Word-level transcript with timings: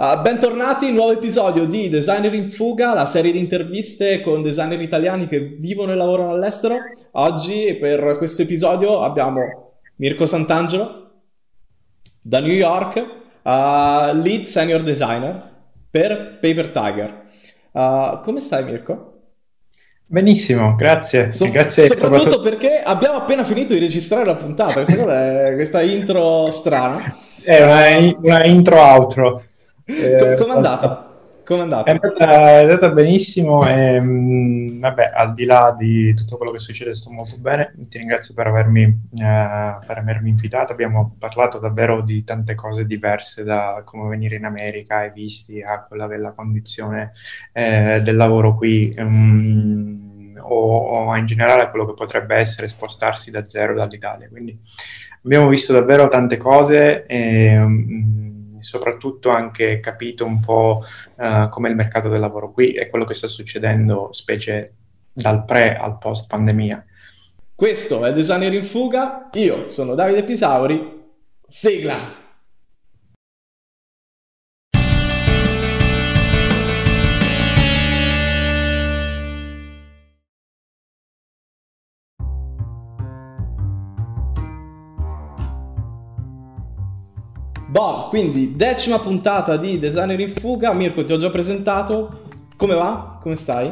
Uh, 0.00 0.22
bentornati, 0.22 0.92
nuovo 0.92 1.10
episodio 1.10 1.64
di 1.64 1.88
Designer 1.88 2.32
in 2.32 2.52
Fuga, 2.52 2.94
la 2.94 3.04
serie 3.04 3.32
di 3.32 3.40
interviste 3.40 4.20
con 4.20 4.42
designer 4.42 4.80
italiani 4.80 5.26
che 5.26 5.40
vivono 5.58 5.90
e 5.90 5.96
lavorano 5.96 6.30
all'estero. 6.30 6.76
Oggi 7.14 7.76
per 7.80 8.14
questo 8.16 8.42
episodio 8.42 9.02
abbiamo 9.02 9.72
Mirko 9.96 10.24
Sant'Angelo 10.24 11.22
da 12.20 12.38
New 12.38 12.52
York, 12.52 12.94
uh, 13.42 14.14
lead 14.14 14.44
senior 14.44 14.84
designer 14.84 15.50
per 15.90 16.38
Paper 16.40 16.68
Tiger. 16.68 17.22
Uh, 17.72 18.20
come 18.22 18.38
stai 18.38 18.62
Mirko? 18.62 19.14
Benissimo, 20.06 20.76
grazie. 20.76 21.32
So- 21.32 21.50
grazie 21.50 21.88
soprattutto 21.88 22.38
perché 22.38 22.82
abbiamo 22.84 23.18
appena 23.18 23.42
finito 23.42 23.72
di 23.72 23.80
registrare 23.80 24.24
la 24.24 24.36
puntata, 24.36 24.74
questa, 24.74 25.54
questa 25.54 25.82
intro 25.82 26.50
strana. 26.50 27.16
È 27.42 27.60
una, 27.60 28.16
una 28.20 28.44
intro-outro. 28.44 29.42
Eh, 29.90 30.34
Come 30.38 30.52
è 30.52 30.56
andata? 30.56 31.08
Come 31.42 31.60
è 31.60 31.62
andata? 31.62 31.90
È 31.90 31.92
andata, 31.92 32.50
è 32.58 32.60
andata 32.60 32.90
benissimo 32.90 33.66
e 33.66 33.98
mh, 33.98 34.80
vabbè, 34.80 35.12
al 35.14 35.32
di 35.32 35.46
là 35.46 35.74
di 35.76 36.12
tutto 36.12 36.36
quello 36.36 36.52
che 36.52 36.58
succede 36.58 36.94
sto 36.94 37.10
molto 37.10 37.38
bene, 37.38 37.72
ti 37.88 37.96
ringrazio 37.96 38.34
per 38.34 38.48
avermi, 38.48 38.82
eh, 38.82 39.76
per 39.86 39.96
avermi 39.96 40.28
invitato, 40.28 40.74
abbiamo 40.74 41.16
parlato 41.18 41.58
davvero 41.58 42.02
di 42.02 42.22
tante 42.22 42.54
cose 42.54 42.84
diverse 42.84 43.44
da 43.44 43.80
come 43.82 44.10
venire 44.10 44.36
in 44.36 44.44
America 44.44 44.98
ai 44.98 45.10
visti 45.10 45.62
a 45.62 45.82
quella 45.88 46.06
che 46.06 46.16
è 46.16 46.18
la 46.18 46.32
condizione 46.32 47.12
eh, 47.54 48.02
del 48.04 48.16
lavoro 48.16 48.54
qui. 48.54 48.94
Um, 48.98 50.36
o, 50.40 50.78
o, 50.78 51.16
in 51.16 51.26
generale 51.26 51.68
quello 51.68 51.84
che 51.84 51.94
potrebbe 51.94 52.36
essere 52.36 52.68
spostarsi 52.68 53.30
da 53.30 53.44
zero 53.44 53.74
dall'Italia. 53.74 54.28
Quindi 54.28 54.56
abbiamo 55.24 55.48
visto 55.48 55.72
davvero 55.72 56.08
tante 56.08 56.36
cose 56.36 57.06
e 57.06 57.58
um, 57.58 58.27
soprattutto 58.68 59.30
anche 59.30 59.80
capito 59.80 60.26
un 60.26 60.40
po' 60.40 60.84
uh, 61.16 61.48
com'è 61.48 61.70
il 61.70 61.74
mercato 61.74 62.10
del 62.10 62.20
lavoro 62.20 62.52
qui 62.52 62.74
e 62.74 62.90
quello 62.90 63.06
che 63.06 63.14
sta 63.14 63.26
succedendo, 63.26 64.10
specie 64.12 64.74
dal 65.10 65.44
pre 65.46 65.76
al 65.76 65.96
post 65.96 66.28
pandemia. 66.28 66.84
Questo 67.54 68.04
è 68.04 68.12
Designer 68.12 68.52
in 68.52 68.64
Fuga, 68.64 69.30
io 69.32 69.68
sono 69.68 69.94
Davide 69.94 70.22
Pisauri, 70.22 71.02
sigla! 71.48 72.27
Boh, 87.68 88.08
quindi 88.08 88.56
decima 88.56 88.98
puntata 88.98 89.58
di 89.58 89.78
Designer 89.78 90.18
in 90.18 90.30
Fuga. 90.30 90.72
Mirko, 90.72 91.04
ti 91.04 91.12
ho 91.12 91.18
già 91.18 91.28
presentato. 91.28 92.22
Come 92.56 92.74
va? 92.74 93.18
Come 93.20 93.36
stai? 93.36 93.70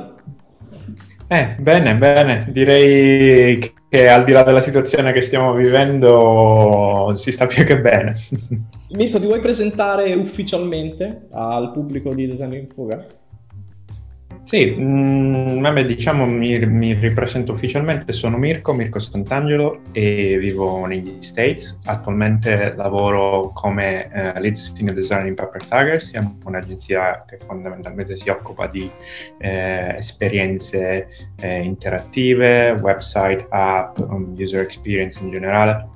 Eh, 1.28 1.56
bene, 1.58 1.94
bene. 1.94 2.46
Direi 2.50 3.58
che 3.88 4.08
al 4.08 4.24
di 4.24 4.32
là 4.32 4.42
della 4.42 4.60
situazione 4.60 5.12
che 5.12 5.22
stiamo 5.22 5.54
vivendo 5.54 7.10
si 7.14 7.30
sta 7.30 7.46
più 7.46 7.64
che 7.64 7.80
bene. 7.80 8.14
Mirko, 8.90 9.18
ti 9.18 9.26
vuoi 9.26 9.40
presentare 9.40 10.12
ufficialmente 10.12 11.28
al 11.32 11.72
pubblico 11.72 12.12
di 12.12 12.26
Designer 12.26 12.58
in 12.58 12.68
Fuga? 12.68 13.06
Sì, 14.46 14.64
mh, 14.64 15.56
mm, 15.56 15.60
vabbè, 15.60 15.84
diciamo 15.84 16.24
mi, 16.24 16.56
mi, 16.66 16.94
ripresento 16.94 17.50
ufficialmente, 17.50 18.12
sono 18.12 18.36
Mirko, 18.38 18.72
Mirko 18.74 19.00
Sant'Angelo 19.00 19.80
e 19.90 20.38
vivo 20.38 20.86
negli 20.86 21.16
States. 21.18 21.76
Attualmente 21.86 22.72
lavoro 22.76 23.50
come 23.52 24.08
uh, 24.08 24.38
lead 24.38 24.54
senior 24.54 24.94
designer 24.94 25.26
in 25.26 25.34
Pepper 25.34 25.64
Tiger, 25.64 26.00
siamo 26.00 26.38
un'agenzia 26.44 27.24
che 27.26 27.38
fondamentalmente 27.38 28.16
si 28.16 28.28
occupa 28.28 28.68
di 28.68 28.88
eh, 29.38 29.96
esperienze 29.96 31.08
eh, 31.40 31.62
interattive, 31.62 32.70
website, 32.80 33.48
app, 33.48 33.98
um, 33.98 34.32
user 34.38 34.60
experience 34.60 35.20
in 35.20 35.32
generale 35.32 35.88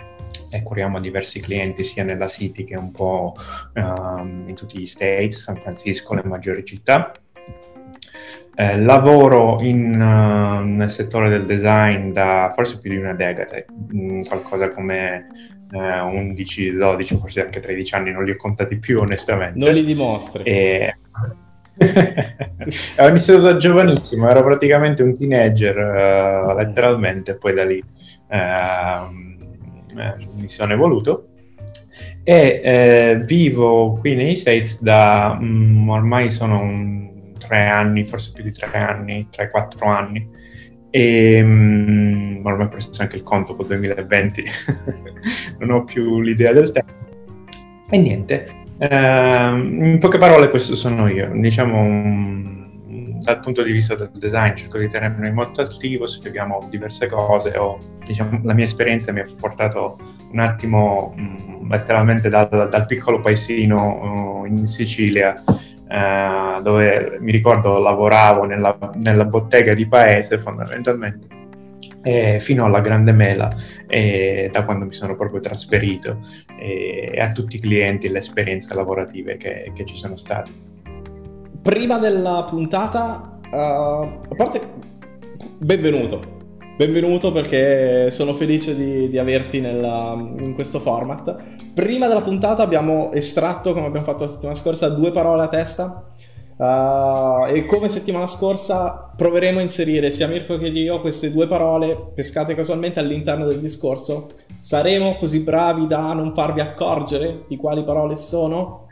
e 0.50 0.64
curiamo 0.64 0.98
diversi 0.98 1.38
clienti 1.38 1.84
sia 1.84 2.02
nella 2.02 2.26
City 2.26 2.64
che 2.64 2.76
un 2.76 2.90
po' 2.90 3.32
um, 3.74 4.42
in 4.48 4.56
tutti 4.56 4.76
gli 4.76 4.86
States, 4.86 5.40
San 5.40 5.54
Francisco, 5.54 6.14
le 6.14 6.24
maggiori 6.24 6.64
città. 6.64 7.12
Eh, 8.60 8.76
lavoro 8.78 9.58
in, 9.62 9.94
uh, 9.94 10.62
nel 10.62 10.90
settore 10.90 11.30
del 11.30 11.46
design 11.46 12.12
da 12.12 12.52
forse 12.54 12.78
più 12.78 12.90
di 12.90 12.98
una 12.98 13.14
decada, 13.14 13.64
mh, 13.88 13.98
mm, 13.98 14.18
qualcosa 14.28 14.68
come 14.68 15.28
eh, 15.72 16.00
11, 16.00 16.72
12, 16.72 17.16
forse 17.16 17.40
anche 17.42 17.60
13 17.60 17.94
anni, 17.94 18.12
non 18.12 18.22
li 18.22 18.32
ho 18.32 18.36
contati 18.36 18.76
più 18.76 19.00
onestamente. 19.00 19.58
Non 19.58 19.72
li 19.72 19.82
dimostri. 19.82 20.42
E... 20.42 20.94
ho 22.98 23.08
iniziato 23.08 23.40
da 23.40 23.56
giovanissimo, 23.56 24.28
ero 24.28 24.42
praticamente 24.42 25.02
un 25.02 25.16
teenager, 25.16 25.76
uh, 25.78 26.54
letteralmente, 26.54 27.36
poi 27.36 27.54
da 27.54 27.64
lì 27.64 27.82
uh, 28.28 29.10
mi 29.94 30.48
sono 30.48 30.72
evoluto 30.74 31.28
e 32.22 33.22
vivo 33.24 33.94
qui 33.94 34.14
negli 34.14 34.36
States 34.36 34.82
da 34.82 35.38
um, 35.40 35.88
ormai 35.88 36.28
sono 36.28 36.60
un 36.60 37.09
tre 37.50 37.66
anni, 37.66 38.04
forse 38.04 38.30
più 38.32 38.44
di 38.44 38.52
tre 38.52 38.70
anni, 38.78 39.26
tre, 39.28 39.50
quattro 39.50 39.86
anni. 39.86 40.24
E 40.90 41.38
um, 41.42 42.40
ormai 42.44 42.66
ho 42.66 42.68
preso 42.68 42.90
anche 42.98 43.16
il 43.16 43.22
conto 43.22 43.54
col 43.56 43.66
2020, 43.66 44.44
non 45.58 45.70
ho 45.70 45.84
più 45.84 46.20
l'idea 46.20 46.52
del 46.52 46.70
tempo. 46.70 46.92
E 47.90 47.98
niente, 47.98 48.64
uh, 48.78 48.86
in 48.86 49.98
poche 49.98 50.18
parole 50.18 50.48
questo 50.48 50.76
sono 50.76 51.08
io, 51.08 51.30
diciamo 51.34 51.80
um, 51.80 53.18
dal 53.20 53.40
punto 53.40 53.62
di 53.62 53.72
vista 53.72 53.94
del 53.94 54.10
design 54.14 54.54
cerco 54.54 54.78
di 54.78 54.88
tenermi 54.88 55.30
molto 55.32 55.60
attivo, 55.60 56.06
spieghiamo 56.06 56.68
diverse 56.70 57.08
cose, 57.08 57.56
o, 57.56 57.78
diciamo, 58.04 58.40
la 58.44 58.54
mia 58.54 58.64
esperienza 58.64 59.12
mi 59.12 59.20
ha 59.20 59.26
portato 59.38 59.98
un 60.30 60.38
attimo 60.38 61.12
um, 61.16 61.68
letteralmente 61.68 62.28
dal, 62.28 62.68
dal, 62.70 62.86
piccolo 62.86 63.20
paesino 63.20 64.40
uh, 64.42 64.44
in 64.46 64.66
Sicilia 64.66 65.42
eh, 65.90 66.62
dove 66.62 67.16
mi 67.20 67.32
ricordo 67.32 67.80
lavoravo 67.80 68.44
nella, 68.44 68.78
nella 68.94 69.24
bottega 69.24 69.74
di 69.74 69.88
paese 69.88 70.38
fondamentalmente, 70.38 71.26
eh, 72.02 72.38
fino 72.40 72.64
alla 72.64 72.80
Grande 72.80 73.12
Mela, 73.12 73.50
eh, 73.88 74.48
da 74.52 74.64
quando 74.64 74.84
mi 74.84 74.92
sono 74.92 75.16
proprio 75.16 75.40
trasferito, 75.40 76.20
e 76.56 77.18
a 77.20 77.32
tutti 77.32 77.56
i 77.56 77.60
clienti 77.60 78.06
e 78.06 78.10
le 78.10 78.18
esperienze 78.18 78.74
lavorative 78.74 79.36
che, 79.36 79.72
che 79.74 79.84
ci 79.84 79.96
sono 79.96 80.16
state. 80.16 80.50
Prima 81.62 81.98
della 81.98 82.46
puntata, 82.48 83.38
uh, 83.50 83.56
a 83.56 84.34
parte, 84.36 84.60
benvenuto. 85.58 86.39
Benvenuto 86.80 87.30
perché 87.30 88.10
sono 88.10 88.32
felice 88.32 88.74
di, 88.74 89.10
di 89.10 89.18
averti 89.18 89.60
nella, 89.60 90.14
in 90.38 90.54
questo 90.54 90.80
format. 90.80 91.36
Prima 91.74 92.08
della 92.08 92.22
puntata 92.22 92.62
abbiamo 92.62 93.12
estratto, 93.12 93.74
come 93.74 93.84
abbiamo 93.84 94.06
fatto 94.06 94.24
la 94.24 94.30
settimana 94.30 94.56
scorsa, 94.56 94.88
due 94.88 95.12
parole 95.12 95.42
a 95.42 95.48
testa. 95.48 96.10
Uh, 96.56 97.52
e 97.54 97.66
come 97.66 97.90
settimana 97.90 98.26
scorsa 98.28 99.12
proveremo 99.14 99.58
a 99.58 99.62
inserire 99.62 100.08
sia 100.08 100.26
Mirko 100.26 100.56
che 100.56 100.68
io 100.68 101.02
queste 101.02 101.30
due 101.30 101.46
parole 101.46 102.12
pescate 102.14 102.54
casualmente 102.54 102.98
all'interno 102.98 103.44
del 103.44 103.60
discorso. 103.60 104.28
Saremo 104.60 105.16
così 105.16 105.40
bravi 105.40 105.86
da 105.86 106.14
non 106.14 106.32
farvi 106.32 106.60
accorgere 106.60 107.44
di 107.46 107.58
quali 107.58 107.84
parole 107.84 108.16
sono? 108.16 108.86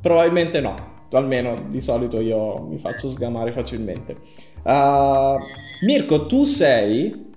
Probabilmente 0.00 0.62
no, 0.62 0.74
almeno 1.10 1.56
di 1.68 1.82
solito 1.82 2.20
io 2.20 2.62
mi 2.62 2.78
faccio 2.78 3.06
sgamare 3.06 3.52
facilmente. 3.52 4.16
Uh, 4.62 5.38
Mirko, 5.84 6.26
tu 6.26 6.44
sei, 6.44 7.30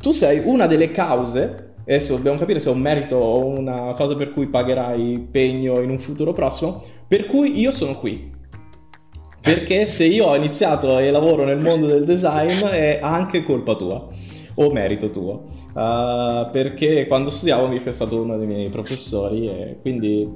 tu 0.00 0.12
sei 0.12 0.42
una 0.44 0.66
delle 0.66 0.90
cause 0.90 1.66
adesso 1.88 2.16
dobbiamo 2.16 2.38
capire 2.38 2.60
se 2.60 2.68
è 2.68 2.72
un 2.72 2.80
merito 2.80 3.16
o 3.16 3.46
una 3.46 3.94
cosa 3.94 4.14
per 4.14 4.30
cui 4.32 4.46
pagherai 4.46 5.28
pegno 5.30 5.80
in 5.80 5.88
un 5.88 5.98
futuro 5.98 6.34
prossimo, 6.34 6.82
per 7.06 7.26
cui 7.26 7.58
io 7.58 7.70
sono 7.70 7.98
qui. 7.98 8.36
Perché 9.40 9.86
se 9.86 10.04
io 10.04 10.26
ho 10.26 10.36
iniziato 10.36 10.98
e 10.98 11.10
lavoro 11.10 11.44
nel 11.44 11.58
mondo 11.58 11.86
del 11.86 12.04
design 12.04 12.66
è 12.66 12.98
anche 13.02 13.42
colpa 13.42 13.76
tua 13.76 14.06
o 14.54 14.70
merito 14.70 15.10
tuo. 15.10 15.56
Uh, 15.72 16.50
perché 16.50 17.06
quando 17.06 17.30
studiavo 17.30 17.68
Mirko 17.68 17.88
è 17.88 17.92
stato 17.92 18.20
uno 18.20 18.36
dei 18.36 18.46
miei 18.46 18.68
professori 18.68 19.48
e 19.48 19.78
quindi 19.80 20.28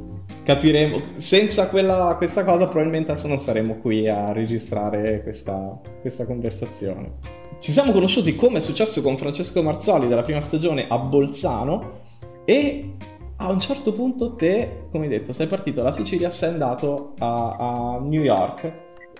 capiremo. 0.44 1.02
Senza 1.16 1.68
quella, 1.68 2.14
questa 2.16 2.44
cosa 2.44 2.64
probabilmente 2.64 3.12
adesso 3.12 3.28
non 3.28 3.38
saremmo 3.38 3.76
qui 3.76 4.08
a 4.08 4.32
registrare 4.32 5.22
questa, 5.22 5.80
questa 6.00 6.24
conversazione. 6.24 7.12
Ci 7.58 7.70
siamo 7.70 7.92
conosciuti 7.92 8.34
come 8.34 8.58
è 8.58 8.60
successo 8.60 9.02
con 9.02 9.16
Francesco 9.16 9.62
Marzoli 9.62 10.08
della 10.08 10.22
prima 10.22 10.40
stagione 10.40 10.86
a 10.88 10.98
Bolzano 10.98 12.00
e 12.44 12.94
a 13.36 13.50
un 13.50 13.60
certo 13.60 13.92
punto 13.92 14.34
te, 14.34 14.86
come 14.90 15.04
hai 15.04 15.10
detto, 15.10 15.32
sei 15.32 15.46
partito 15.46 15.80
dalla 15.80 15.92
Sicilia, 15.92 16.30
sei 16.30 16.50
andato 16.50 17.14
a, 17.18 17.56
a 17.58 17.98
New 18.00 18.22
York. 18.22 18.72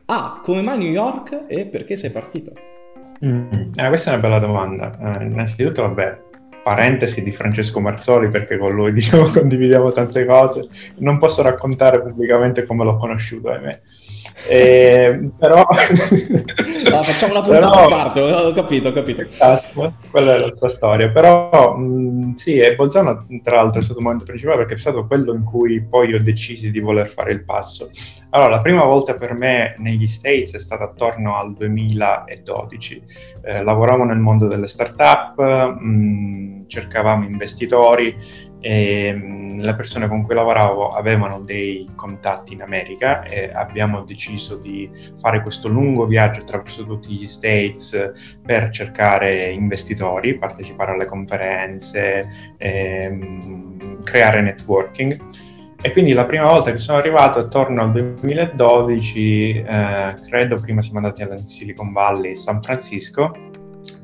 Ah, 0.07 0.41
come 0.43 0.63
mai 0.63 0.79
New 0.79 0.91
York 0.91 1.45
e 1.47 1.67
perché 1.67 1.97
sei 1.97 2.11
partito? 2.11 2.53
Mm, 3.25 3.73
eh, 3.77 3.89
questa 3.89 4.11
è 4.11 4.13
una 4.15 4.23
bella 4.23 4.39
domanda. 4.39 5.19
Eh, 5.19 5.25
innanzitutto, 5.25 5.83
vabbè, 5.83 6.21
parentesi 6.63 7.23
di 7.23 7.33
Francesco 7.33 7.81
Marzoli 7.81 8.29
perché 8.29 8.57
con 8.57 8.75
lui 8.75 8.93
diciamo 8.95 9.25
condividiamo 9.25 9.91
tante 9.91 10.25
cose. 10.25 10.69
Non 10.99 11.19
posso 11.19 11.43
raccontare 11.43 12.01
pubblicamente 12.01 12.65
come 12.65 12.85
l'ho 12.85 12.97
conosciuto 12.97 13.51
ahimè 13.51 13.81
eh, 14.49 15.31
però 15.39 15.57
no, 15.57 15.65
facciamo 17.03 17.33
una 17.33 17.43
puntata 17.43 17.71
però... 17.71 17.85
a 17.85 17.89
parte 17.89 18.21
ho 18.21 18.53
capito 18.53 18.89
ho 18.89 18.93
capito. 18.93 19.23
Esatto, 19.23 19.95
quella 20.11 20.35
è 20.35 20.39
la 20.39 20.53
sua 20.55 20.69
storia. 20.69 21.11
Però 21.11 21.77
mh, 21.77 22.35
sì 22.35 22.57
e 22.57 22.75
Bolzano 22.75 23.27
tra 23.43 23.57
l'altro 23.57 23.81
è 23.81 23.83
stato 23.83 23.99
il 23.99 24.05
momento 24.05 24.25
principale 24.25 24.59
perché 24.59 24.75
è 24.75 24.79
stato 24.79 25.07
quello 25.07 25.35
in 25.35 25.45
cui 25.45 25.83
poi 25.83 26.15
ho 26.15 26.23
deciso 26.23 26.69
di 26.69 26.81
voler 26.81 27.09
fare 27.09 27.33
il 27.33 27.45
passo. 27.45 27.91
Allora 28.31 28.51
la 28.51 28.61
prima 28.61 28.85
volta 28.85 29.15
per 29.15 29.35
me 29.35 29.75
negli 29.79 30.07
States 30.07 30.55
è 30.55 30.59
stata 30.59 30.85
attorno 30.85 31.37
al 31.37 31.53
2012 31.55 33.03
eh, 33.45 33.63
lavoravo 33.63 34.05
nel 34.05 34.19
mondo 34.19 34.47
delle 34.47 34.67
start-up 34.67 35.39
mh, 35.79 36.67
cercavamo 36.67 37.25
investitori 37.25 38.17
e 38.63 39.13
mm, 39.13 39.61
le 39.61 39.75
persone 39.75 40.09
con 40.09 40.23
cui 40.23 40.35
lavoravo 40.35 40.95
avevano 40.95 41.41
dei 41.41 41.91
contatti 41.97 42.55
in 42.55 42.63
America 42.63 43.23
e 43.25 43.51
abbiamo 43.53 44.03
deciso 44.03 44.57
di 44.57 44.89
fare 45.19 45.43
questo 45.43 45.69
lungo 45.69 46.07
viaggio 46.07 46.41
attraverso 46.41 46.87
tutti 46.87 47.13
gli 47.13 47.27
States 47.27 48.13
per 48.41 48.71
cercare 48.71 49.51
investitori, 49.51 50.39
partecipare 50.39 50.93
alle 50.93 51.07
conferenze, 51.07 52.55
ehm, 52.57 54.03
creare 54.05 54.41
networking. 54.41 55.19
E 55.85 55.91
quindi 55.91 56.13
la 56.13 56.25
prima 56.25 56.47
volta 56.47 56.71
che 56.71 56.79
sono 56.79 56.99
arrivato, 56.99 57.41
attorno 57.41 57.83
al 57.83 57.91
2012, 57.91 59.57
eh, 59.57 60.15
credo 60.29 60.61
prima 60.61 60.81
siamo 60.81 60.99
andati 60.99 61.23
alla 61.23 61.45
Silicon 61.45 61.93
Valley, 61.93 62.37
San 62.37 62.63
Francisco, 62.63 63.51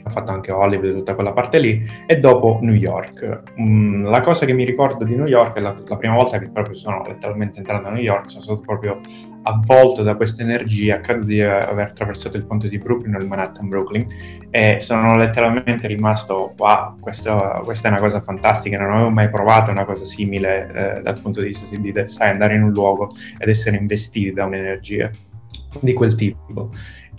ha 0.09 0.11
fatto 0.11 0.33
anche 0.33 0.51
Hollywood, 0.51 0.95
tutta 0.95 1.15
quella 1.15 1.33
parte 1.33 1.59
lì, 1.59 1.87
e 2.07 2.19
dopo 2.19 2.59
New 2.63 2.75
York. 2.75 3.43
Mm, 3.61 4.07
la 4.07 4.21
cosa 4.21 4.45
che 4.45 4.53
mi 4.53 4.65
ricordo 4.65 5.05
di 5.05 5.15
New 5.15 5.27
York 5.27 5.57
è 5.57 5.61
la, 5.61 5.75
la, 5.87 5.97
prima 5.97 6.15
volta 6.15 6.39
che 6.39 6.49
proprio 6.49 6.75
sono 6.75 7.05
letteralmente 7.07 7.59
entrato 7.59 7.87
a 7.87 7.91
New 7.91 8.03
York, 8.03 8.31
sono 8.31 8.43
stato 8.43 8.61
proprio 8.61 9.01
avvolto 9.43 10.03
da 10.03 10.15
questa 10.15 10.43
energia, 10.43 11.01
credo 11.01 11.25
di 11.25 11.41
aver 11.43 11.89
attraversato 11.89 12.37
il 12.37 12.45
ponte 12.45 12.69
di 12.69 12.79
Brooklyn 12.79 13.15
o 13.15 13.19
il 13.19 13.27
Manhattan 13.27 13.69
Brooklyn, 13.69 14.07
e 14.51 14.81
sono 14.81 15.17
letteralmente 15.17 15.87
rimasto, 15.87 16.55
wow, 16.57 16.99
questo, 16.99 17.63
questa 17.65 17.89
è 17.89 17.91
una 17.91 18.01
cosa 18.01 18.21
fantastica, 18.21 18.79
non 18.79 18.93
avevo 18.93 19.11
mai 19.11 19.31
provato 19.31 19.71
una 19.71 19.85
cosa 19.85 20.05
simile 20.05 20.97
eh, 20.99 21.03
dal 21.03 21.21
punto 21.21 21.41
di 21.41 21.49
vista 21.49 21.77
di 21.77 21.93
sai, 22.07 22.31
andare 22.31 22.55
in 22.55 22.63
un 22.65 22.73
luogo 22.73 23.15
ed 23.39 23.49
essere 23.49 23.77
investiti 23.77 24.33
da 24.33 24.45
un'energia 24.45 25.11
di 25.81 25.93
quel 25.93 26.15
tipo. 26.15 26.71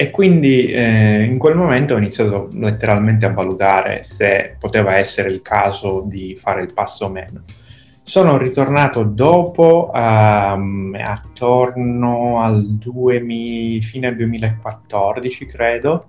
E 0.02 0.12
quindi 0.12 0.72
eh, 0.72 1.24
in 1.24 1.38
quel 1.38 1.58
momento 1.58 1.94
ho 1.94 1.98
iniziato 1.98 2.48
letteralmente 2.54 3.26
a 3.26 3.34
valutare 3.34 4.02
se 4.02 4.56
poteva 4.58 4.96
essere 4.96 5.28
il 5.28 5.42
caso 5.42 6.06
di 6.08 6.38
fare 6.38 6.62
il 6.62 6.74
passo 6.74 7.08
o 7.08 7.10
meno. 7.10 7.44
Sono 8.02 8.38
ritornato 8.38 9.04
dopo, 9.04 9.92
um, 9.94 10.98
attorno 10.98 12.40
al 12.40 12.78
2000, 12.78 13.82
fine 13.82 14.16
2014, 14.16 15.46
credo, 15.48 16.06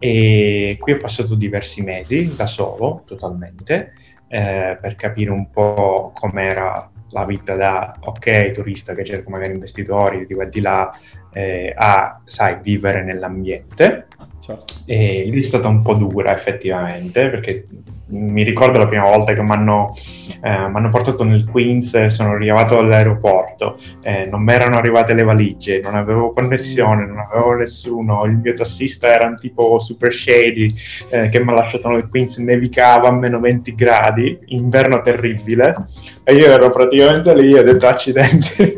e 0.00 0.76
qui 0.80 0.94
ho 0.94 0.98
passato 0.98 1.36
diversi 1.36 1.84
mesi 1.84 2.34
da 2.34 2.46
solo, 2.46 3.04
totalmente, 3.06 3.92
eh, 4.26 4.76
per 4.80 4.96
capire 4.96 5.30
un 5.30 5.48
po' 5.48 6.10
com'era 6.12 6.90
la 7.10 7.24
vita 7.24 7.54
da 7.54 7.96
ok 8.00 8.50
turista 8.50 8.94
che 8.94 9.04
cerca 9.04 9.30
magari 9.30 9.52
investitori 9.52 10.26
di 10.26 10.34
qua 10.34 10.44
e 10.44 10.48
di 10.48 10.60
là 10.60 10.90
eh, 11.32 11.72
a 11.76 12.20
sai 12.24 12.58
vivere 12.62 13.02
nell'ambiente 13.02 14.06
certo. 14.48 14.74
e 14.86 15.28
lì 15.30 15.40
è 15.40 15.44
stata 15.44 15.68
un 15.68 15.82
po' 15.82 15.94
dura 15.94 16.34
effettivamente 16.34 17.28
perché 17.28 17.66
mi 18.10 18.42
ricordo 18.42 18.78
la 18.78 18.86
prima 18.86 19.04
volta 19.04 19.34
che 19.34 19.42
mi 19.42 19.50
hanno 19.50 19.94
eh, 20.42 20.88
portato 20.90 21.24
nel 21.24 21.44
Queens 21.44 22.06
sono 22.06 22.30
arrivato 22.30 22.78
all'aeroporto, 22.78 23.78
eh, 24.02 24.26
non 24.26 24.42
mi 24.42 24.52
erano 24.52 24.78
arrivate 24.78 25.12
le 25.12 25.24
valigie, 25.24 25.80
non 25.80 25.94
avevo 25.94 26.30
connessione, 26.30 27.04
non 27.04 27.18
avevo 27.18 27.52
nessuno, 27.52 28.24
il 28.24 28.36
mio 28.36 28.54
tassista 28.54 29.12
era 29.12 29.28
un 29.28 29.36
tipo 29.38 29.78
super 29.78 30.12
shady 30.12 30.74
eh, 31.10 31.28
che 31.28 31.44
mi 31.44 31.50
ha 31.50 31.54
lasciato 31.54 31.88
nel 31.90 32.08
Queens, 32.08 32.38
nevicava 32.38 33.08
a 33.08 33.12
meno 33.12 33.40
20 33.40 33.74
gradi, 33.74 34.38
inverno 34.46 35.02
terribile, 35.02 35.76
e 36.24 36.34
io 36.34 36.46
ero 36.46 36.70
praticamente 36.70 37.34
lì 37.34 37.52
ho 37.52 37.62
detto 37.62 37.86
accidenti. 37.86 38.76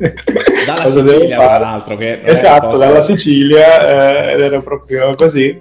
Dalla 0.75 0.91
Sicilia, 0.91 1.37
tra 1.39 1.59
l'altro. 1.59 1.97
Che 1.97 2.21
esatto, 2.25 2.77
dalla 2.77 3.03
Sicilia, 3.03 4.29
eh, 4.29 4.33
ed 4.35 4.41
era 4.41 4.61
proprio 4.61 5.15
così. 5.15 5.61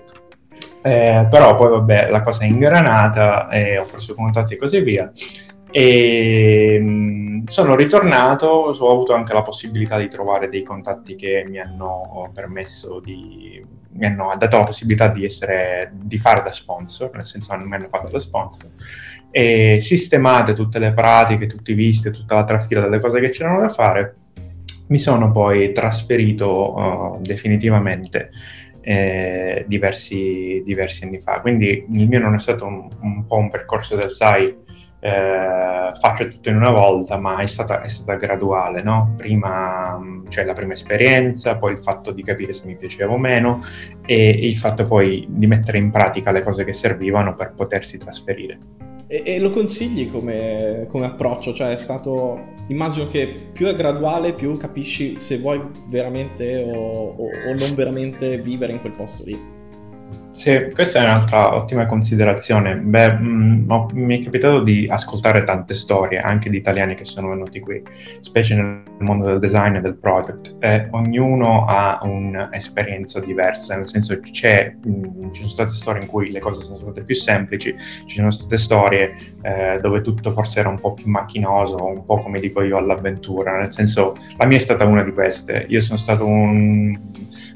Eh, 0.81 1.27
però 1.29 1.55
poi 1.55 1.69
vabbè 1.71 2.09
la 2.09 2.21
cosa 2.21 2.43
è 2.43 2.47
ingranata 2.47 3.49
e 3.49 3.77
ho 3.77 3.83
preso 3.83 4.13
contatti 4.13 4.53
e 4.53 4.57
così 4.57 4.79
via 4.79 5.11
e 5.71 6.79
mh, 6.79 6.89
mm, 6.89 7.43
sono 7.45 7.75
ritornato 7.75 8.47
ho 8.47 8.91
avuto 8.91 9.13
anche 9.13 9.33
la 9.33 9.41
possibilità 9.41 9.97
di 9.97 10.07
trovare 10.07 10.49
dei 10.49 10.63
contatti 10.63 11.15
che 11.15 11.45
mi 11.47 11.59
hanno 11.59 12.29
permesso 12.33 12.99
di 12.99 13.63
mi 13.91 14.05
hanno 14.05 14.31
dato 14.37 14.57
la 14.57 14.63
possibilità 14.63 15.07
di 15.07 15.25
essere 15.25 15.91
di 15.93 16.17
fare 16.17 16.41
da 16.41 16.51
sponsor 16.51 17.11
nel 17.15 17.25
senso 17.25 17.55
mi 17.57 17.75
hanno 17.75 17.87
fatto 17.89 18.09
da 18.09 18.19
sponsor 18.19 18.63
e 19.31 19.77
sistemate 19.79 20.53
tutte 20.53 20.79
le 20.79 20.93
pratiche 20.93 21.45
tutti 21.45 21.71
i 21.71 21.75
visti 21.75 22.09
tutta 22.09 22.35
la 22.35 22.45
trafila 22.45 22.81
delle 22.81 22.99
cose 22.99 23.19
che 23.19 23.29
c'erano 23.29 23.61
da 23.61 23.69
fare 23.69 24.15
mi 24.89 24.99
sono 24.99 25.31
poi 25.31 25.71
trasferito 25.71 26.73
uh, 26.75 27.21
definitivamente 27.21 28.29
eh, 28.81 29.65
diversi, 29.67 30.61
diversi, 30.65 31.05
anni 31.05 31.19
fa. 31.19 31.41
Quindi 31.41 31.85
il 31.91 32.07
mio 32.07 32.19
non 32.19 32.35
è 32.35 32.39
stato 32.39 32.65
un, 32.65 32.87
un 33.01 33.25
po' 33.25 33.37
un 33.37 33.49
percorso 33.49 33.95
del 33.95 34.11
sai, 34.11 34.55
eh, 35.01 35.91
faccio 35.93 36.27
tutto 36.27 36.49
in 36.49 36.55
una 36.55 36.71
volta, 36.71 37.17
ma 37.17 37.37
è 37.37 37.45
stata, 37.45 37.81
è 37.81 37.87
stata 37.87 38.15
graduale, 38.15 38.81
no? 38.81 39.13
Prima, 39.15 40.21
cioè 40.29 40.43
la 40.43 40.53
prima 40.53 40.73
esperienza, 40.73 41.57
poi 41.57 41.73
il 41.73 41.83
fatto 41.83 42.11
di 42.11 42.23
capire 42.23 42.53
se 42.53 42.65
mi 42.65 42.75
piaceva 42.75 43.13
o 43.13 43.17
meno 43.17 43.59
e, 44.05 44.27
e 44.27 44.45
il 44.45 44.57
fatto 44.57 44.85
poi 44.85 45.25
di 45.29 45.47
mettere 45.47 45.77
in 45.77 45.91
pratica 45.91 46.31
le 46.31 46.41
cose 46.41 46.63
che 46.63 46.73
servivano 46.73 47.33
per 47.33 47.53
potersi 47.53 47.97
trasferire. 47.97 48.59
E, 49.07 49.23
e 49.25 49.39
lo 49.39 49.49
consigli 49.51 50.11
come, 50.11 50.87
come, 50.89 51.05
approccio? 51.05 51.53
Cioè 51.53 51.71
è 51.71 51.77
stato... 51.77 52.58
Immagino 52.69 53.07
che 53.07 53.49
più 53.51 53.67
è 53.67 53.73
graduale, 53.73 54.33
più 54.33 54.55
capisci 54.57 55.19
se 55.19 55.39
vuoi 55.39 55.59
veramente 55.87 56.63
o, 56.63 57.15
o, 57.15 57.23
o 57.23 57.53
non 57.53 57.73
veramente 57.75 58.39
vivere 58.39 58.73
in 58.73 58.81
quel 58.81 58.93
posto 58.93 59.23
lì. 59.25 59.58
Sì, 60.31 60.67
questa 60.73 60.99
è 60.99 61.03
un'altra 61.03 61.55
ottima 61.55 61.87
considerazione. 61.87 62.75
Beh, 62.75 63.13
mh, 63.13 63.65
mm, 63.65 63.87
mi 63.93 64.19
è 64.19 64.23
capitato 64.23 64.61
di 64.61 64.87
ascoltare 64.87 65.43
tante 65.43 65.73
storie, 65.73 66.19
anche 66.19 66.51
di 66.51 66.57
italiani 66.57 66.93
che 66.93 67.03
sono 67.03 67.29
venuti 67.29 67.59
qui, 67.59 67.81
specie 68.19 68.53
nel 68.53 68.83
mondo 68.99 69.25
del 69.25 69.39
design 69.39 69.75
e 69.75 69.81
del 69.81 69.95
product, 69.95 70.55
e 70.59 70.87
ognuno 70.91 71.65
ha 71.65 71.99
un'esperienza 72.03 73.19
diversa, 73.19 73.75
nel 73.75 73.87
senso 73.87 74.19
che 74.19 74.77
mm, 74.87 75.31
ci 75.31 75.37
sono 75.37 75.49
state 75.49 75.71
storie 75.71 76.03
in 76.03 76.07
cui 76.07 76.29
le 76.29 76.39
cose 76.39 76.61
sono 76.61 76.75
state 76.75 77.03
più 77.03 77.15
semplici, 77.15 77.75
ci 78.05 78.15
sono 78.15 78.29
state 78.29 78.57
storie 78.57 79.15
eh, 79.41 79.79
dove 79.81 80.01
tutto 80.01 80.29
forse 80.29 80.59
era 80.59 80.69
un 80.69 80.79
po' 80.79 80.93
più 80.93 81.09
macchinoso, 81.09 81.83
un 81.83 82.03
po' 82.03 82.17
come 82.17 82.39
dico 82.39 82.61
io 82.61 82.77
all'avventura, 82.77 83.57
nel 83.57 83.73
senso 83.73 84.15
la 84.37 84.45
mia 84.45 84.57
è 84.57 84.61
stata 84.61 84.85
una 84.85 85.03
di 85.03 85.11
queste. 85.11 85.65
Io 85.69 85.81
sono 85.81 85.97
stato 85.97 86.25
un 86.25 86.91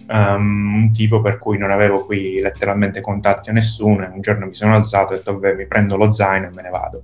um, 0.08 0.84
un 0.84 0.92
tipo 0.92 1.22
per 1.22 1.38
cui 1.38 1.58
non 1.58 1.72
avevo 1.72 2.06
qui 2.06 2.40
letteralmente 2.40 3.02
contatti 3.02 3.50
a 3.50 3.54
nessuno 3.54 4.04
e 4.04 4.08
un 4.08 4.22
giorno 4.22 4.46
mi 4.46 4.54
sono 4.54 4.76
alzato 4.76 5.14
e 5.14 5.16
ho 5.16 5.18
detto 5.20 5.36
beh 5.36 5.56
mi 5.56 5.68
prendo 5.68 5.98
lo 5.98 6.12
zaino 6.12 6.48
e 6.48 6.52
me 6.54 6.62
ne 6.62 6.70
vado. 6.70 7.04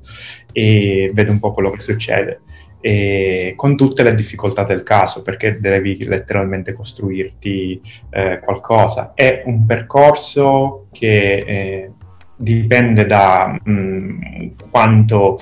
E 0.52 1.12
vedo 1.14 1.32
un 1.32 1.40
po' 1.40 1.52
quello 1.52 1.70
che 1.70 1.80
succede. 1.80 2.42
E 2.82 3.54
con 3.58 3.76
tutte 3.76 4.04
le 4.04 4.16
difficoltà 4.16 4.64
del 4.64 4.84
caso 4.84 5.22
perché 5.22 5.60
devi 5.60 6.06
letteralmente 6.06 6.74
costruirti 6.74 7.82
eh, 8.10 8.40
qualcosa. 8.40 9.12
È 9.14 9.44
un 9.46 9.66
percorso 9.66 10.88
che 10.92 11.38
eh, 11.38 11.92
dipende 12.38 13.06
da 13.06 13.60
mh, 13.62 13.72
mm, 13.72 14.48
quanto 14.70 15.40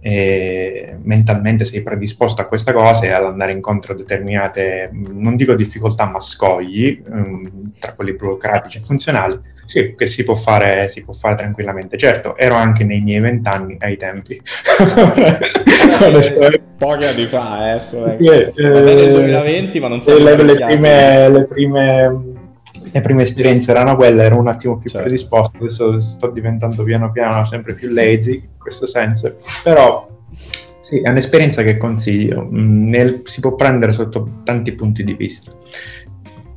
e 0.00 0.96
mentalmente 1.02 1.64
sei 1.64 1.82
predisposto 1.82 2.40
a 2.40 2.46
questa 2.46 2.72
cosa 2.72 3.04
e 3.04 3.10
ad 3.10 3.24
andare 3.24 3.52
incontro 3.52 3.92
a 3.92 3.96
determinate, 3.96 4.90
non 4.92 5.36
dico 5.36 5.54
difficoltà, 5.54 6.06
ma 6.06 6.20
scogli, 6.20 7.02
um, 7.08 7.72
tra 7.78 7.92
quelli 7.92 8.14
burocratici 8.14 8.78
e 8.78 8.80
funzionali, 8.80 9.38
sì, 9.66 9.94
che 9.96 10.06
si 10.06 10.22
può, 10.22 10.34
fare, 10.34 10.88
si 10.88 11.02
può 11.02 11.12
fare 11.12 11.34
tranquillamente. 11.36 11.96
Certo, 11.98 12.36
ero 12.36 12.54
anche 12.54 12.82
nei 12.82 13.00
miei 13.00 13.20
vent'anni 13.20 13.76
ai 13.78 13.96
tempi. 13.96 14.40
Pochi 16.78 17.04
anni 17.04 17.26
fa, 17.26 17.74
eh, 17.74 17.78
sì, 17.78 17.94
eh, 18.24 18.52
nel 18.56 19.10
2020, 19.10 19.80
ma 19.80 19.88
non 19.88 20.02
so. 20.02 20.18
Le, 20.18 20.42
le, 20.42 20.54
prime, 20.54 21.28
le 21.28 21.44
prime 21.44 22.29
le 22.92 23.00
prime 23.00 23.22
esperienze 23.22 23.70
erano 23.70 23.96
quelle, 23.96 24.24
ero 24.24 24.38
un 24.38 24.48
attimo 24.48 24.78
più 24.78 24.90
certo. 24.90 25.06
predisposto, 25.06 25.58
adesso 25.58 25.98
sto 25.98 26.30
diventando 26.30 26.82
piano 26.82 27.10
piano 27.10 27.44
sempre 27.44 27.74
più 27.74 27.90
lazy 27.90 28.34
in 28.34 28.58
questo 28.58 28.86
senso, 28.86 29.36
però 29.62 30.08
sì, 30.80 31.00
è 31.00 31.10
un'esperienza 31.10 31.62
che 31.62 31.76
consiglio, 31.76 32.42
mm, 32.42 32.88
Nel, 32.88 33.20
si 33.24 33.40
può 33.40 33.54
prendere 33.54 33.92
sotto 33.92 34.40
tanti 34.42 34.72
punti 34.72 35.04
di 35.04 35.14
vista. 35.14 35.52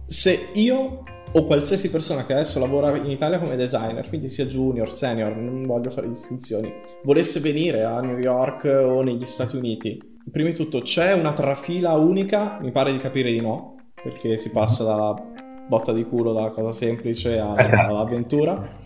Se 0.05 0.47
io 0.53 1.03
o 1.35 1.45
qualsiasi 1.45 1.89
persona 1.89 2.25
che 2.25 2.33
adesso 2.33 2.59
lavora 2.59 2.95
in 2.95 3.09
Italia 3.09 3.39
come 3.39 3.55
designer, 3.55 4.07
quindi 4.07 4.29
sia 4.29 4.45
junior, 4.45 4.91
senior, 4.91 5.35
non 5.35 5.65
voglio 5.65 5.89
fare 5.89 6.07
distinzioni, 6.07 6.71
volesse 7.03 7.39
venire 7.39 7.83
a 7.83 7.99
New 8.01 8.17
York 8.19 8.65
o 8.65 9.01
negli 9.01 9.25
Stati 9.25 9.55
Uniti, 9.55 9.99
prima 10.31 10.49
di 10.49 10.55
tutto 10.55 10.81
c'è 10.81 11.13
una 11.13 11.33
trafila 11.33 11.93
unica? 11.93 12.59
Mi 12.61 12.71
pare 12.71 12.91
di 12.91 12.97
capire 12.99 13.31
di 13.31 13.41
no, 13.41 13.75
perché 14.01 14.37
si 14.37 14.49
passa 14.49 14.83
dalla 14.83 15.15
botta 15.67 15.91
di 15.91 16.03
culo 16.05 16.33
dalla 16.33 16.51
cosa 16.51 16.71
semplice 16.71 17.37
all'avventura. 17.39 18.81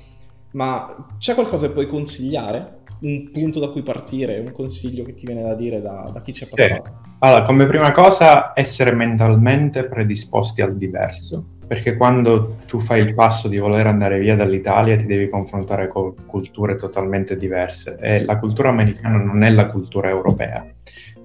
Ma 0.52 1.08
c'è 1.18 1.34
qualcosa 1.34 1.68
che 1.68 1.74
puoi 1.74 1.88
consigliare? 1.88 2.76
Un 3.00 3.30
punto 3.32 3.60
da 3.60 3.68
cui 3.68 3.84
partire, 3.84 4.40
un 4.40 4.52
consiglio 4.52 5.04
che 5.04 5.14
ti 5.14 5.26
viene 5.26 5.44
da 5.44 5.54
dire 5.54 5.82
da, 5.82 6.10
da 6.12 6.22
chi 6.22 6.34
ci 6.34 6.46
è 6.46 6.48
passato? 6.48 6.84
Sì. 6.84 6.92
Allora, 7.20 7.44
come 7.44 7.68
prima 7.68 7.92
cosa, 7.92 8.54
essere 8.56 8.94
mentalmente 8.94 9.86
predisposti 9.86 10.62
al 10.62 10.76
diverso 10.76 11.56
perché 11.68 11.96
quando 11.96 12.56
tu 12.66 12.80
fai 12.80 13.02
il 13.02 13.14
passo 13.14 13.50
di 13.50 13.58
voler 13.58 13.86
andare 13.88 14.20
via 14.20 14.38
dall'Italia 14.38 14.96
ti 14.96 15.06
devi 15.06 15.28
confrontare 15.28 15.88
con 15.88 16.14
culture 16.26 16.76
totalmente 16.76 17.36
diverse 17.36 17.98
e 18.00 18.24
la 18.24 18.40
cultura 18.40 18.70
americana 18.70 19.18
non 19.18 19.44
è 19.44 19.50
la 19.50 19.68
cultura 19.68 20.08
europea, 20.08 20.66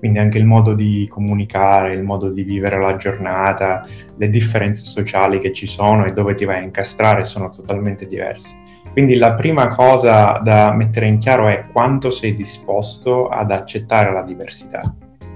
quindi 0.03 0.19
anche 0.19 0.39
il 0.39 0.47
modo 0.47 0.75
di 0.75 1.07
comunicare, 1.09 1.95
il 1.95 2.03
modo 2.03 2.29
di 2.29 2.43
vivere 2.43 2.77
la 2.81 2.97
giornata, 2.97 3.87
le 4.17 4.29
differenze 4.31 4.83
sociali 4.85 5.39
che 5.39 5.53
ci 5.53 5.69
sono 5.69 6.05
e 6.05 6.11
dove 6.11 6.35
ti 6.35 6.45
vai 6.45 6.57
a 6.57 6.63
incastrare 6.63 7.25
sono 7.25 7.51
totalmente 7.51 8.07
diverse. 8.07 8.57
Quindi 8.91 9.15
la 9.15 9.35
prima 9.35 9.69
cosa 9.69 10.41
da 10.43 10.73
mettere 10.73 11.07
in 11.07 11.19
chiaro 11.19 11.47
è 11.47 11.67
quanto 11.71 12.11
sei 12.11 12.35
disposto 12.35 13.29
ad 13.29 13.53
accettare 13.53 14.13
la 14.13 14.23
diversità. 14.23 14.93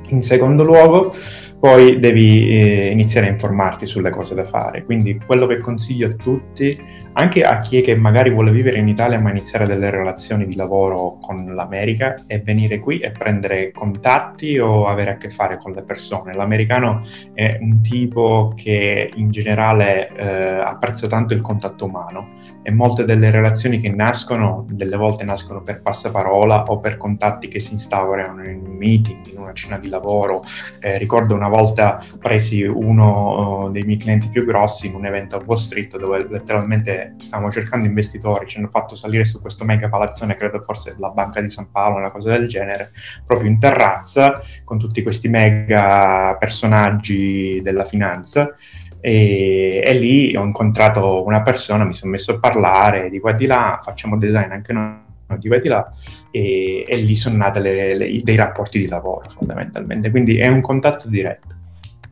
In 0.08 0.20
secondo 0.23 0.64
luogo, 0.64 1.14
poi 1.61 2.00
devi 2.00 2.58
eh, 2.58 2.90
iniziare 2.90 3.28
a 3.28 3.30
informarti 3.30 3.87
sulle 3.87 4.11
cose 4.11 4.35
da 4.35 4.44
fare. 4.44 4.85
Quindi 4.85 5.20
quello 5.25 5.46
che 5.46 5.58
consiglio 5.58 6.08
a 6.08 6.12
tutti, 6.12 6.76
anche 7.18 7.42
a 7.42 7.61
chi 7.61 7.78
è 7.78 7.82
che 7.82 7.94
magari 7.94 8.30
vuole 8.30 8.50
vivere 8.50 8.78
in 8.78 8.88
Italia 8.88 9.18
ma 9.18 9.30
iniziare 9.30 9.64
delle 9.64 9.90
relazioni 9.90 10.46
di 10.46 10.54
lavoro 10.54 11.16
con 11.18 11.46
l'America, 11.46 12.25
è 12.26 12.40
venire 12.42 12.78
qui 12.78 12.99
e 12.99 13.11
prendere 13.11 13.73
contatti 13.73 14.58
o 14.58 14.87
avere 14.87 15.12
a 15.12 15.16
che 15.16 15.30
fare 15.30 15.56
con 15.56 15.73
le 15.73 15.82
persone. 15.82 16.35
L'americano 16.35 17.04
è 17.32 17.56
un 17.61 17.80
tipo 17.80 18.52
che 18.54 19.11
in 19.14 19.30
generale 19.30 20.11
eh, 20.14 20.26
apprezza 20.26 21.06
tanto 21.06 21.32
il 21.32 21.40
contatto 21.40 21.87
umano 21.87 22.35
e 22.62 22.70
molte 22.70 23.04
delle 23.04 23.30
relazioni 23.30 23.78
che 23.78 23.88
nascono, 23.90 24.66
delle 24.68 24.96
volte 24.96 25.25
nascono 25.25 25.62
per 25.62 25.80
passaparola 25.80 26.64
o 26.64 26.80
per 26.80 26.99
contatti 26.99 27.49
che 27.49 27.61
si 27.61 27.73
instaurano 27.73 28.44
in 28.44 28.61
un 28.66 28.76
meeting, 28.76 29.26
in 29.30 29.38
una 29.38 29.54
cena 29.54 29.78
di 29.78 29.88
lavoro. 29.88 30.42
Eh, 30.80 30.99
ricordo 30.99 31.35
una 31.35 31.49
volta 31.49 31.99
presi 32.18 32.62
uno 32.62 33.64
uh, 33.64 33.70
dei 33.70 33.85
miei 33.85 33.99
clienti 33.99 34.28
più 34.28 34.44
grossi 34.44 34.88
in 34.88 34.94
un 34.94 35.06
evento 35.06 35.37
a 35.37 35.42
Wall 35.42 35.56
Street 35.56 35.96
dove 35.96 36.26
letteralmente 36.28 37.06
stavamo 37.19 37.51
cercando 37.51 37.87
investitori, 37.87 38.47
ci 38.47 38.59
hanno 38.59 38.69
fatto 38.69 38.95
salire 38.95 39.25
su 39.25 39.41
questo 39.41 39.65
mega 39.65 39.89
palazzone, 39.89 40.35
credo 40.35 40.61
forse 40.61 40.97
la 40.99 41.11
Banca 41.11 41.41
di 41.41 41.49
San 41.49 41.71
Paolo, 41.71 41.97
una 41.97 42.11
cosa 42.11 42.31
del 42.31 42.49
genere, 42.49 42.93
proprio 43.27 43.49
in 43.49 43.59
terrazza 43.59 44.41
con 44.65 44.79
tutti 44.79 45.03
questi 45.03 45.29
mega 45.29 46.37
personaggi 46.39 47.61
della 47.63 47.85
finanza. 47.85 48.55
E, 49.01 49.83
e, 49.85 49.95
lì 49.95 50.35
ho 50.37 50.43
incontrato 50.43 51.25
una 51.25 51.43
persona, 51.43 51.85
mi 51.85 51.95
sono 51.95 52.11
messo 52.11 52.33
a 52.33 52.39
parlare 52.39 53.09
di 53.09 53.21
qua 53.21 53.31
e 53.31 53.35
di 53.35 53.47
là, 53.47 53.79
facciamo 53.81 54.17
design 54.17 54.51
anche 54.51 54.73
noi 54.73 55.05
di 55.39 55.49
qua 55.49 55.59
di 55.59 55.69
là, 55.69 55.89
e, 56.31 56.85
e 56.87 56.97
lì 56.97 57.15
sono 57.15 57.37
nati 57.37 57.61
dei 57.61 58.37
rapporti 58.37 58.79
di 58.79 58.89
lavoro 58.89 59.29
fondamentalmente, 59.29 60.11
quindi 60.11 60.39
è 60.39 60.49
un 60.49 60.61
contatto 60.61 61.09
diretto. 61.09 61.55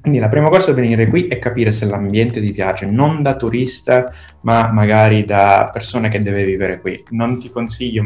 Quindi 0.04 0.20
la 0.20 0.28
prima 0.28 0.50
cosa 0.50 0.66
da 0.66 0.82
venire 0.82 1.06
qui 1.06 1.28
è 1.28 1.38
capire 1.38 1.72
se 1.72 1.86
l'ambiente 1.86 2.38
ti 2.38 2.52
piace, 2.52 2.84
non 2.84 3.22
da 3.22 3.36
turista, 3.36 4.12
ma 4.42 4.70
magari 4.70 5.24
da 5.24 5.70
persona 5.72 6.08
che 6.08 6.18
deve 6.18 6.44
vivere 6.44 6.78
qui. 6.78 7.02
Non 7.12 7.38
ti 7.38 7.48
consiglio 7.48 8.02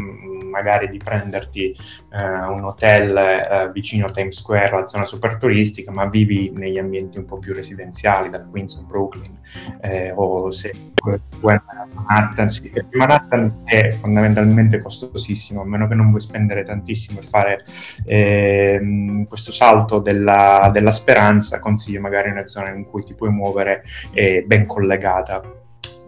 magari 0.49 0.87
di 0.87 0.97
prenderti 0.97 1.75
eh, 2.11 2.47
un 2.47 2.63
hotel 2.63 3.15
eh, 3.15 3.71
vicino 3.71 4.05
a 4.05 4.09
Times 4.09 4.37
Square, 4.37 4.71
la 4.71 4.85
zona 4.85 5.05
super 5.05 5.37
turistica, 5.37 5.91
ma 5.91 6.05
vivi 6.05 6.51
negli 6.53 6.77
ambienti 6.77 7.17
un 7.17 7.25
po' 7.25 7.37
più 7.37 7.53
residenziali, 7.53 8.29
da 8.29 8.43
Queens 8.43 8.77
a 8.77 8.81
Brooklyn, 8.81 9.37
eh, 9.81 10.11
o 10.15 10.49
se 10.51 10.73
vuoi 11.39 11.53
a 11.53 11.87
Manhattan, 11.93 12.49
sì, 12.49 12.71
Manhattan 12.91 13.61
è 13.63 13.91
fondamentalmente 13.91 14.79
costosissimo, 14.79 15.61
a 15.61 15.65
meno 15.65 15.87
che 15.87 15.95
non 15.95 16.09
vuoi 16.09 16.21
spendere 16.21 16.63
tantissimo 16.63 17.19
e 17.19 17.23
fare 17.23 17.63
ehm, 18.05 19.25
questo 19.25 19.51
salto 19.51 19.99
della, 19.99 20.69
della 20.73 20.91
speranza, 20.91 21.59
consiglio 21.59 22.01
magari 22.01 22.29
una 22.29 22.47
zona 22.47 22.71
in 22.71 22.85
cui 22.85 23.03
ti 23.03 23.13
puoi 23.13 23.29
muovere 23.29 23.83
ben 24.45 24.65
collegata 24.65 25.41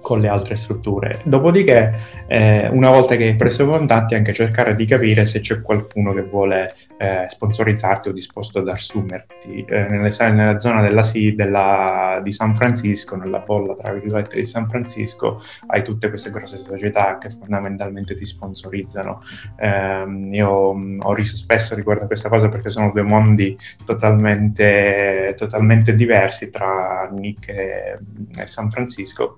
con 0.01 0.19
le 0.19 0.27
altre 0.27 0.55
strutture. 0.55 1.21
Dopodiché, 1.23 1.93
eh, 2.27 2.67
una 2.69 2.89
volta 2.89 3.15
che 3.15 3.25
hai 3.25 3.35
preso 3.35 3.67
contatti, 3.67 4.15
anche 4.15 4.33
cercare 4.33 4.75
di 4.75 4.85
capire 4.85 5.25
se 5.25 5.39
c'è 5.39 5.61
qualcuno 5.61 6.13
che 6.13 6.23
vuole 6.23 6.73
eh, 6.97 7.25
sponsorizzarti 7.27 8.09
o 8.09 8.11
disposto 8.11 8.59
ad 8.59 8.67
assumerti. 8.67 9.63
Eh, 9.67 9.87
nella 9.87 10.59
zona 10.59 10.81
della, 10.81 11.03
della, 11.35 12.19
di 12.23 12.31
San 12.31 12.55
Francisco, 12.55 13.15
nella 13.15 13.39
bolla 13.39 13.73
tra 13.75 13.93
virgolette 13.93 14.37
di 14.37 14.45
San 14.45 14.67
Francisco, 14.67 15.41
hai 15.67 15.83
tutte 15.83 16.09
queste 16.09 16.31
grosse 16.31 16.57
società 16.57 17.17
che 17.17 17.29
fondamentalmente 17.29 18.15
ti 18.15 18.25
sponsorizzano. 18.25 19.21
Ehm, 19.57 20.23
io 20.31 20.73
mh, 20.73 21.01
ho 21.03 21.13
riso 21.13 21.37
spesso 21.37 21.75
riguardo 21.75 22.03
a 22.03 22.07
questa 22.07 22.29
cosa 22.29 22.49
perché 22.49 22.69
sono 22.69 22.91
due 22.91 23.03
mondi 23.03 23.55
totalmente, 23.85 25.35
totalmente 25.37 25.93
diversi 25.93 26.49
tra 26.49 27.07
Nick 27.11 27.49
e, 27.49 27.99
e 28.37 28.47
San 28.47 28.71
Francisco 28.71 29.37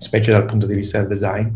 specie 0.00 0.30
dal 0.30 0.46
punto 0.46 0.66
di 0.66 0.74
vista 0.74 0.98
del 0.98 1.08
design. 1.08 1.48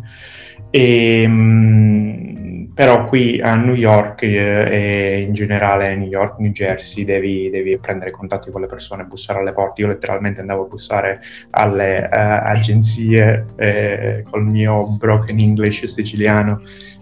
E, 0.71 1.23
ehm, 1.23 2.71
però 2.75 3.05
qui 3.05 3.41
a 3.41 3.55
New 3.55 3.75
York 3.75 4.23
eh, 4.23 4.69
e 4.69 5.21
in 5.21 5.33
generale 5.33 5.95
New 5.95 6.09
York, 6.09 6.39
New 6.41 6.51
Jersey, 6.51 7.05
devi, 7.05 7.49
devi, 7.49 7.79
prendere 7.79 8.11
contatti 8.11 8.51
con 8.51 8.61
le 8.61 8.67
persone, 8.67 9.05
bussare 9.05 9.39
alle 9.39 9.53
porte. 9.53 9.83
Io 9.83 9.87
letteralmente 9.87 10.41
andavo 10.41 10.65
a 10.65 10.69
bussare 10.69 11.21
alle 11.51 12.09
uh, 12.13 12.49
agenzie 12.49 13.45
eh, 13.57 14.25
col 14.29 14.45
mio 14.45 14.87
broken 14.99 15.39
English 15.39 15.85
siciliano 15.85 16.61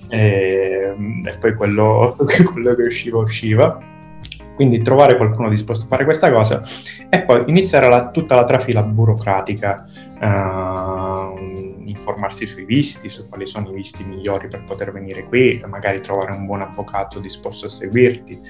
e, 0.08 0.92
ehm, 0.94 1.26
e 1.26 1.38
poi 1.38 1.54
quello, 1.54 2.16
quello 2.52 2.74
che 2.74 2.82
usciva 2.82 3.18
usciva 3.18 3.91
quindi 4.62 4.80
trovare 4.80 5.16
qualcuno 5.16 5.48
disposto 5.48 5.86
a 5.86 5.88
fare 5.88 6.04
questa 6.04 6.30
cosa 6.30 6.60
e 7.08 7.22
poi 7.22 7.42
iniziare 7.48 7.88
la, 7.88 8.10
tutta 8.10 8.36
la 8.36 8.44
trafila 8.44 8.84
burocratica, 8.84 9.84
uh, 10.20 11.82
informarsi 11.84 12.46
sui 12.46 12.64
visti, 12.64 13.08
su 13.08 13.28
quali 13.28 13.44
sono 13.44 13.70
i 13.70 13.74
visti 13.74 14.04
migliori 14.04 14.46
per 14.46 14.62
poter 14.62 14.92
venire 14.92 15.24
qui, 15.24 15.60
magari 15.66 16.00
trovare 16.00 16.30
un 16.30 16.46
buon 16.46 16.62
avvocato 16.62 17.18
disposto 17.18 17.66
a 17.66 17.70
seguirti, 17.70 18.40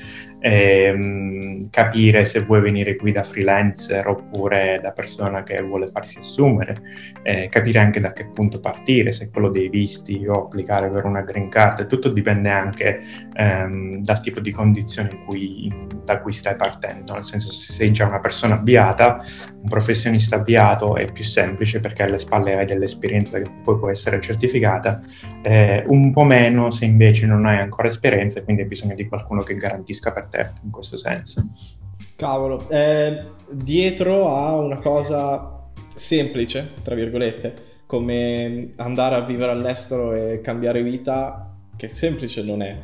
ehm, 0.43 1.71
capire 1.71 2.25
se 2.25 2.41
vuoi 2.41 2.61
venire 2.61 2.97
qui 2.97 3.13
da 3.13 3.23
freelancer 3.23 4.07
oppure 4.09 4.81
da 4.83 4.91
persona 4.91 5.43
che 5.43 5.63
vuole 5.63 5.89
farsi 5.93 6.19
assumere, 6.19 6.75
eh, 7.23 7.47
capire 7.47 7.79
anche 7.79 8.01
da 8.01 8.13
che 8.13 8.29
punto 8.29 8.61
partire, 8.61 9.13
se 9.13 9.31
quello 9.31 9.49
dei 9.49 9.69
visti 9.69 10.23
o 10.27 10.45
applicare 10.45 10.91
per 10.91 11.05
una 11.05 11.23
green 11.23 11.49
card, 11.49 11.87
tutto 11.87 12.09
dipende 12.09 12.51
anche 12.51 13.01
ehm, 13.35 14.03
dal 14.03 14.21
tipo 14.21 14.41
di 14.41 14.51
condizioni 14.51 15.11
cui, 15.25 15.73
da 16.05 16.21
cui 16.21 16.33
stai 16.33 16.57
partendo, 16.57 17.15
nel 17.15 17.25
senso 17.25 17.53
se 17.53 17.73
sei 17.73 17.93
già 17.93 18.07
una 18.07 18.21
persona 18.21 18.55
avviata, 18.55 19.25
un 19.63 19.69
professionista 19.69 20.37
avviato 20.37 20.97
è 20.97 21.11
più 21.13 21.23
semplice 21.23 21.79
perché 21.79 22.03
alle 22.03 22.19
spalle 22.19 22.57
hai 22.57 22.67
dell'esperienza 22.67 23.39
che 23.39 23.49
poi 23.63 23.79
può 23.79 23.91
essere 23.91 24.21
certificata, 24.21 25.01
eh, 25.43 25.85
un 25.87 26.13
po' 26.13 26.25
meno 26.25 26.71
se 26.73 26.85
invece 26.85 27.27
non 27.27 27.47
hai 27.47 27.59
ancora 27.59 27.87
esperienza 27.87 28.41
e 28.41 28.45
quindi 28.45 28.63
hai 28.63 28.69
bisogno 28.69 28.95
di 28.95 29.07
qualcuno 29.07 29.43
che 29.43 29.55
garantisca 29.55 30.11
per 30.11 30.29
te 30.33 30.51
in 30.65 30.71
questo 30.71 30.97
senso. 30.97 31.47
Cavolo, 32.17 32.69
eh, 32.71 33.27
dietro 33.51 34.35
a 34.35 34.57
una 34.57 34.79
cosa 34.79 35.69
semplice, 35.95 36.73
tra 36.83 36.95
virgolette, 36.95 37.71
come 37.87 38.71
andare 38.77 39.17
a 39.17 39.21
vivere 39.21 39.53
all'estero 39.53 40.15
e 40.15 40.41
cambiare 40.41 40.83
vita, 40.83 41.55
che 41.77 41.89
semplice 41.89 42.43
non 42.43 42.63
è. 42.63 42.81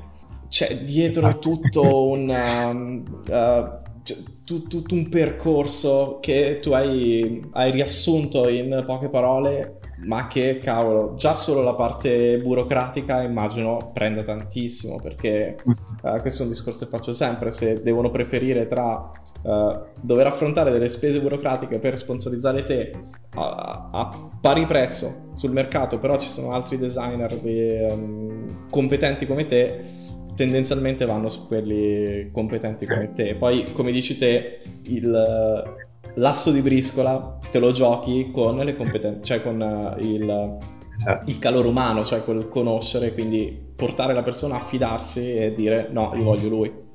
C'è 0.49 0.79
dietro 0.79 1.39
tutto 1.39 1.83
un, 2.09 3.05
uh, 3.27 4.13
tutto 4.45 4.95
un 4.95 5.09
percorso 5.09 6.19
che 6.21 6.59
tu 6.61 6.73
hai, 6.73 7.43
hai 7.53 7.71
riassunto 7.71 8.49
in 8.49 8.83
poche 8.87 9.09
parole 9.09 9.78
ma 10.05 10.27
che 10.29 10.59
cavolo, 10.59 11.15
già 11.17 11.35
solo 11.35 11.63
la 11.63 11.75
parte 11.75 12.39
burocratica 12.39 13.23
immagino 13.23 13.91
prenda 13.93 14.23
tantissimo 14.23 15.01
perché 15.01 15.57
uh, 15.65 16.19
questo 16.21 16.43
è 16.43 16.47
un 16.47 16.53
discorso 16.53 16.85
che 16.85 16.91
faccio 16.91 17.13
sempre, 17.13 17.51
se 17.51 17.83
devono 17.83 18.11
preferire 18.11 18.69
tra 18.69 19.11
uh, 19.43 19.87
dover 20.01 20.29
affrontare 20.29 20.71
delle 20.71 20.89
spese 20.89 21.21
burocratiche 21.21 21.79
per 21.79 21.99
sponsorizzare 21.99 22.65
te 22.65 22.93
a, 23.35 23.89
a, 23.93 24.31
pari 24.41 24.67
prezzo 24.67 25.31
sul 25.35 25.51
mercato, 25.51 25.99
però 25.99 26.19
ci 26.19 26.29
sono 26.29 26.51
altri 26.51 26.79
designer 26.79 27.37
di, 27.41 27.87
um, 27.91 28.69
competenti 28.71 29.27
come 29.27 29.47
te, 29.47 29.97
tendenzialmente 30.37 31.05
vanno 31.07 31.29
su 31.29 31.47
quelli 31.49 32.31
competenti 32.31 32.87
come 32.87 33.13
te. 33.15 33.35
Poi, 33.35 33.73
come 33.73 33.91
dici 33.91 34.17
te, 34.17 34.61
il 34.85 35.88
l'asso 36.19 36.51
di 36.51 36.61
briscola 36.61 37.39
te 37.51 37.59
lo 37.59 37.73
giochi 37.73 38.31
con 38.33 38.57
le 38.57 38.77
competenze, 38.77 39.23
cioè 39.23 39.43
con 39.43 39.61
uh, 39.61 40.01
il, 40.01 40.59
esatto. 40.97 41.31
il 41.31 41.39
calore 41.39 41.69
umano, 41.69 42.05
cioè 42.05 42.23
quel 42.23 42.49
conoscere, 42.49 43.13
quindi 43.13 43.67
portare 43.75 44.13
la 44.13 44.23
persona 44.23 44.57
a 44.57 44.61
fidarsi 44.61 45.35
e 45.35 45.55
dire 45.55 45.89
no, 45.91 46.13
io 46.15 46.25
voglio 46.25 46.49
lui. 46.49 46.87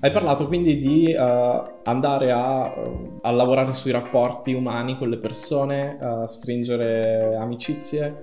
Hai 0.00 0.12
parlato 0.12 0.46
quindi 0.46 0.78
di 0.78 1.12
uh, 1.12 1.80
andare 1.82 2.30
a, 2.30 2.72
a, 3.22 3.30
lavorare 3.32 3.72
sui 3.72 3.90
rapporti 3.90 4.52
umani 4.52 4.96
con 4.96 5.08
le 5.08 5.18
persone, 5.18 5.98
uh, 6.00 6.26
stringere 6.28 7.34
amicizie. 7.36 8.18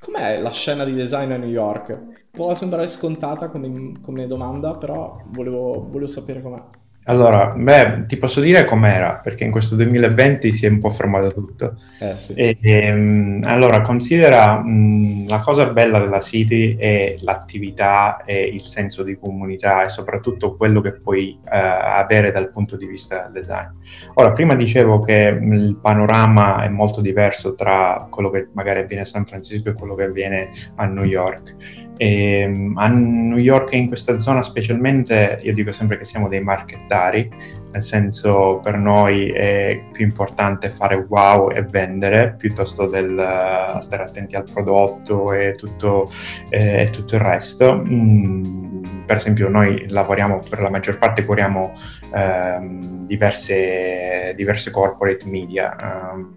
Com'è 0.00 0.40
la 0.40 0.50
scena 0.50 0.84
di 0.84 0.92
design 0.92 1.30
a 1.30 1.36
New 1.36 1.48
York? 1.48 2.26
Può 2.32 2.52
sembrare 2.54 2.88
scontata 2.88 3.48
come, 3.48 3.92
come 4.02 4.26
domanda, 4.26 4.74
però 4.74 5.20
volevo, 5.26 5.86
volevo 5.88 6.08
sapere 6.08 6.42
com'è. 6.42 6.62
Allora, 7.06 7.52
beh, 7.54 8.06
ti 8.06 8.16
posso 8.16 8.40
dire 8.40 8.64
com'era, 8.64 9.20
perché 9.22 9.44
in 9.44 9.50
questo 9.50 9.76
2020 9.76 10.52
si 10.52 10.64
è 10.64 10.70
un 10.70 10.78
po' 10.78 10.88
fermato 10.88 11.32
tutto. 11.34 11.76
Eh, 12.00 12.16
sì. 12.16 12.32
e, 12.32 12.56
e, 12.60 12.92
um, 12.92 13.42
allora, 13.44 13.82
considera 13.82 14.54
um, 14.54 15.22
la 15.28 15.40
cosa 15.40 15.66
bella 15.66 15.98
della 15.98 16.20
City 16.20 16.76
è 16.76 17.16
l'attività 17.20 18.24
e 18.24 18.40
il 18.44 18.62
senso 18.62 19.02
di 19.02 19.16
comunità 19.16 19.84
e 19.84 19.90
soprattutto 19.90 20.56
quello 20.56 20.80
che 20.80 20.92
puoi 20.92 21.38
uh, 21.42 21.48
avere 21.50 22.32
dal 22.32 22.48
punto 22.48 22.76
di 22.76 22.86
vista 22.86 23.28
del 23.28 23.42
design. 23.42 23.68
Ora, 24.14 24.30
prima 24.30 24.54
dicevo 24.54 25.00
che 25.00 25.38
il 25.40 25.76
panorama 25.80 26.64
è 26.64 26.68
molto 26.68 27.02
diverso 27.02 27.54
tra 27.54 28.06
quello 28.08 28.30
che 28.30 28.48
magari 28.52 28.80
avviene 28.80 29.02
a 29.02 29.06
San 29.06 29.26
Francisco 29.26 29.68
e 29.68 29.74
quello 29.74 29.94
che 29.94 30.04
avviene 30.04 30.48
a 30.76 30.86
New 30.86 31.04
York. 31.04 31.83
E, 31.96 32.40
ehm, 32.40 32.76
a 32.76 32.88
New 32.88 33.38
York 33.38 33.72
in 33.72 33.88
questa 33.88 34.18
zona 34.18 34.42
specialmente 34.42 35.38
io 35.42 35.54
dico 35.54 35.72
sempre 35.72 35.96
che 35.96 36.04
siamo 36.04 36.28
dei 36.28 36.40
marchettari, 36.40 37.30
nel 37.70 37.82
senso 37.82 38.60
per 38.62 38.76
noi 38.76 39.30
è 39.30 39.84
più 39.92 40.04
importante 40.04 40.70
fare 40.70 41.06
wow 41.08 41.50
e 41.50 41.62
vendere 41.62 42.34
piuttosto 42.38 42.86
del 42.86 43.10
uh, 43.10 43.80
stare 43.80 44.04
attenti 44.04 44.36
al 44.36 44.44
prodotto 44.44 45.32
e 45.32 45.52
tutto, 45.52 46.08
eh, 46.50 46.82
e 46.82 46.90
tutto 46.90 47.16
il 47.16 47.20
resto. 47.20 47.82
Mm, 47.88 48.82
per 49.06 49.16
esempio 49.16 49.48
noi 49.48 49.88
lavoriamo, 49.88 50.40
per 50.48 50.60
la 50.60 50.70
maggior 50.70 50.98
parte 50.98 51.24
curiamo 51.24 51.72
ehm, 52.14 53.06
diverse, 53.06 54.32
diverse 54.36 54.70
corporate 54.70 55.28
media, 55.28 55.76
ehm, 56.12 56.36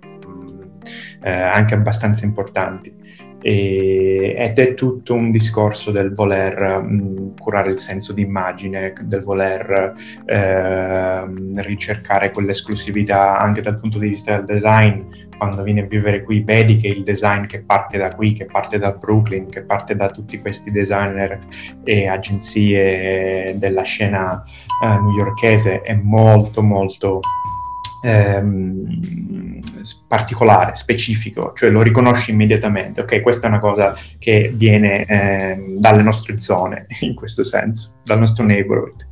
eh, 1.22 1.32
anche 1.32 1.74
abbastanza 1.74 2.26
importanti 2.26 2.97
e, 3.48 4.36
ed 4.38 4.60
è 4.60 4.74
tutto 4.74 5.14
un 5.14 5.32
discorso 5.32 5.92
del 5.92 6.14
voler 6.14 6.82
mh, 6.82 7.36
curare 7.40 7.70
il 7.70 7.78
senso 7.78 8.12
di 8.12 8.22
immagine, 8.22 8.94
del 9.04 9.24
voler 9.24 9.94
eh, 10.26 11.24
ricercare 11.62 12.32
quell'esclusività 12.32 13.40
anche 13.40 13.62
dal 13.62 13.80
punto 13.80 14.00
di 14.00 14.10
vista 14.10 14.36
del 14.36 14.60
design. 14.60 15.02
Quando 15.38 15.64
vieni 15.64 15.80
a 15.80 15.86
vivere 15.86 16.24
qui 16.24 16.42
vedi 16.42 16.76
che 16.76 16.88
il 16.88 17.04
design 17.04 17.46
che 17.46 17.62
parte 17.62 17.98
da 17.98 18.14
qui, 18.14 18.34
che 18.34 18.46
parte 18.46 18.80
da 18.80 18.92
Brooklyn, 18.92 19.48
che 19.48 19.62
parte 19.62 19.96
da 19.96 20.10
tutti 20.10 20.42
questi 20.42 20.70
designer 20.70 21.40
e 21.86 22.08
agenzie 22.08 23.56
della 23.58 23.84
scena 23.84 24.44
eh, 24.84 24.88
newyorkese 24.88 25.84
è 25.84 25.94
molto 25.94 26.62
molto 26.62 27.22
ehm, 28.08 29.60
particolare, 30.08 30.76
specifico, 30.76 31.54
cioè 31.56 31.70
lo 31.70 31.82
riconosci 31.82 32.32
immediatamente, 32.32 33.02
ok, 33.02 33.22
questa 33.22 33.48
è 33.48 33.50
una 33.50 33.60
cosa 33.60 33.96
che 34.18 34.52
viene 34.54 35.06
ehm, 35.06 35.80
dalle 35.80 36.02
nostre 36.02 36.40
zone, 36.40 36.88
in 37.02 37.16
questo 37.16 37.44
senso, 37.44 37.96
dal 38.04 38.20
nostro 38.20 38.46
neighborhood. 38.46 39.06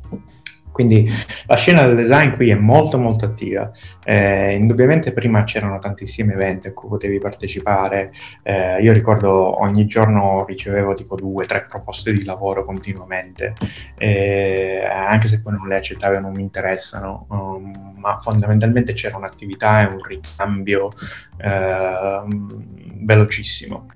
Quindi 0.76 1.10
la 1.46 1.56
scena 1.56 1.86
del 1.86 1.96
design 1.96 2.34
qui 2.34 2.50
è 2.50 2.54
molto 2.54 2.98
molto 2.98 3.24
attiva. 3.24 3.70
Eh, 4.04 4.56
indubbiamente 4.56 5.10
prima 5.14 5.42
c'erano 5.44 5.78
tantissimi 5.78 6.34
eventi 6.34 6.68
a 6.68 6.74
cui 6.74 6.90
potevi 6.90 7.18
partecipare. 7.18 8.12
Eh, 8.42 8.82
io 8.82 8.92
ricordo 8.92 9.58
ogni 9.62 9.86
giorno 9.86 10.44
ricevevo 10.44 10.92
tipo 10.92 11.16
due, 11.16 11.46
tre 11.46 11.64
proposte 11.66 12.12
di 12.12 12.26
lavoro 12.26 12.66
continuamente, 12.66 13.54
eh, 13.96 14.84
anche 14.84 15.28
se 15.28 15.40
poi 15.40 15.54
non 15.54 15.66
le 15.66 15.76
accettavo 15.76 16.16
e 16.16 16.20
non 16.20 16.32
mi 16.32 16.42
interessano, 16.42 17.24
um, 17.30 17.94
ma 17.96 18.18
fondamentalmente 18.20 18.92
c'era 18.92 19.16
un'attività 19.16 19.80
e 19.80 19.86
un 19.86 20.02
ricambio 20.02 20.90
ehm, 21.38 23.02
velocissimo. 23.02 23.86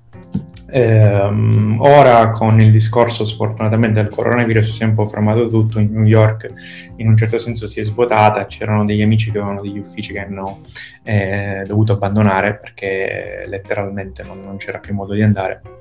Eh, 0.73 1.77
ora 1.79 2.31
con 2.31 2.61
il 2.61 2.71
discorso 2.71 3.25
sfortunatamente 3.25 4.01
del 4.01 4.13
coronavirus 4.13 4.73
si 4.73 4.83
è 4.85 4.87
un 4.87 4.95
po' 4.95 5.07
fermato 5.07 5.49
tutto, 5.49 5.81
in 5.81 5.91
New 5.93 6.05
York 6.05 6.47
in 6.97 7.09
un 7.09 7.17
certo 7.17 7.39
senso 7.39 7.67
si 7.67 7.81
è 7.81 7.85
svuotata, 7.85 8.47
c'erano 8.47 8.85
degli 8.85 9.03
amici 9.03 9.33
che 9.33 9.39
avevano 9.39 9.63
degli 9.63 9.79
uffici 9.79 10.13
che 10.13 10.21
hanno 10.21 10.61
eh, 11.03 11.65
dovuto 11.67 11.95
abbandonare 11.95 12.57
perché 12.57 13.43
letteralmente 13.47 14.23
non, 14.23 14.41
non 14.41 14.59
c'era 14.59 14.79
più 14.79 14.95
modo 14.95 15.13
di 15.13 15.23
andare 15.23 15.80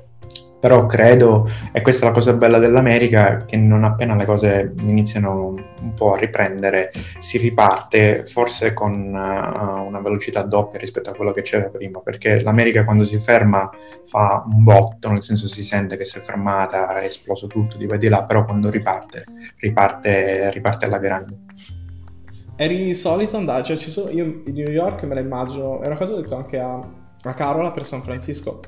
però 0.60 0.86
credo, 0.86 1.48
e 1.72 1.82
questa 1.82 2.06
è 2.06 2.08
la 2.10 2.14
cosa 2.14 2.34
bella 2.34 2.58
dell'America, 2.58 3.46
che 3.46 3.56
non 3.56 3.86
appena 3.86 4.16
le 4.16 4.26
cose 4.26 4.74
iniziano 4.80 5.56
un 5.82 5.94
po' 5.94 6.14
a 6.14 6.18
riprendere, 6.18 6.92
si 7.20 7.38
riparte 7.38 8.26
forse 8.26 8.74
con 8.74 8.94
uh, 8.94 9.86
una 9.86 10.02
velocità 10.02 10.42
doppia 10.42 10.80
rispetto 10.80 11.10
a 11.10 11.14
quello 11.14 11.32
che 11.32 11.44
c'era 11.44 11.70
prima, 11.70 12.00
perché 12.00 12.42
l'America 12.42 12.84
quando 12.84 13.06
si 13.06 13.20
ferma 13.20 13.70
fa 14.06 14.44
un 14.46 14.64
botto, 14.64 15.10
nel 15.10 15.24
senso 15.24 15.48
si 15.48 15.64
sente 15.64 15.96
che 15.96 16.04
si 16.04 16.18
è 16.18 16.22
fermata, 16.22 17.00
è 17.00 17.06
esploso 17.06 17.48
tutto 17.48 17.78
di 17.78 17.86
qua 17.86 17.96
e 17.96 18.00
di 18.00 18.10
là, 18.10 18.24
però 18.24 18.44
quando 18.44 18.70
riparte, 18.70 19.26
riparte, 19.60 20.52
riparte 20.52 20.86
alla 20.86 20.98
grande. 20.98 21.38
Eri 22.58 22.94
solito 22.94 23.38
andare, 23.38 23.64
cioè 23.64 23.78
sono, 23.78 24.10
io 24.10 24.26
in 24.26 24.54
New 24.54 24.70
York 24.70 25.04
me 25.04 25.14
la 25.14 25.22
immagino, 25.22 25.80
è 25.80 25.86
una 25.86 25.96
cosa 25.96 26.12
che 26.12 26.18
ho 26.18 26.22
detto 26.22 26.36
anche 26.36 26.60
a, 26.60 26.86
a 27.22 27.34
Carola 27.34 27.72
per 27.72 27.86
San 27.86 28.04
Francisco, 28.04 28.60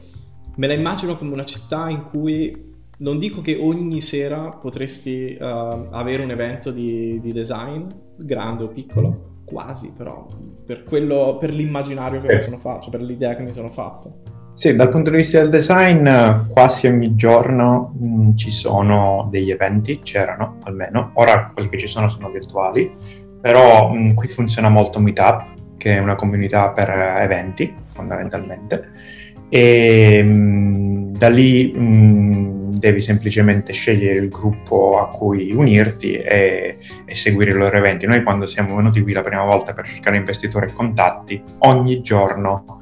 me 0.61 0.67
la 0.67 0.73
immagino 0.75 1.17
come 1.17 1.33
una 1.33 1.43
città 1.43 1.89
in 1.89 2.03
cui 2.03 2.69
non 2.97 3.17
dico 3.17 3.41
che 3.41 3.57
ogni 3.59 3.99
sera 3.99 4.51
potresti 4.51 5.35
uh, 5.39 5.87
avere 5.89 6.21
un 6.21 6.29
evento 6.29 6.69
di, 6.69 7.19
di, 7.19 7.33
design, 7.33 7.87
grande 8.15 8.65
o 8.65 8.67
piccolo, 8.67 9.39
quasi 9.43 9.91
però, 9.97 10.27
per, 10.63 10.83
quello, 10.83 11.37
per 11.39 11.51
l'immaginario 11.51 12.21
che 12.21 12.35
mi 12.35 12.39
sono 12.41 12.59
fatto, 12.59 12.81
cioè 12.81 12.91
per 12.91 13.01
l'idea 13.01 13.35
che 13.35 13.41
mi 13.41 13.53
sono 13.53 13.69
fatto. 13.69 14.19
Sì, 14.53 14.75
dal 14.75 14.89
punto 14.89 15.09
di 15.09 15.17
vista 15.17 15.39
del 15.39 15.49
design, 15.49 16.07
quasi 16.47 16.85
ogni 16.85 17.15
giorno 17.15 17.95
mh, 17.97 18.05
mm, 18.05 18.35
ci 18.35 18.51
sono 18.51 19.29
degli 19.31 19.49
eventi, 19.49 19.97
c'erano 20.03 20.59
almeno, 20.65 21.09
ora 21.15 21.49
quelli 21.51 21.69
che 21.69 21.79
ci 21.79 21.87
sono 21.87 22.07
sono 22.07 22.29
virtuali, 22.29 22.93
però 23.41 23.89
mh, 23.89 23.97
mm, 23.97 24.13
qui 24.13 24.27
funziona 24.27 24.69
molto 24.69 24.99
Meetup, 24.99 25.77
che 25.77 25.95
è 25.95 25.99
una 25.99 26.13
comunità 26.13 26.69
per 26.69 26.87
eventi, 26.91 27.73
fondamentalmente 27.95 29.20
e 29.53 30.23
mh, 30.23 31.11
da 31.17 31.27
lì 31.27 31.73
mh, 31.73 32.77
devi 32.79 33.01
semplicemente 33.01 33.73
scegliere 33.73 34.17
il 34.17 34.29
gruppo 34.29 34.97
a 34.97 35.09
cui 35.09 35.51
unirti 35.51 36.13
e, 36.13 36.77
e, 37.05 37.15
seguire 37.15 37.51
i 37.51 37.53
loro 37.53 37.75
eventi. 37.75 38.07
Noi 38.07 38.23
quando 38.23 38.45
siamo 38.45 38.77
venuti 38.77 39.01
qui 39.01 39.11
la 39.11 39.21
prima 39.21 39.43
volta 39.43 39.73
per 39.73 39.85
cercare 39.85 40.15
investitori 40.15 40.67
e 40.67 40.73
contatti, 40.73 41.43
ogni 41.59 42.01
giorno 42.01 42.79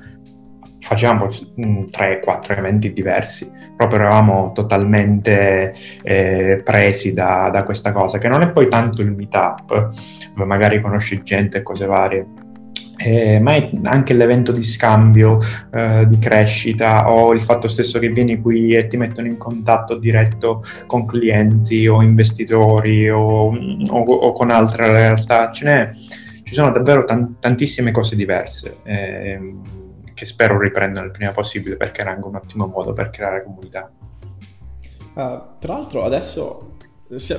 facevamo 0.80 1.26
3-4 1.26 2.58
eventi 2.58 2.94
diversi, 2.94 3.52
proprio 3.76 4.02
eravamo 4.02 4.52
totalmente 4.54 5.74
eh, 6.04 6.62
presi 6.64 7.14
da, 7.14 7.50
da, 7.52 7.64
questa 7.64 7.92
cosa, 7.92 8.20
che 8.20 8.28
non 8.28 8.44
è 8.44 8.52
poi 8.52 8.68
tanto 8.68 9.02
il 9.02 9.12
meetup, 9.12 9.90
magari 10.36 10.80
conosci 10.80 11.22
gente 11.24 11.58
e 11.58 11.64
cose 11.64 11.86
varie, 11.86 12.28
eh, 13.00 13.40
ma 13.40 13.54
anche 13.84 14.14
l'evento 14.14 14.52
di 14.52 14.64
scambio, 14.64 15.40
eh, 15.72 16.06
di 16.06 16.20
crescita 16.20 17.10
o 17.10 17.34
il 17.34 17.42
fatto 17.42 17.70
stesso 17.70 17.98
che 17.98 18.10
vieni 18.10 18.42
qui 18.42 18.74
e 18.74 18.88
ti 18.88 18.98
mettono 18.98 19.28
in 19.28 19.38
contatto 19.38 19.96
diretto 19.96 20.64
con 20.86 21.06
clienti 21.06 21.88
o 21.88 22.02
investitori 22.02 23.10
o, 23.10 23.56
o, 23.56 24.00
o 24.00 24.34
con 24.34 24.52
altre 24.52 24.92
realtà. 24.92 25.50
Ce 25.52 25.64
n'è, 25.64 25.90
ci 26.44 26.54
sono 26.54 26.72
davvero 26.72 27.06
tan- 27.06 27.40
tantissime 27.40 27.92
cose 27.92 28.18
diverse 28.18 28.80
eh, 28.84 29.54
che 30.14 30.26
spero 30.26 30.60
riprendano 30.60 31.06
il 31.06 31.12
prima 31.12 31.32
possibile 31.32 31.78
perché 31.78 32.02
era 32.02 32.12
anche 32.12 32.28
un 32.28 32.36
ottimo 32.36 32.68
modo 32.68 32.92
per 32.92 33.12
creare 33.12 33.44
comunità. 33.46 33.90
Uh, 35.14 35.42
tra 35.60 35.74
l'altro 35.74 36.04
adesso 36.04 36.76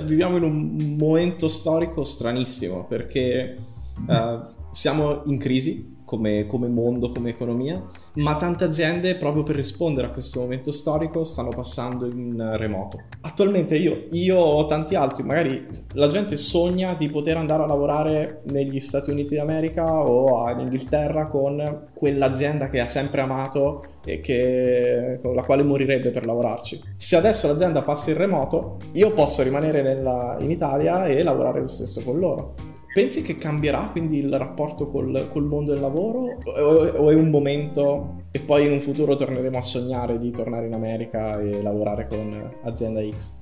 viviamo 0.04 0.38
in 0.38 0.42
un 0.42 0.96
momento 0.98 1.48
storico 1.48 2.04
stranissimo 2.04 2.86
perché... 2.86 3.58
Uh, 4.06 4.58
siamo 4.70 5.22
in 5.24 5.38
crisi 5.38 5.98
come, 6.10 6.46
come, 6.46 6.66
mondo, 6.66 7.12
come 7.12 7.30
economia, 7.30 7.80
ma 8.14 8.34
tante 8.34 8.64
aziende 8.64 9.14
proprio 9.14 9.44
per 9.44 9.54
rispondere 9.54 10.08
a 10.08 10.10
questo 10.10 10.40
momento 10.40 10.72
storico 10.72 11.22
stanno 11.22 11.50
passando 11.50 12.06
in 12.06 12.56
remoto. 12.56 13.02
Attualmente 13.20 13.76
io, 13.76 14.06
io 14.10 14.36
o 14.36 14.66
tanti 14.66 14.96
altri, 14.96 15.22
magari 15.22 15.68
la 15.92 16.08
gente 16.08 16.36
sogna 16.36 16.94
di 16.94 17.08
poter 17.08 17.36
andare 17.36 17.62
a 17.62 17.66
lavorare 17.66 18.42
negli 18.50 18.80
Stati 18.80 19.12
Uniti 19.12 19.36
d'America 19.36 19.84
o 20.02 20.50
in 20.50 20.58
Inghilterra 20.58 21.28
con 21.28 21.90
quell'azienda 21.94 22.68
che 22.68 22.80
ha 22.80 22.88
sempre 22.88 23.20
amato 23.20 23.84
e 24.04 24.20
che, 24.20 25.20
con 25.22 25.36
la 25.36 25.42
quale 25.44 25.62
morirebbe 25.62 26.10
per 26.10 26.26
lavorarci. 26.26 26.80
Se 26.96 27.14
adesso 27.14 27.46
l'azienda 27.46 27.82
passa 27.82 28.10
in 28.10 28.16
remoto, 28.16 28.78
io 28.94 29.12
posso 29.12 29.44
rimanere 29.44 29.80
nella, 29.80 30.36
in 30.40 30.50
Italia 30.50 31.06
e 31.06 31.22
lavorare 31.22 31.60
lo 31.60 31.68
stesso 31.68 32.02
con 32.02 32.18
loro 32.18 32.69
pensi 32.92 33.22
che 33.22 33.36
cambierà 33.36 33.88
quindi 33.92 34.18
il 34.18 34.36
rapporto 34.36 34.88
col, 34.88 35.28
col 35.30 35.44
mondo 35.44 35.72
del 35.72 35.80
lavoro 35.80 36.38
o, 36.44 36.50
o, 36.52 37.10
è 37.10 37.14
un 37.14 37.30
momento 37.30 38.22
e 38.32 38.40
poi 38.40 38.66
in 38.66 38.72
un 38.72 38.80
futuro 38.80 39.14
torneremo 39.16 39.58
a 39.58 39.62
sognare 39.62 40.18
di 40.18 40.30
tornare 40.30 40.66
in 40.66 40.74
America 40.74 41.38
e 41.40 41.62
lavorare 41.62 42.06
con 42.08 42.52
azienda 42.64 43.00
X? 43.00 43.38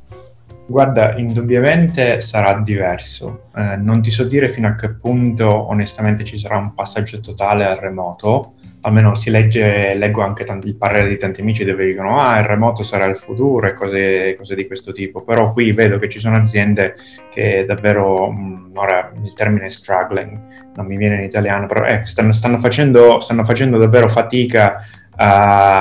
Guarda, 0.66 1.16
indubbiamente 1.16 2.20
sarà 2.20 2.60
diverso. 2.60 3.44
Eh, 3.56 3.76
non 3.76 4.02
ti 4.02 4.10
so 4.10 4.24
dire 4.24 4.50
fino 4.50 4.68
a 4.68 4.74
che 4.74 4.90
punto 4.90 5.46
onestamente 5.48 6.24
ci 6.24 6.36
sarà 6.36 6.58
un 6.58 6.74
passaggio 6.74 7.20
totale 7.20 7.64
al 7.64 7.76
remoto, 7.76 8.52
almeno 8.88 9.14
si 9.14 9.30
legge, 9.30 9.94
leggo 9.94 10.22
anche 10.22 10.44
tanti, 10.44 10.66
il 10.68 10.76
parere 10.76 11.08
di 11.08 11.16
tanti 11.16 11.40
amici 11.40 11.64
dove 11.64 11.86
dicono 11.86 12.18
ah 12.18 12.38
il 12.38 12.44
remoto 12.44 12.82
sarà 12.82 13.06
il 13.06 13.16
futuro 13.16 13.66
e 13.68 13.74
cose, 13.74 14.34
cose 14.36 14.54
di 14.54 14.66
questo 14.66 14.92
tipo, 14.92 15.22
però 15.22 15.52
qui 15.52 15.72
vedo 15.72 15.98
che 15.98 16.08
ci 16.08 16.18
sono 16.18 16.36
aziende 16.36 16.94
che 17.30 17.64
davvero, 17.66 18.30
mh, 18.30 18.70
ora 18.74 19.12
il 19.22 19.34
termine 19.34 19.66
è 19.66 19.70
struggling, 19.70 20.38
non 20.74 20.86
mi 20.86 20.96
viene 20.96 21.16
in 21.16 21.22
italiano, 21.22 21.66
però 21.66 21.84
eh, 21.84 22.04
stanno, 22.04 22.32
stanno, 22.32 22.58
facendo, 22.58 23.20
stanno, 23.20 23.44
facendo, 23.44 23.78
davvero 23.78 24.08
fatica 24.08 24.84
a, 25.16 25.80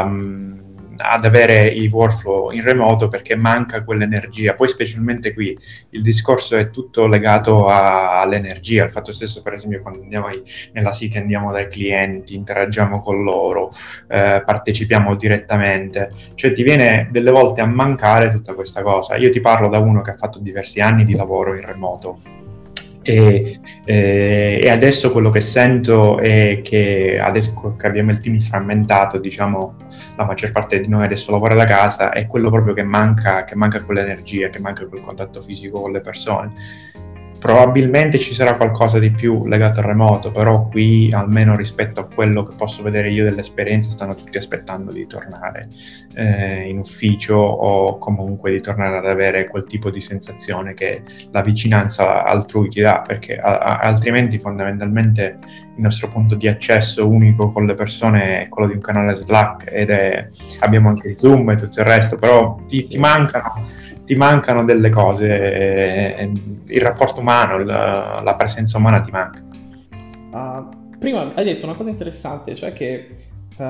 a 0.00 0.04
ad 0.98 1.24
avere 1.24 1.68
i 1.68 1.86
workflow 1.88 2.50
in 2.50 2.62
remoto 2.62 3.08
perché 3.08 3.36
manca 3.36 3.82
quell'energia. 3.82 4.54
Poi 4.54 4.68
specialmente 4.68 5.32
qui 5.32 5.56
il 5.90 6.02
discorso 6.02 6.56
è 6.56 6.70
tutto 6.70 7.06
legato 7.06 7.66
a, 7.66 8.20
all'energia, 8.20 8.84
il 8.84 8.90
fatto 8.90 9.12
stesso 9.12 9.42
per 9.42 9.54
esempio 9.54 9.82
quando 9.82 10.02
andiamo 10.02 10.28
nella 10.72 10.92
City 10.92 11.18
andiamo 11.18 11.52
dai 11.52 11.68
clienti, 11.68 12.34
interagiamo 12.34 13.00
con 13.00 13.22
loro, 13.22 13.70
eh, 14.08 14.42
partecipiamo 14.44 15.14
direttamente, 15.16 16.10
cioè 16.34 16.52
ti 16.52 16.62
viene 16.62 17.08
delle 17.10 17.30
volte 17.30 17.60
a 17.60 17.66
mancare 17.66 18.30
tutta 18.30 18.54
questa 18.54 18.82
cosa. 18.82 19.16
Io 19.16 19.30
ti 19.30 19.40
parlo 19.40 19.68
da 19.68 19.78
uno 19.78 20.02
che 20.02 20.10
ha 20.10 20.16
fatto 20.16 20.38
diversi 20.38 20.80
anni 20.80 21.04
di 21.04 21.14
lavoro 21.14 21.54
in 21.54 21.64
remoto 21.64 22.36
e, 23.06 23.60
eh, 23.84 24.60
e, 24.60 24.68
adesso 24.68 25.12
quello 25.12 25.30
che 25.30 25.40
sento 25.40 26.18
è 26.18 26.60
che 26.62 27.18
adesso 27.20 27.76
che 27.78 27.86
abbiamo 27.86 28.10
il 28.10 28.18
team 28.18 28.40
frammentato, 28.40 29.18
diciamo, 29.18 29.76
la 30.16 30.24
maggior 30.24 30.50
parte 30.50 30.80
di 30.80 30.88
noi 30.88 31.04
adesso 31.04 31.30
lavora 31.30 31.54
da 31.54 31.64
casa, 31.64 32.10
è 32.10 32.26
quello 32.26 32.50
proprio 32.50 32.74
che 32.74 32.82
manca, 32.82 33.44
che 33.44 33.54
manca 33.54 33.82
quell'energia, 33.84 34.48
che 34.48 34.58
manca 34.58 34.86
quel 34.86 35.02
contatto 35.02 35.40
fisico 35.40 35.80
con 35.82 35.92
le 35.92 36.00
persone. 36.00 36.52
Probabilmente 37.38 38.18
ci 38.18 38.32
sarà 38.32 38.56
qualcosa 38.56 38.98
di 38.98 39.10
più 39.10 39.46
legato 39.46 39.80
al 39.80 39.86
remoto, 39.86 40.30
però 40.30 40.66
qui 40.68 41.10
almeno 41.12 41.54
rispetto 41.54 42.00
a 42.00 42.04
quello 42.04 42.42
che 42.42 42.54
posso 42.56 42.82
vedere 42.82 43.10
io 43.10 43.24
dell'esperienza 43.24 43.90
stanno 43.90 44.14
tutti 44.14 44.38
aspettando 44.38 44.90
di 44.90 45.06
tornare 45.06 45.68
eh, 46.14 46.68
in 46.68 46.78
ufficio 46.78 47.34
o 47.34 47.98
comunque 47.98 48.50
di 48.50 48.60
tornare 48.60 48.96
ad 48.96 49.06
avere 49.06 49.46
quel 49.48 49.64
tipo 49.66 49.90
di 49.90 50.00
sensazione 50.00 50.74
che 50.74 51.02
la 51.30 51.42
vicinanza 51.42 52.24
altrui 52.24 52.68
ti 52.68 52.80
dà, 52.80 53.02
perché 53.06 53.36
a- 53.36 53.58
a- 53.58 53.78
altrimenti 53.80 54.38
fondamentalmente 54.38 55.38
il 55.76 55.82
nostro 55.82 56.08
punto 56.08 56.34
di 56.34 56.48
accesso 56.48 57.06
unico 57.06 57.52
con 57.52 57.66
le 57.66 57.74
persone 57.74 58.42
è 58.42 58.48
quello 58.48 58.68
di 58.68 58.74
un 58.74 58.80
canale 58.80 59.14
Slack 59.14 59.70
ed 59.70 59.90
è, 59.90 60.26
abbiamo 60.60 60.88
anche 60.88 61.14
Zoom 61.16 61.50
e 61.50 61.56
tutto 61.56 61.80
il 61.80 61.86
resto, 61.86 62.16
però 62.16 62.58
ti, 62.66 62.86
ti 62.86 62.98
mancano 62.98 63.84
ti 64.06 64.14
mancano 64.14 64.64
delle 64.64 64.88
cose, 64.88 66.30
il 66.68 66.80
rapporto 66.80 67.20
umano, 67.20 67.58
la, 67.58 68.20
la 68.24 68.34
presenza 68.34 68.78
umana 68.78 69.00
ti 69.00 69.10
manca. 69.10 69.42
Uh, 70.30 70.96
prima 70.98 71.34
hai 71.34 71.44
detto 71.44 71.66
una 71.66 71.74
cosa 71.74 71.90
interessante, 71.90 72.54
cioè 72.54 72.72
che 72.72 73.16
uh, 73.58 73.64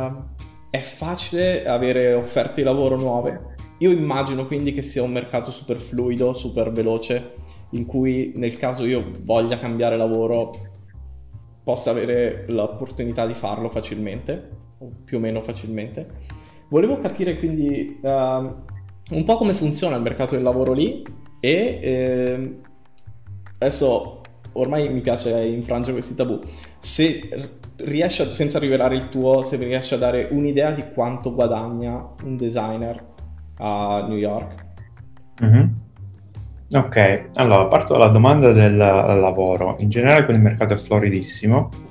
è 0.71 0.81
facile 0.81 1.67
avere 1.67 2.13
offerte 2.13 2.57
di 2.57 2.63
lavoro 2.63 2.97
nuove. 2.97 3.55
Io 3.79 3.91
immagino 3.91 4.47
quindi 4.47 4.73
che 4.73 4.83
sia 4.83 5.03
un 5.03 5.13
mercato 5.13 5.51
super 5.51 5.79
fluido, 5.79 6.35
super 6.35 6.71
veloce, 6.71 7.33
in 7.71 7.87
cui 7.87 8.33
nel 8.37 8.59
caso 8.59 8.85
io 8.85 9.11
voglia 9.23 9.59
cambiare 9.59 9.97
lavoro 9.97 10.55
possa 11.65 11.91
avere 11.91 12.45
l'opportunità 12.49 13.27
di 13.27 13.35
farlo 13.35 13.71
facilmente, 13.71 14.51
o 14.79 14.91
più 15.05 15.17
o 15.17 15.21
meno 15.21 15.41
facilmente. 15.41 16.07
Volevo 16.69 16.99
capire 17.01 17.39
quindi 17.39 17.99
uh, 18.03 18.55
un 19.11 19.25
po' 19.25 19.37
come 19.37 19.55
funziona 19.55 19.97
il 19.97 20.03
mercato 20.03 20.35
del 20.35 20.43
lavoro 20.43 20.73
lì 20.73 21.05
e 21.41 21.79
eh, 21.83 22.59
adesso 23.59 24.21
ormai 24.53 24.89
mi 24.89 25.01
piace 25.01 25.31
infrangere 25.31 25.93
questi 25.93 26.15
tabù. 26.15 26.41
Se 26.81 27.51
riesci 27.77 28.23
a, 28.23 28.33
senza 28.33 28.59
rivelare 28.59 28.97
il 28.97 29.09
tuo, 29.09 29.43
se 29.43 29.57
riesci 29.57 29.95
a 29.95 29.99
dare 29.99 30.29
un'idea 30.31 30.71
di 30.71 30.85
quanto 30.93 31.35
guadagna 31.35 32.05
un 32.25 32.37
designer 32.37 33.05
a 33.59 34.05
New 34.09 34.17
York. 34.17 34.65
Mm-hmm. 35.45 35.67
Ok, 36.73 37.29
allora 37.35 37.67
parto 37.67 37.93
dalla 37.93 38.09
domanda 38.09 38.51
del 38.51 38.77
lavoro. 38.77 39.77
In 39.79 39.89
generale 39.89 40.25
quel 40.25 40.41
mercato 40.41 40.75
è 40.75 40.77
floridissimo 40.77 41.69
eh, 41.73 41.86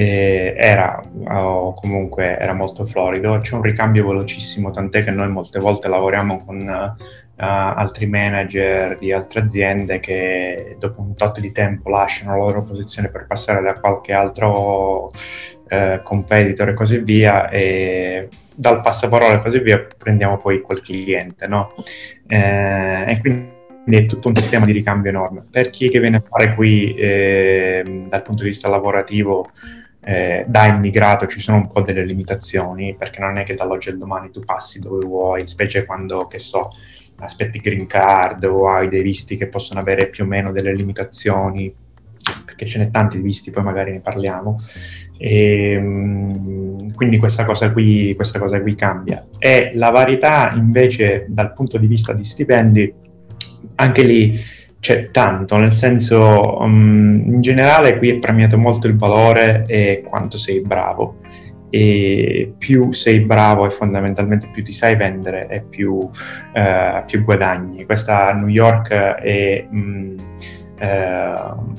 era 0.00 1.00
o 1.28 1.74
comunque 1.74 2.38
era 2.38 2.52
molto 2.52 2.86
florido, 2.86 3.38
c'è 3.38 3.54
un 3.54 3.62
ricambio 3.62 4.06
velocissimo, 4.06 4.70
tant'è 4.70 5.02
che 5.02 5.10
noi 5.10 5.28
molte 5.28 5.58
volte 5.58 5.88
lavoriamo 5.88 6.44
con 6.44 6.58
uh, 6.58 7.04
altri 7.36 8.06
manager 8.06 8.96
di 8.96 9.12
altre 9.12 9.40
aziende 9.40 9.98
che 9.98 10.76
dopo 10.78 11.00
un 11.00 11.14
tot 11.14 11.40
di 11.40 11.50
tempo 11.52 11.90
lasciano 11.90 12.36
la 12.36 12.44
loro 12.44 12.62
posizione 12.62 13.08
per 13.08 13.26
passare 13.26 13.60
da 13.60 13.72
qualche 13.74 14.12
altro 14.12 15.06
uh, 15.06 16.02
competitor 16.02 16.68
e 16.68 16.74
così 16.74 16.98
via 16.98 17.48
e 17.48 18.28
dal 18.54 18.80
passaparola 18.80 19.34
e 19.34 19.40
così 19.40 19.60
via 19.60 19.86
prendiamo 19.96 20.38
poi 20.38 20.60
quel 20.60 20.80
cliente, 20.80 21.46
no? 21.46 21.72
Eh, 22.26 23.04
e 23.06 23.20
quindi 23.20 23.56
è 23.96 24.06
tutto 24.06 24.28
un 24.28 24.36
sistema 24.36 24.66
di 24.66 24.72
ricambio 24.72 25.10
enorme. 25.10 25.44
Per 25.48 25.70
chi 25.70 25.88
che 25.88 26.00
viene 26.00 26.16
a 26.16 26.22
fare 26.28 26.54
qui 26.54 26.92
eh, 26.94 28.02
dal 28.08 28.22
punto 28.22 28.42
di 28.42 28.48
vista 28.48 28.68
lavorativo 28.68 29.50
eh, 30.08 30.46
da 30.48 30.64
immigrato 30.64 31.26
ci 31.26 31.38
sono 31.38 31.58
un 31.58 31.66
po' 31.66 31.82
delle 31.82 32.02
limitazioni, 32.02 32.94
perché 32.96 33.20
non 33.20 33.36
è 33.36 33.42
che 33.42 33.52
dall'oggi 33.52 33.90
al 33.90 33.98
domani 33.98 34.30
tu 34.30 34.40
passi 34.40 34.78
dove 34.78 35.04
vuoi, 35.04 35.46
specie 35.46 35.84
quando, 35.84 36.26
che 36.26 36.38
so, 36.38 36.70
aspetti 37.18 37.58
green 37.58 37.86
card 37.86 38.42
o 38.44 38.70
hai 38.70 38.88
dei 38.88 39.02
visti 39.02 39.36
che 39.36 39.48
possono 39.48 39.80
avere 39.80 40.08
più 40.08 40.24
o 40.24 40.26
meno 40.26 40.50
delle 40.50 40.74
limitazioni, 40.74 41.74
perché 42.42 42.64
ce 42.64 42.78
n'è 42.78 42.90
tanti 42.90 43.18
di 43.18 43.22
visti, 43.22 43.50
poi 43.50 43.62
magari 43.62 43.92
ne 43.92 44.00
parliamo. 44.00 44.56
E, 45.18 45.72
ehm, 45.72 46.94
quindi 46.94 47.18
questa 47.18 47.44
cosa, 47.44 47.70
qui, 47.70 48.14
questa 48.14 48.38
cosa 48.38 48.62
qui 48.62 48.74
cambia. 48.74 49.26
E 49.38 49.72
la 49.74 49.90
varietà 49.90 50.52
invece 50.54 51.26
dal 51.28 51.52
punto 51.52 51.76
di 51.76 51.86
vista 51.86 52.14
di 52.14 52.24
stipendi, 52.24 52.94
anche 53.74 54.02
lì 54.04 54.40
c'è 54.80 55.10
tanto, 55.10 55.56
nel 55.56 55.72
senso, 55.72 56.58
um, 56.60 57.22
in 57.26 57.40
generale 57.40 57.98
qui 57.98 58.10
è 58.10 58.18
premiato 58.18 58.56
molto 58.58 58.86
il 58.86 58.96
valore 58.96 59.64
e 59.66 60.02
quanto 60.06 60.36
sei 60.36 60.60
bravo. 60.60 61.16
E 61.70 62.54
più 62.56 62.92
sei 62.92 63.20
bravo 63.20 63.66
e 63.66 63.70
fondamentalmente 63.70 64.48
più 64.50 64.64
ti 64.64 64.72
sai 64.72 64.96
vendere 64.96 65.48
e 65.48 65.60
più, 65.60 65.96
uh, 65.96 67.04
più 67.06 67.22
guadagni. 67.22 67.84
Questa 67.84 68.32
New 68.32 68.46
York 68.48 68.90
è 68.90 69.66
um, 69.70 70.14
uh, 70.80 71.74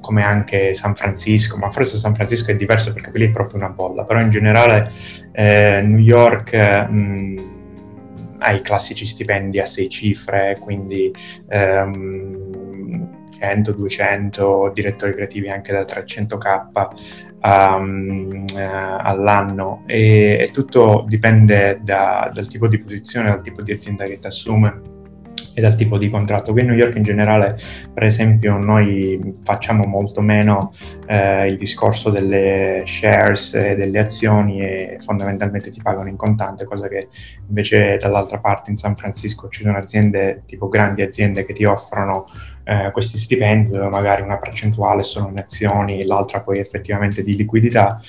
come 0.00 0.22
anche 0.22 0.74
San 0.74 0.94
Francisco, 0.94 1.56
ma 1.56 1.70
forse 1.70 1.96
San 1.96 2.14
Francisco 2.14 2.52
è 2.52 2.56
diverso 2.56 2.92
perché 2.92 3.10
lì 3.18 3.26
è 3.26 3.30
proprio 3.30 3.58
una 3.58 3.70
bolla, 3.70 4.04
però 4.04 4.20
in 4.20 4.30
generale 4.30 4.88
uh, 5.32 5.84
New 5.84 5.98
York... 5.98 6.86
Um, 6.88 7.52
ai 8.44 8.60
classici 8.60 9.06
stipendi 9.06 9.58
a 9.58 9.66
sei 9.66 9.88
cifre, 9.88 10.56
quindi 10.60 11.12
ehm, 11.48 12.52
100, 13.38 13.72
200, 13.72 14.70
direttori 14.74 15.14
creativi 15.14 15.48
anche 15.48 15.72
da 15.72 15.82
300k 15.82 16.88
um, 17.42 18.44
eh, 18.56 18.62
all'anno. 18.62 19.84
E, 19.86 20.38
e, 20.40 20.50
tutto 20.52 21.04
dipende 21.06 21.80
da, 21.82 22.30
dal 22.32 22.46
tipo 22.46 22.68
di 22.68 22.78
posizione, 22.78 23.28
dal 23.28 23.42
tipo 23.42 23.62
di 23.62 23.72
azienda 23.72 24.04
che 24.04 24.18
ti 24.18 24.26
assume 24.26 24.93
e 25.54 25.60
dal 25.60 25.76
tipo 25.76 25.96
di 25.96 26.10
contratto. 26.10 26.52
Qui 26.52 26.60
a 26.60 26.64
New 26.64 26.74
York 26.74 26.96
in 26.96 27.02
generale, 27.02 27.56
per 27.92 28.02
esempio, 28.04 28.58
noi 28.58 29.36
facciamo 29.42 29.84
molto 29.86 30.20
meno 30.20 30.72
eh, 31.06 31.46
il 31.46 31.56
discorso 31.56 32.10
delle 32.10 32.82
shares 32.84 33.54
e 33.54 33.76
delle 33.76 34.00
azioni 34.00 34.60
e 34.60 34.98
fondamentalmente 35.00 35.70
ti 35.70 35.80
pagano 35.80 36.08
in 36.08 36.16
contante, 36.16 36.64
cosa 36.64 36.88
che 36.88 37.08
invece 37.46 37.96
dall'altra 37.96 38.38
parte 38.38 38.70
in 38.70 38.76
San 38.76 38.96
Francisco 38.96 39.48
ci 39.48 39.62
sono 39.62 39.76
aziende, 39.76 40.42
tipo 40.46 40.68
grandi 40.68 41.02
aziende 41.02 41.44
che 41.44 41.52
ti 41.52 41.64
offrono 41.64 42.26
eh, 42.64 42.90
questi 42.92 43.16
stipendi 43.18 43.70
dove 43.70 43.88
magari 43.88 44.22
una 44.22 44.38
percentuale 44.38 45.02
sono 45.02 45.28
in 45.28 45.38
azioni, 45.38 46.06
l'altra 46.06 46.40
poi 46.40 46.58
effettivamente 46.58 47.22
di 47.22 47.36
liquidità. 47.36 48.00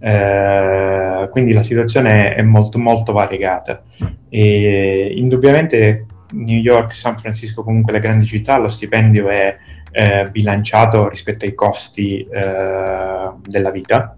Eh, 0.00 1.28
quindi 1.30 1.52
la 1.52 1.62
situazione 1.62 2.34
è 2.34 2.42
molto 2.42 2.78
molto 2.78 3.12
variegata 3.12 3.82
e 4.28 5.12
indubbiamente 5.16 6.06
New 6.32 6.58
York, 6.58 6.94
San 6.94 7.18
Francisco, 7.18 7.62
comunque 7.62 7.92
le 7.92 7.98
grandi 7.98 8.26
città, 8.26 8.58
lo 8.58 8.68
stipendio 8.68 9.28
è 9.28 9.56
eh, 9.90 10.28
bilanciato 10.30 11.08
rispetto 11.08 11.44
ai 11.44 11.54
costi 11.54 12.20
eh, 12.20 13.30
della 13.40 13.70
vita. 13.70 14.16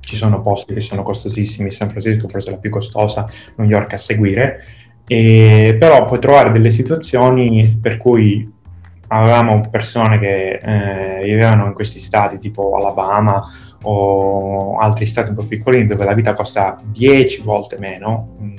Ci 0.00 0.16
sono 0.16 0.42
posti 0.42 0.74
che 0.74 0.80
sono 0.80 1.02
costosissimi, 1.02 1.70
San 1.70 1.88
Francisco 1.88 2.28
forse 2.28 2.50
la 2.50 2.58
più 2.58 2.70
costosa, 2.70 3.28
New 3.56 3.66
York 3.66 3.94
a 3.94 3.98
seguire, 3.98 4.62
e, 5.06 5.76
però 5.78 6.04
puoi 6.04 6.18
trovare 6.18 6.52
delle 6.52 6.70
situazioni 6.70 7.78
per 7.80 7.96
cui 7.96 8.50
avevamo 9.08 9.60
persone 9.70 10.18
che 10.18 10.58
eh, 10.60 11.24
vivevano 11.24 11.66
in 11.66 11.72
questi 11.72 12.00
stati 12.00 12.38
tipo 12.38 12.74
Alabama 12.76 13.40
o 13.82 14.76
altri 14.78 15.06
stati 15.06 15.30
un 15.30 15.36
po' 15.36 15.44
piccolini 15.44 15.86
dove 15.86 16.04
la 16.04 16.14
vita 16.14 16.32
costa 16.32 16.80
10 16.82 17.42
volte 17.42 17.76
meno, 17.78 18.36
mm, 18.40 18.56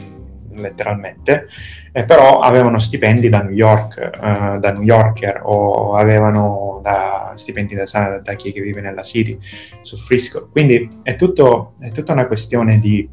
letteralmente, 0.56 1.48
eh, 1.92 2.04
però 2.04 2.40
avevano 2.40 2.80
stipendi 2.80 3.30
da 3.30 3.42
New 3.42 3.54
York, 3.54 3.98
eh, 4.00 4.60
da 4.60 4.72
New 4.72 4.84
Yorker 4.84 5.42
o 5.44 5.96
avevano 5.96 6.80
da, 6.82 7.34
stipendi 7.36 7.76
da, 7.76 8.20
da, 8.22 8.34
chi 8.34 8.52
vive 8.52 8.82
nella 8.82 9.04
City, 9.04 9.38
su 9.82 9.98
Frisco. 9.98 10.50
Quindi 10.52 11.00
è, 11.04 11.16
tutto, 11.16 11.74
è 11.80 11.90
tutta 11.90 12.14
una 12.14 12.28
questione 12.28 12.80
di 12.80 13.08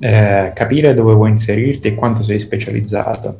eh, 0.00 0.52
capire 0.54 0.94
dove 0.94 1.14
vuoi 1.14 1.30
inserirti 1.30 1.88
e 1.88 1.94
quanto 1.94 2.22
sei 2.22 2.38
specializzato. 2.38 3.36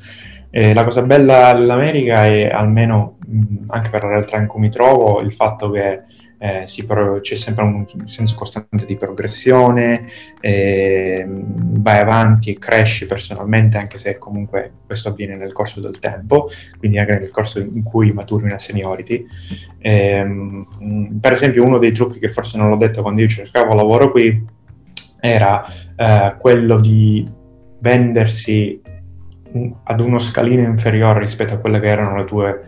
Eh, 0.51 0.75
la 0.75 0.85
cosa 0.85 1.03
bella 1.03 1.53
dell'America 1.55 2.27
è 2.27 2.51
almeno, 2.51 3.17
mh, 3.27 3.65
anche 3.69 3.91
per 3.91 4.03
la 4.03 4.11
realtà 4.11 4.37
in 4.37 4.47
cui 4.47 4.61
mi 4.61 4.71
trovo, 4.71 5.21
il 5.21 5.33
fatto 5.33 5.71
che 5.71 6.03
eh, 6.43 6.85
pro- 6.85 7.21
c'è 7.21 7.37
sempre 7.37 7.63
un 7.63 7.87
senso 8.05 8.35
costante 8.35 8.85
di 8.85 8.97
progressione, 8.97 10.07
eh, 10.41 11.25
vai 11.25 12.01
avanti 12.01 12.51
e 12.51 12.59
cresci 12.59 13.07
personalmente, 13.07 13.79
anche 13.79 13.97
se 13.97 14.19
comunque 14.19 14.73
questo 14.85 15.11
avviene 15.11 15.37
nel 15.37 15.53
corso 15.53 15.81
del 15.81 16.01
tempo, 16.01 16.49
quindi 16.79 16.99
anche 16.99 17.17
nel 17.17 17.31
corso 17.31 17.61
in 17.61 17.85
cui 17.85 18.13
maturi 18.13 18.47
una 18.47 18.59
seniority. 18.59 19.25
Eh, 19.79 20.67
per 21.21 21.33
esempio, 21.33 21.65
uno 21.65 21.79
dei 21.79 21.93
trucchi 21.93 22.19
che 22.19 22.29
forse 22.29 22.59
non 22.59 22.71
l'ho 22.71 22.77
detto 22.77 23.03
quando 23.03 23.21
io 23.21 23.29
cercavo 23.29 23.75
lavoro 23.75 24.11
qui 24.11 24.45
era 25.21 25.65
eh, 25.95 26.35
quello 26.41 26.81
di 26.81 27.25
vendersi 27.79 28.81
ad 29.85 30.01
uno 30.01 30.19
scalino 30.19 30.63
inferiore 30.63 31.21
rispetto 31.21 31.55
a 31.55 31.59
quelle 31.59 31.79
che 31.79 31.89
erano 31.89 32.17
le 32.17 32.25
tue 32.25 32.65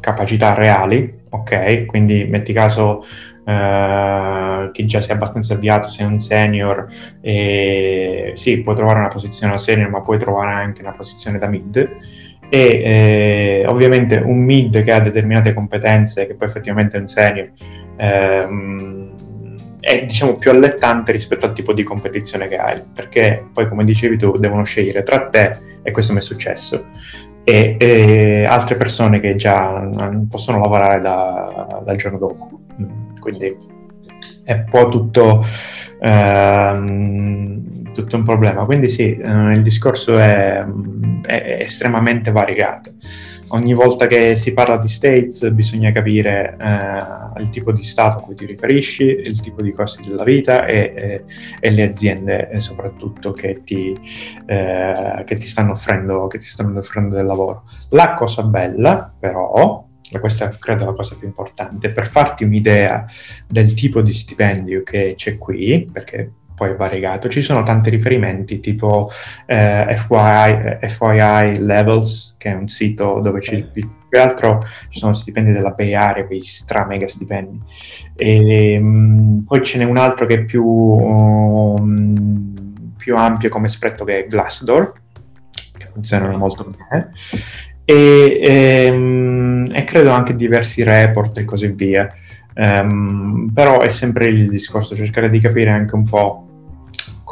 capacità 0.00 0.54
reali, 0.54 1.20
ok? 1.28 1.86
Quindi 1.86 2.24
metti 2.24 2.52
caso 2.52 3.02
eh, 3.44 4.70
che 4.72 4.84
già 4.84 5.00
sei 5.00 5.14
abbastanza 5.14 5.54
avviato, 5.54 5.88
sei 5.88 6.06
un 6.06 6.18
senior, 6.18 6.86
e 7.20 8.32
sì, 8.34 8.60
puoi 8.60 8.74
trovare 8.74 8.98
una 8.98 9.08
posizione 9.08 9.52
da 9.52 9.58
senior, 9.58 9.90
ma 9.90 10.00
puoi 10.00 10.18
trovare 10.18 10.52
anche 10.52 10.82
una 10.82 10.92
posizione 10.92 11.38
da 11.38 11.46
mid. 11.46 11.96
E 12.48 13.62
eh, 13.62 13.64
ovviamente 13.66 14.16
un 14.16 14.38
mid 14.44 14.82
che 14.82 14.92
ha 14.92 15.00
determinate 15.00 15.54
competenze, 15.54 16.26
che 16.26 16.34
poi 16.34 16.48
effettivamente 16.48 16.98
è 16.98 17.00
un 17.00 17.06
senior, 17.06 17.50
ehm, 17.96 19.10
è 19.80 20.04
diciamo 20.04 20.36
più 20.36 20.50
allettante 20.50 21.12
rispetto 21.12 21.46
al 21.46 21.52
tipo 21.52 21.72
di 21.72 21.82
competizione 21.82 22.46
che 22.48 22.56
hai, 22.56 22.78
perché 22.94 23.42
poi 23.52 23.66
come 23.68 23.84
dicevi 23.84 24.18
tu 24.18 24.36
devono 24.36 24.64
scegliere 24.64 25.02
tra 25.02 25.28
te, 25.28 25.56
e 25.82 25.90
questo 25.92 26.12
mi 26.12 26.18
è 26.18 26.22
successo, 26.22 26.84
e, 27.44 27.76
e 27.78 28.44
altre 28.44 28.76
persone 28.76 29.20
che 29.20 29.36
già 29.36 29.88
possono 30.28 30.58
lavorare 30.58 31.00
da, 31.00 31.80
dal 31.84 31.96
giorno 31.96 32.18
dopo. 32.18 32.60
Quindi 33.20 33.56
è 34.44 34.52
un 34.52 34.64
po' 34.70 34.88
tutto, 34.88 35.44
ehm, 36.00 37.92
tutto 37.92 38.16
un 38.16 38.22
problema. 38.22 38.64
Quindi 38.64 38.88
sì, 38.88 39.16
eh, 39.16 39.52
il 39.52 39.62
discorso 39.62 40.12
è, 40.18 40.64
è 41.24 41.58
estremamente 41.60 42.30
variegato 42.30 42.92
ogni 43.52 43.74
volta 43.74 44.06
che 44.06 44.36
si 44.36 44.52
parla 44.52 44.76
di 44.76 44.88
states 44.88 45.48
bisogna 45.50 45.90
capire 45.90 46.56
eh, 46.58 47.40
il 47.40 47.50
tipo 47.50 47.72
di 47.72 47.82
stato 47.82 48.18
a 48.18 48.20
cui 48.22 48.34
ti 48.34 48.46
riferisci, 48.46 49.04
il 49.04 49.40
tipo 49.40 49.62
di 49.62 49.72
costi 49.72 50.08
della 50.08 50.24
vita 50.24 50.66
e, 50.66 50.92
e, 50.94 51.24
e 51.60 51.70
le 51.70 51.82
aziende 51.82 52.50
soprattutto 52.60 53.32
che 53.32 53.62
ti, 53.64 53.94
eh, 54.46 55.22
che, 55.24 55.36
ti 55.36 55.52
offrendo, 55.70 56.26
che 56.26 56.38
ti, 56.38 56.46
stanno 56.46 56.78
offrendo, 56.78 57.16
del 57.16 57.26
lavoro. 57.26 57.64
La 57.90 58.14
cosa 58.14 58.42
bella 58.42 59.12
però, 59.18 59.86
questa 60.20 60.48
credo 60.58 60.82
è 60.82 60.86
la 60.86 60.92
cosa 60.92 61.16
più 61.16 61.26
importante, 61.26 61.90
per 61.90 62.06
farti 62.06 62.44
un'idea 62.44 63.06
del 63.46 63.74
tipo 63.74 64.02
di 64.02 64.12
stipendio 64.12 64.82
che 64.82 65.14
c'è 65.16 65.38
qui, 65.38 65.88
perché 65.90 66.32
poi 66.62 66.76
variegato. 66.76 67.28
Ci 67.28 67.40
sono 67.40 67.64
tanti 67.64 67.90
riferimenti 67.90 68.60
tipo 68.60 69.10
eh, 69.46 69.96
FYI, 69.96 70.88
FYI, 70.88 71.64
Levels, 71.64 72.36
che 72.38 72.50
è 72.50 72.54
un 72.54 72.68
sito 72.68 73.18
dove 73.20 73.40
ci, 73.40 73.66
più 73.72 73.90
che 74.08 74.18
altro 74.18 74.64
ci 74.88 74.98
sono 75.00 75.12
stipendi 75.12 75.50
della 75.50 75.70
Bay 75.70 75.94
Area, 75.94 76.24
quei 76.24 76.40
stra 76.40 76.86
mega 76.86 77.08
stipendi. 77.08 77.60
E, 78.14 78.78
um, 78.78 79.42
poi 79.44 79.62
ce 79.64 79.78
n'è 79.78 79.84
un 79.84 79.96
altro 79.96 80.26
che 80.26 80.34
è 80.34 80.44
più, 80.44 80.64
um, 80.64 82.54
più 82.96 83.16
ampio 83.16 83.48
come 83.48 83.68
spretto 83.68 84.04
che 84.04 84.24
è 84.24 84.26
Glassdoor, 84.28 84.92
che 85.76 85.86
funzionano 85.92 86.36
molto 86.36 86.64
bene. 86.64 87.10
E, 87.84 88.40
e, 88.40 88.90
um, 88.92 89.66
e 89.72 89.82
credo 89.82 90.10
anche 90.10 90.36
diversi 90.36 90.84
report 90.84 91.38
e 91.38 91.44
così 91.44 91.66
via. 91.68 92.08
Um, 92.54 93.50
però 93.52 93.80
è 93.80 93.88
sempre 93.88 94.26
il 94.26 94.50
discorso, 94.50 94.94
cercare 94.94 95.30
di 95.30 95.40
capire 95.40 95.70
anche 95.70 95.94
un 95.94 96.06
po' 96.06 96.51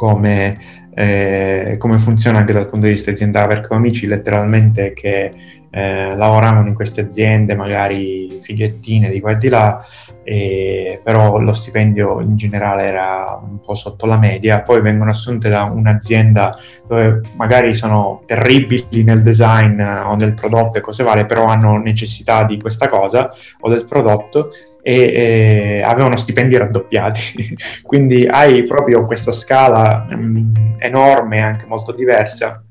come, 0.01 0.57
eh, 0.95 1.75
come 1.77 1.99
funziona 1.99 2.39
anche 2.39 2.53
dal 2.53 2.67
punto 2.67 2.87
di 2.87 2.93
vista 2.93 3.11
aziendale, 3.11 3.45
perché 3.45 3.71
ho 3.71 3.77
amici 3.77 4.07
letteralmente 4.07 4.93
che 4.93 5.31
eh, 5.69 6.15
lavoravano 6.15 6.67
in 6.69 6.73
queste 6.73 7.01
aziende, 7.01 7.53
magari 7.53 8.39
fighettine 8.41 9.11
di 9.11 9.19
qua 9.19 9.33
e 9.33 9.35
di 9.37 9.47
là, 9.47 9.79
e, 10.23 10.99
però 11.03 11.37
lo 11.37 11.53
stipendio 11.53 12.19
in 12.19 12.35
generale 12.35 12.87
era 12.87 13.39
un 13.47 13.59
po' 13.59 13.75
sotto 13.75 14.07
la 14.07 14.17
media, 14.17 14.61
poi 14.61 14.81
vengono 14.81 15.11
assunte 15.11 15.49
da 15.49 15.65
un'azienda 15.65 16.57
dove 16.87 17.21
magari 17.35 17.75
sono 17.75 18.23
terribili 18.25 19.03
nel 19.03 19.21
design 19.21 19.79
o 19.79 20.15
nel 20.15 20.33
prodotto 20.33 20.79
e 20.79 20.81
cose 20.81 21.03
varie, 21.03 21.27
però 21.27 21.45
hanno 21.45 21.77
necessità 21.77 22.43
di 22.43 22.59
questa 22.59 22.87
cosa 22.87 23.29
o 23.59 23.69
del 23.69 23.85
prodotto 23.85 24.49
e, 24.81 25.13
e 25.13 25.81
avevano 25.83 26.15
stipendi 26.17 26.57
raddoppiati. 26.57 27.55
Quindi 27.83 28.25
hai 28.25 28.63
proprio 28.63 29.05
questa 29.05 29.31
scala 29.31 30.07
mh, 30.09 30.15
mm, 30.15 30.53
enorme, 30.79 31.41
anche 31.41 31.65
molto 31.65 31.91
diversa. 31.91 32.63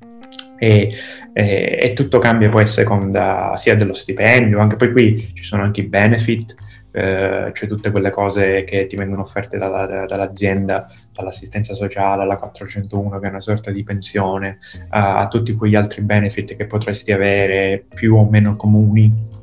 E, 0.59 0.91
e, 1.33 1.79
e, 1.81 1.93
tutto 1.95 2.19
cambia 2.19 2.51
poi 2.51 2.65
a 2.65 2.67
seconda 2.67 3.53
sia 3.57 3.75
dello 3.75 3.95
stipendio, 3.95 4.61
anche 4.61 4.77
poi 4.77 4.93
qui 4.93 5.31
ci 5.33 5.43
sono 5.43 5.63
anche 5.63 5.81
i 5.81 5.87
benefit, 5.87 6.55
eh, 6.93 7.51
cioè 7.55 7.69
tutte 7.69 7.91
quelle 7.91 8.11
cose 8.11 8.65
che 8.65 8.87
ti 8.87 8.95
vengono 8.95 9.23
offerte 9.23 9.57
dalla, 9.57 10.05
dall'azienda, 10.07 10.85
dall'assistenza 11.15 11.73
sociale 11.73 12.25
alla 12.25 12.37
401 12.37 13.19
che 13.19 13.27
è 13.27 13.31
una 13.31 13.41
sorta 13.41 13.71
di 13.71 13.83
pensione, 13.85 14.59
a, 14.91 15.15
a 15.15 15.29
tutti 15.29 15.55
quegli 15.55 15.77
altri 15.77 16.03
benefit 16.03 16.55
che 16.55 16.67
potresti 16.67 17.13
avere 17.13 17.87
più 17.95 18.17
o 18.17 18.29
meno 18.29 18.55
comuni 18.55 19.40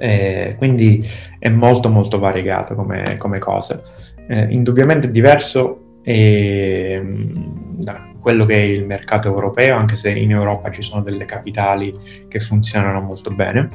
eh, 0.00 0.54
quindi 0.56 1.06
è 1.38 1.50
molto 1.50 1.90
molto 1.90 2.18
variegato 2.18 2.74
come, 2.74 3.16
come 3.18 3.38
cosa. 3.38 3.82
Eh, 4.26 4.46
indubbiamente 4.48 5.08
è 5.08 5.10
diverso 5.10 5.98
eh, 6.02 7.02
da 7.04 8.08
quello 8.18 8.46
che 8.46 8.54
è 8.54 8.64
il 8.64 8.86
mercato 8.86 9.28
europeo, 9.28 9.76
anche 9.76 9.96
se 9.96 10.08
in 10.08 10.30
Europa 10.30 10.70
ci 10.70 10.80
sono 10.80 11.02
delle 11.02 11.26
capitali 11.26 11.94
che 12.28 12.40
funzionano 12.40 13.02
molto 13.02 13.30
bene. 13.30 13.68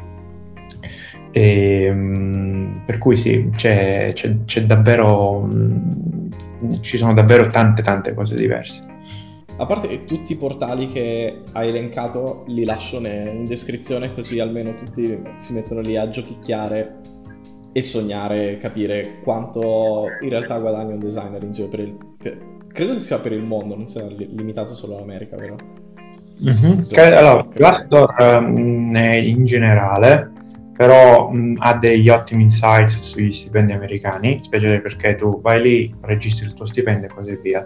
E, 1.29 1.83
ehm, 1.83 2.81
per 2.88 2.97
cui 2.97 3.17
sì, 3.17 3.51
c'è, 3.55 4.11
c'è, 4.15 4.35
c'è 4.45 4.63
davvero, 4.63 5.47
ci 6.79 6.97
sono 6.97 7.13
davvero 7.13 7.47
tante 7.49 7.83
tante 7.83 8.15
cose 8.15 8.35
diverse. 8.35 8.83
A 9.57 9.65
parte 9.65 9.87
che 9.87 10.03
tutti 10.03 10.33
i 10.33 10.35
portali 10.35 10.87
che 10.89 11.43
hai 11.53 11.69
elencato 11.69 12.43
li 12.47 12.65
lascio 12.65 12.97
in 12.97 13.45
descrizione 13.45 14.13
così 14.13 14.39
almeno 14.39 14.75
tutti 14.75 15.17
si 15.37 15.53
mettono 15.53 15.79
lì 15.79 15.95
a 15.95 16.09
giochicchiare 16.09 16.99
e 17.71 17.81
sognare, 17.81 18.57
capire 18.57 19.19
quanto 19.23 20.07
in 20.21 20.29
realtà 20.29 20.57
guadagna 20.59 20.93
un 20.93 20.99
designer 20.99 21.41
in 21.43 21.51
giro 21.53 21.67
per 21.69 21.79
il... 21.79 21.97
Per, 22.17 22.37
credo 22.71 22.95
che 22.95 22.99
sia 22.99 23.19
per 23.19 23.31
il 23.31 23.43
mondo, 23.43 23.75
non 23.75 23.87
sia 23.87 24.05
limitato 24.05 24.75
solo 24.75 24.97
all'America, 24.97 25.37
vero? 25.37 25.55
Mm-hmm. 26.43 26.81
Allora, 27.13 27.47
Glassdoor 27.53 28.15
um, 28.19 28.89
in 28.93 29.45
generale 29.45 30.33
però 30.75 31.29
mh, 31.29 31.55
ha 31.59 31.73
degli 31.73 32.09
ottimi 32.09 32.43
insights 32.43 32.99
sugli 32.99 33.31
stipendi 33.31 33.71
americani, 33.71 34.39
specie 34.41 34.79
perché 34.79 35.15
tu 35.15 35.41
vai 35.41 35.61
lì, 35.61 35.95
registri 36.01 36.47
il 36.47 36.53
tuo 36.53 36.65
stipendio 36.65 37.07
e 37.07 37.13
così 37.13 37.39
via. 37.41 37.65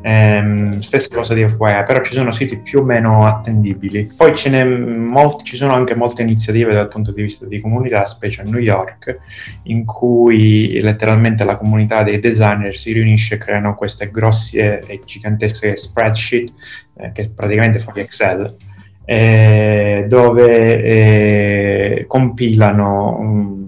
Ehm, 0.00 0.78
stessa 0.78 1.08
cosa 1.12 1.34
di 1.34 1.48
FYI, 1.48 1.82
però 1.84 2.02
ci 2.02 2.12
sono 2.12 2.30
siti 2.30 2.58
più 2.58 2.80
o 2.80 2.84
meno 2.84 3.26
attendibili. 3.26 4.10
Poi 4.16 4.32
molti, 4.64 5.44
ci 5.44 5.56
sono 5.56 5.72
anche 5.72 5.94
molte 5.94 6.22
iniziative 6.22 6.72
dal 6.72 6.88
punto 6.88 7.12
di 7.12 7.22
vista 7.22 7.46
di 7.46 7.60
comunità, 7.60 8.04
specie 8.04 8.42
a 8.42 8.44
New 8.44 8.60
York, 8.60 9.18
in 9.64 9.84
cui 9.84 10.80
letteralmente 10.80 11.44
la 11.44 11.56
comunità 11.56 12.02
dei 12.02 12.18
designer 12.18 12.74
si 12.74 12.92
riunisce 12.92 13.34
e 13.34 13.38
creano 13.38 13.74
queste 13.74 14.10
grosse 14.10 14.80
e 14.80 15.00
gigantesche 15.04 15.76
spreadsheet, 15.76 16.52
eh, 16.96 17.12
che 17.12 17.30
praticamente 17.30 17.78
fa 17.78 17.92
Excel, 17.94 18.56
eh, 19.10 20.04
dove 20.06 20.82
eh, 20.82 22.04
compilano 22.06 23.16
um, 23.18 23.58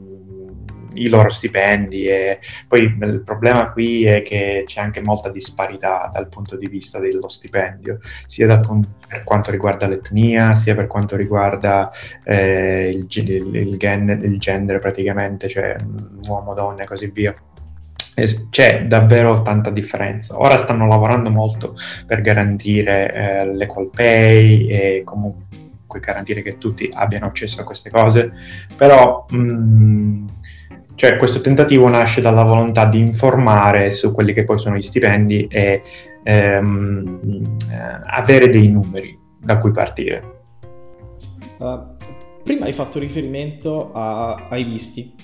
i 0.95 1.09
loro 1.09 1.31
stipendi 1.31 2.07
e 2.07 2.41
poi 2.69 2.83
il 2.83 3.23
problema 3.25 3.71
qui 3.73 4.05
è 4.05 4.21
che 4.21 4.65
c'è 4.67 4.83
anche 4.83 5.01
molta 5.01 5.31
disparità 5.31 6.11
dal 6.13 6.29
punto 6.29 6.57
di 6.57 6.67
vista 6.67 6.99
dello 6.99 7.29
stipendio, 7.29 8.01
sia 8.27 8.59
punto, 8.59 8.97
per 9.09 9.25
quanto 9.25 9.51
riguarda 9.51 9.89
l'etnia, 9.89 10.55
sia 10.55 10.75
per 10.75 10.87
quanto 10.87 11.17
riguarda 11.17 11.91
eh, 12.23 12.91
il, 12.93 13.07
il, 13.09 13.55
il, 13.55 14.21
il 14.23 14.39
genere 14.39 14.79
praticamente, 14.79 15.49
cioè 15.49 15.75
uomo, 16.27 16.53
donna 16.53 16.83
e 16.83 16.87
così 16.87 17.07
via 17.07 17.35
c'è 18.51 18.87
davvero 18.87 19.43
tanta 19.43 19.71
differenza. 19.71 20.39
Ora 20.39 20.57
stanno 20.57 20.87
lavorando 20.87 21.31
molto 21.31 21.75
per 22.07 22.21
garantire 22.21 23.13
eh, 23.13 23.55
l'equal 23.55 23.91
pay 23.91 24.67
e 24.69 25.03
comunque 25.05 26.01
garantire 26.01 26.43
che 26.43 26.59
tutti 26.59 26.89
abbiano 26.93 27.27
accesso 27.27 27.61
a 27.61 27.65
queste 27.65 27.91
cose, 27.91 28.31
però 28.77 29.27
mh, 29.29 29.37
mm, 29.37 30.27
cioè, 31.01 31.17
questo 31.17 31.41
tentativo 31.41 31.89
nasce 31.89 32.21
dalla 32.21 32.43
volontà 32.43 32.85
di 32.85 32.99
informare 32.99 33.91
su 33.91 34.13
quelli 34.13 34.35
che 34.35 34.45
poi 34.45 34.59
sono 34.59 34.77
gli 34.77 34.83
stipendi 34.83 35.47
e 35.47 35.81
ehm, 36.23 37.57
eh, 37.73 38.01
avere 38.05 38.51
dei 38.51 38.69
numeri 38.69 39.19
da 39.39 39.57
cui 39.57 39.71
partire. 39.71 40.33
Uh, 41.57 41.97
prima 42.43 42.67
hai 42.67 42.75
fatto 42.75 42.99
riferimento 42.99 43.93
a, 43.95 44.49
ai 44.51 44.65
visti. 44.65 45.15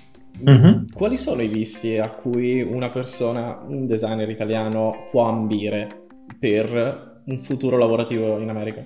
Mm-hmm. 0.48 0.88
Quali 0.94 1.16
sono 1.16 1.42
i 1.42 1.48
visti 1.48 1.96
a 1.96 2.10
cui 2.10 2.60
una 2.62 2.90
persona, 2.90 3.58
un 3.66 3.86
designer 3.86 4.28
italiano, 4.28 5.08
può 5.10 5.28
ambire 5.28 5.88
per 6.38 7.20
un 7.24 7.38
futuro 7.38 7.76
lavorativo 7.78 8.38
in 8.38 8.48
America? 8.48 8.84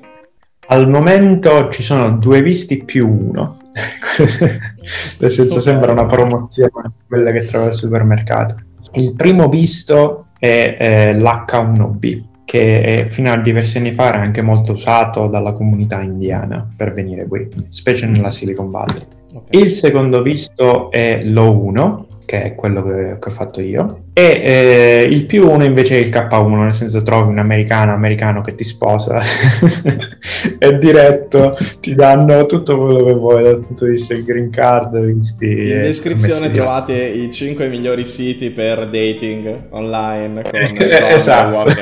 Al 0.69 0.89
momento 0.89 1.69
ci 1.71 1.83
sono 1.83 2.17
due 2.19 2.43
visti 2.43 2.85
più 2.85 3.09
uno, 3.09 3.57
nel 5.19 5.31
senso 5.31 5.59
okay. 5.59 5.61
sembra 5.61 5.93
una 5.93 6.07
promozione, 6.07 6.93
quella 7.09 7.33
che 7.33 7.45
trovi 7.45 7.67
al 7.67 7.75
supermercato. 7.75 8.57
Il 8.93 9.15
primo 9.15 9.49
visto 9.49 10.27
è, 10.39 10.77
è 10.79 11.15
l'H1B, 11.15 12.23
che 12.45 13.07
fino 13.09 13.33
a 13.33 13.37
diversi 13.37 13.79
anni 13.79 13.93
fa 13.93 14.09
era 14.09 14.21
anche 14.21 14.43
molto 14.43 14.73
usato 14.73 15.27
dalla 15.27 15.53
comunità 15.53 16.03
indiana 16.03 16.69
per 16.77 16.93
venire 16.93 17.27
qui, 17.27 17.49
specie 17.69 18.07
nella 18.07 18.31
Silicon 18.31 18.71
Valley. 18.71 19.19
Okay. 19.33 19.63
Il 19.63 19.71
secondo 19.71 20.23
visto 20.23 20.91
è 20.91 21.23
l'O1, 21.23 22.05
che 22.27 22.43
è 22.43 22.55
quello 22.57 22.83
che, 22.83 23.17
che 23.21 23.29
ho 23.29 23.33
fatto 23.33 23.61
io, 23.61 24.07
e 24.13 24.43
eh, 24.45 25.07
il 25.09 25.25
più 25.27 25.49
1 25.49 25.63
invece 25.63 25.97
è 25.97 26.01
il 26.01 26.09
K1, 26.09 26.63
nel 26.63 26.75
senso 26.75 27.03
trovi 27.03 27.31
un 27.31 27.39
americano, 27.39 27.93
americano 27.93 28.41
che 28.41 28.57
ti 28.57 28.65
sposa, 28.65 29.23
è 30.59 30.77
diretto, 30.79 31.57
ti 31.81 31.95
danno 31.95 32.45
tutto 32.47 32.77
quello 32.77 33.05
che 33.05 33.15
vuoi 33.15 33.45
dal 33.45 33.61
punto 33.61 33.85
di 33.85 33.93
vista 33.93 34.15
del 34.15 34.25
green 34.25 34.51
card, 34.51 34.99
visti... 34.99 35.47
In 35.47 35.83
descrizione 35.83 36.51
trovate 36.51 36.95
i 36.95 37.33
5 37.33 37.69
migliori 37.69 38.05
siti 38.07 38.51
per 38.51 38.89
dating 38.89 39.69
online 39.71 40.43
con 40.43 40.61
eh, 40.61 41.15
esatto. 41.15 41.71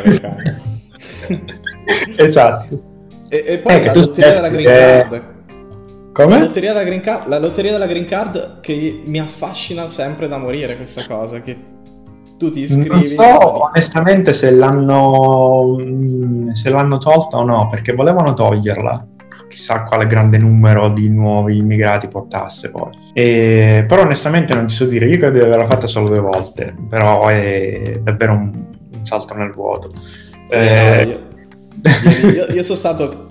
esatto. 2.17 2.83
E, 3.31 3.45
e 3.47 3.59
poi 3.59 3.75
eh, 3.75 3.85
la 3.85 3.93
lotteria 3.95 4.35
della 4.35 4.49
green 4.49 4.67
card 4.67 5.37
come? 6.23 6.39
La 6.39 6.45
lotteria, 6.45 6.73
della 6.73 6.85
green 6.85 7.01
card, 7.01 7.29
la 7.29 7.39
lotteria 7.39 7.71
della 7.71 7.87
green 7.87 8.07
card 8.07 8.61
che 8.61 9.03
mi 9.05 9.21
affascina 9.21 9.87
sempre 9.89 10.27
da 10.27 10.37
morire 10.37 10.77
questa 10.77 11.05
cosa, 11.07 11.41
che 11.41 11.57
tu 12.37 12.51
ti 12.51 12.63
iscrivi... 12.63 13.15
Non 13.15 13.25
so 13.39 13.65
onestamente 13.67 14.33
se 14.33 14.51
l'hanno, 14.51 15.77
mm, 15.81 16.51
se 16.51 16.71
l'hanno 16.71 16.99
tolta 16.99 17.37
o 17.37 17.45
no, 17.45 17.69
perché 17.71 17.93
volevano 17.93 18.33
toglierla 18.33 19.07
chissà 19.49 19.85
quale 19.85 20.07
grande 20.07 20.37
numero 20.37 20.91
di 20.91 21.09
nuovi 21.09 21.57
immigrati 21.57 22.09
portasse 22.09 22.71
poi. 22.71 22.91
E, 23.15 23.85
però 23.87 24.03
onestamente 24.03 24.55
non 24.55 24.67
ti 24.67 24.75
so 24.75 24.85
dire, 24.85 25.07
io 25.07 25.17
credo 25.19 25.39
di 25.39 25.45
averla 25.45 25.67
fatta 25.67 25.87
solo 25.87 26.09
due 26.09 26.21
volte, 26.21 26.75
però 26.89 27.29
è 27.29 27.99
davvero 28.03 28.33
un, 28.33 28.53
un 28.95 29.07
salto 29.07 29.35
nel 29.35 29.53
vuoto. 29.53 29.93
Sì, 29.99 30.55
eh... 30.55 31.21
no, 31.81 31.91
io, 32.11 32.31
io, 32.31 32.47
io, 32.53 32.63
sono 32.63 32.77
stato, 32.77 33.31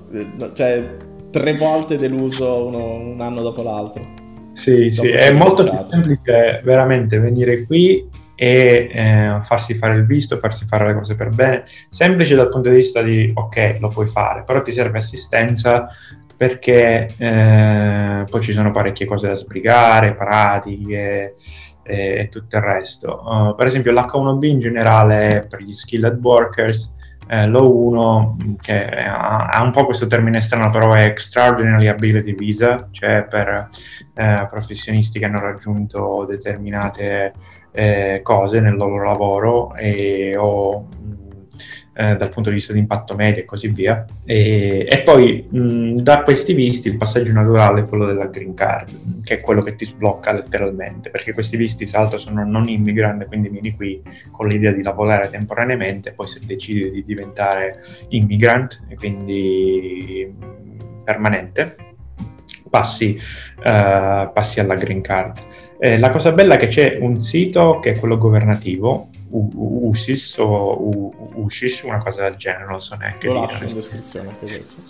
cioè 0.54 1.06
tre 1.38 1.54
volte 1.54 1.98
deluso 1.98 2.66
uno, 2.66 2.96
un 2.96 3.22
anno 3.22 3.42
dopo 3.42 3.62
l'altro. 3.62 4.26
Sì, 4.54 4.90
dopo 4.90 5.08
sì, 5.08 5.10
è 5.10 5.32
molto 5.32 5.64
più 5.64 5.78
semplice 5.90 6.62
veramente 6.64 7.20
venire 7.20 7.64
qui 7.66 8.10
e 8.36 8.90
eh, 8.92 9.40
farsi 9.44 9.76
fare 9.76 9.96
il 9.96 10.06
visto, 10.06 10.38
farsi 10.40 10.66
fare 10.66 10.88
le 10.88 10.94
cose 10.96 11.16
per 11.16 11.30
bene. 11.30 11.66
Semplice 11.90 12.36
dal 12.36 12.50
punto 12.50 12.70
di 12.70 12.78
vista 12.78 13.02
di 13.02 13.30
ok, 13.34 13.78
lo 13.80 13.90
puoi 13.90 14.08
fare, 14.08 14.44
però 14.44 14.62
ti 14.62 14.72
serve 14.72 14.98
assistenza 14.98 15.90
perché 16.36 17.08
eh, 17.18 18.24
poi 18.30 18.42
ci 18.42 18.54
sono 18.54 18.72
parecchie 18.72 19.06
cose 19.06 19.28
da 19.28 19.36
sbrigare, 19.36 20.16
pratiche 20.16 21.36
e, 21.84 22.20
e 22.20 22.30
tutto 22.30 22.58
il 22.58 22.64
resto. 22.64 23.24
Uh, 23.26 23.56
per 23.56 23.68
esempio 23.68 23.92
l'H1B 23.92 24.44
in 24.44 24.60
generale 24.60 25.46
per 25.48 25.62
gli 25.62 25.74
skilled 25.74 26.20
workers 26.22 26.96
eh, 27.28 27.46
l'O1 27.48 28.56
che 28.60 28.86
ha, 28.86 29.48
ha, 29.48 29.64
un 29.64 29.72
po' 29.72 29.86
questo 29.86 30.08
termine 30.08 30.42
strano 30.42 30.70
però 30.70 30.94
è 30.94 31.04
Extraordinary 31.04 31.88
Ability 31.88 32.34
Visa 32.34 32.88
cioè 32.92 33.26
per 33.30 33.70
eh, 34.14 34.48
professionisti 34.50 35.20
che 35.20 35.26
hanno 35.26 35.40
raggiunto 35.40 36.26
determinate 36.28 37.34
eh, 37.72 38.22
cose 38.24 38.60
nel 38.60 38.76
loro 38.76 39.04
lavoro 39.04 39.76
e, 39.76 40.36
o 40.38 40.88
eh, 41.98 42.16
dal 42.16 42.30
punto 42.30 42.50
di 42.50 42.56
vista 42.56 42.74
di 42.74 42.80
impatto 42.80 43.16
medio 43.16 43.42
e 43.42 43.46
così 43.46 43.70
via. 43.70 44.06
E, 44.24 44.86
e 44.88 45.02
poi 45.02 45.48
mh, 45.50 45.96
da 45.96 46.22
questi 46.22 46.54
visti 46.54 46.90
il 46.90 46.98
passaggio 46.98 47.34
naturale 47.34 47.82
è 47.82 47.86
quello 47.88 48.06
della 48.06 48.28
green 48.28 48.54
card, 48.54 49.24
che 49.24 49.36
è 49.36 49.40
quello 49.42 49.64
che 49.64 49.74
ti 49.74 49.86
sblocca 49.86 50.32
letteralmente, 50.32 51.10
perché 51.10 51.34
questi 51.34 51.58
visti 51.58 51.86
tra 51.86 52.02
l'altro 52.02 52.20
sono 52.20 52.46
non 52.46 52.70
immigrant, 52.70 53.26
quindi 53.26 53.50
vieni 53.50 53.76
qui 53.76 54.02
con 54.30 54.48
l'idea 54.48 54.72
di 54.72 54.84
lavorare 54.84 55.30
temporaneamente, 55.30 56.12
poi 56.12 56.28
se 56.28 56.42
decidi 56.46 56.92
di 56.92 57.04
diventare 57.04 57.84
immigrant, 58.10 58.84
e 58.88 58.96
quindi 58.96 60.32
permanente, 61.04 61.76
passi, 62.70 63.18
uh, 63.58 64.32
passi 64.32 64.60
alla 64.60 64.76
green 64.76 65.02
card. 65.02 65.40
Eh, 65.80 65.98
la 65.98 66.10
cosa 66.10 66.32
bella 66.32 66.56
è 66.56 66.58
che 66.58 66.68
c'è 66.68 66.98
un 67.00 67.16
sito 67.16 67.80
che 67.80 67.94
è 67.94 68.00
quello 68.00 68.18
governativo, 68.18 69.10
USIS 69.30 70.38
o 70.40 71.12
USIS, 71.36 71.82
una 71.82 71.98
cosa 71.98 72.24
del 72.24 72.36
genere, 72.36 72.66
non 72.66 72.80
so 72.80 72.96
neanche. 72.96 73.28
Lo 73.28 73.42
lascio 73.42 73.64
in 73.64 73.74
descrizione. 73.74 74.36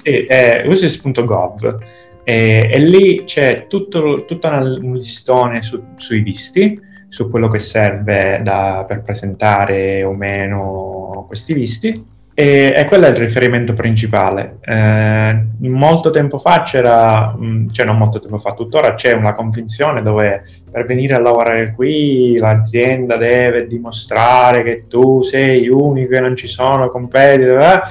Sì, 0.03 0.25
è 0.25 0.63
usis.gov 0.65 1.79
e, 2.23 2.69
e, 2.73 2.79
lì 2.79 3.23
c'è 3.23 3.67
tutto, 3.67 4.25
tutto 4.25 4.47
un 4.47 4.93
listone 4.95 5.61
su, 5.61 5.81
sui 5.95 6.21
visti, 6.21 6.77
su 7.07 7.29
quello 7.29 7.47
che 7.47 7.59
serve 7.59 8.41
da, 8.43 8.83
per 8.85 9.01
presentare 9.01 10.03
o 10.03 10.13
meno 10.13 11.23
questi 11.27 11.53
visti 11.53 12.15
e, 12.39 12.71
e 12.77 12.85
quello 12.85 13.07
è 13.07 13.09
il 13.09 13.15
riferimento 13.15 13.73
principale. 13.73 14.59
Eh, 14.61 15.43
molto 15.61 16.11
tempo 16.11 16.37
fa 16.37 16.61
c'era, 16.61 17.35
mm, 17.35 17.69
cioè 17.71 17.83
non 17.83 17.97
molto 17.97 18.19
tempo 18.19 18.37
fa, 18.37 18.53
tuttora 18.53 18.93
c'è 18.93 19.13
una 19.13 19.31
convinzione 19.31 20.03
dove 20.03 20.43
per 20.69 20.85
venire 20.85 21.15
a 21.15 21.19
lavorare 21.19 21.73
qui 21.73 22.37
l'azienda 22.37 23.15
deve 23.15 23.65
dimostrare 23.65 24.61
che 24.61 24.85
tu 24.87 25.23
sei 25.23 25.67
unico 25.67 26.13
e 26.13 26.19
non 26.19 26.35
ci 26.35 26.45
sono 26.45 26.89
competitor. 26.89 27.59
Eh? 27.59 27.81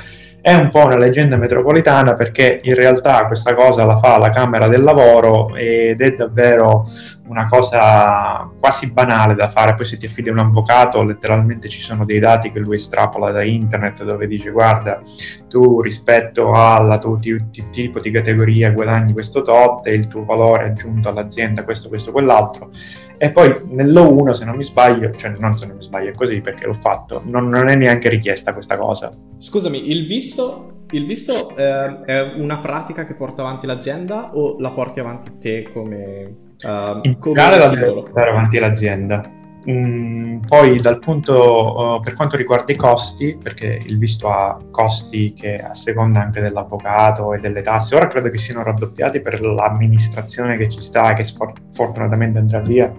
È 0.47 0.55
un 0.55 0.69
po' 0.69 0.85
una 0.85 0.97
leggenda 0.97 1.35
metropolitana 1.37 2.15
perché 2.15 2.61
in 2.63 2.77
realtà 2.77 3.27
questa 3.27 3.53
cosa 3.57 3.85
la 3.85 3.97
fa 3.97 4.17
la 4.17 4.31
Camera 4.31 4.69
del 4.69 4.83
Lavoro 4.83 5.57
ed 5.57 6.01
è 6.01 6.13
davvero 6.13 6.85
una 7.27 7.47
cosa 7.47 8.49
quasi 8.57 8.93
banale 8.93 9.35
da 9.35 9.49
fare. 9.49 9.75
Poi 9.75 9.85
se 9.85 9.97
ti 9.97 10.07
affidi 10.07 10.29
un 10.29 10.39
avvocato, 10.39 11.03
letteralmente 11.03 11.69
ci 11.69 11.81
sono 11.81 12.05
dei 12.05 12.21
dati 12.21 12.53
che 12.53 12.61
lui 12.61 12.77
estrapola 12.77 13.33
da 13.33 13.43
internet 13.43 14.05
dove 14.05 14.29
dice 14.29 14.51
guarda, 14.51 15.01
tu 15.49 15.81
rispetto 15.81 16.53
al 16.53 16.97
tuo 17.01 17.19
tipo 17.19 17.99
di 17.99 18.11
categoria 18.13 18.71
guadagni 18.71 19.15
questo 19.15 19.43
tot 19.43 19.85
e 19.85 19.95
il 19.95 20.07
tuo 20.07 20.25
valore 20.25 20.67
aggiunto 20.67 21.09
all'azienda 21.09 21.65
questo, 21.65 21.89
questo, 21.89 22.13
quell'altro. 22.13 22.71
E 23.19 23.31
poi 23.31 23.63
nell'O1, 23.69 24.31
se 24.33 24.45
non 24.45 24.57
mi 24.57 24.65
sbaglio, 24.65 25.11
cioè 25.13 25.33
non 25.39 25.55
se 25.55 25.67
non 25.67 25.77
mi 25.77 25.83
sbaglio, 25.83 26.11
è 26.11 26.15
così 26.15 26.41
perché 26.41 26.67
l'ho 26.67 26.75
fatto, 26.75 27.23
non, 27.25 27.49
non 27.49 27.69
è 27.69 27.75
neanche 27.75 28.09
richiesta 28.09 28.53
questa 28.53 28.77
cosa. 28.77 29.11
Scusami, 29.39 29.91
il 29.91 30.07
visto, 30.07 30.85
il 30.91 31.07
visto 31.07 31.57
eh, 31.57 31.99
è 32.05 32.21
una 32.37 32.59
pratica 32.59 33.07
che 33.07 33.15
porta 33.15 33.43
avanti 33.43 33.67
l'azienda 33.67 34.35
o 34.35 34.59
la 34.59 34.71
porti 34.71 35.01
avanti 35.01 35.39
te 35.39 35.69
come... 35.73 36.45
Uh, 36.63 37.01
In 37.03 37.19
generale 37.21 37.59
la 37.59 37.69
deve 37.69 37.93
portare 37.93 38.31
avanti 38.31 38.59
l'azienda. 38.59 39.31
Mm, 39.69 40.43
poi 40.47 40.79
dal 40.79 41.01
punto 41.01 41.97
uh, 41.97 42.01
per 42.01 42.15
quanto 42.15 42.37
riguarda 42.37 42.73
i 42.73 42.77
costi, 42.77 43.37
perché 43.41 43.81
il 43.85 43.99
visto 43.99 44.29
ha 44.29 44.61
costi 44.71 45.33
che 45.33 45.59
a 45.59 45.75
seconda 45.75 46.21
anche 46.21 46.41
dell'avvocato 46.41 47.35
e 47.35 47.41
delle 47.41 47.63
tasse, 47.63 47.97
ora 47.97 48.07
credo 48.07 48.29
che 48.29 48.39
siano 48.39 48.63
raddoppiati 48.63 49.21
per 49.21 49.41
l'amministrazione 49.41 50.57
che 50.57 50.69
ci 50.69 50.81
sta 50.81 51.15
che 51.15 51.25
sfortunatamente 51.25 52.39
andrà 52.39 52.61
via 52.61 52.93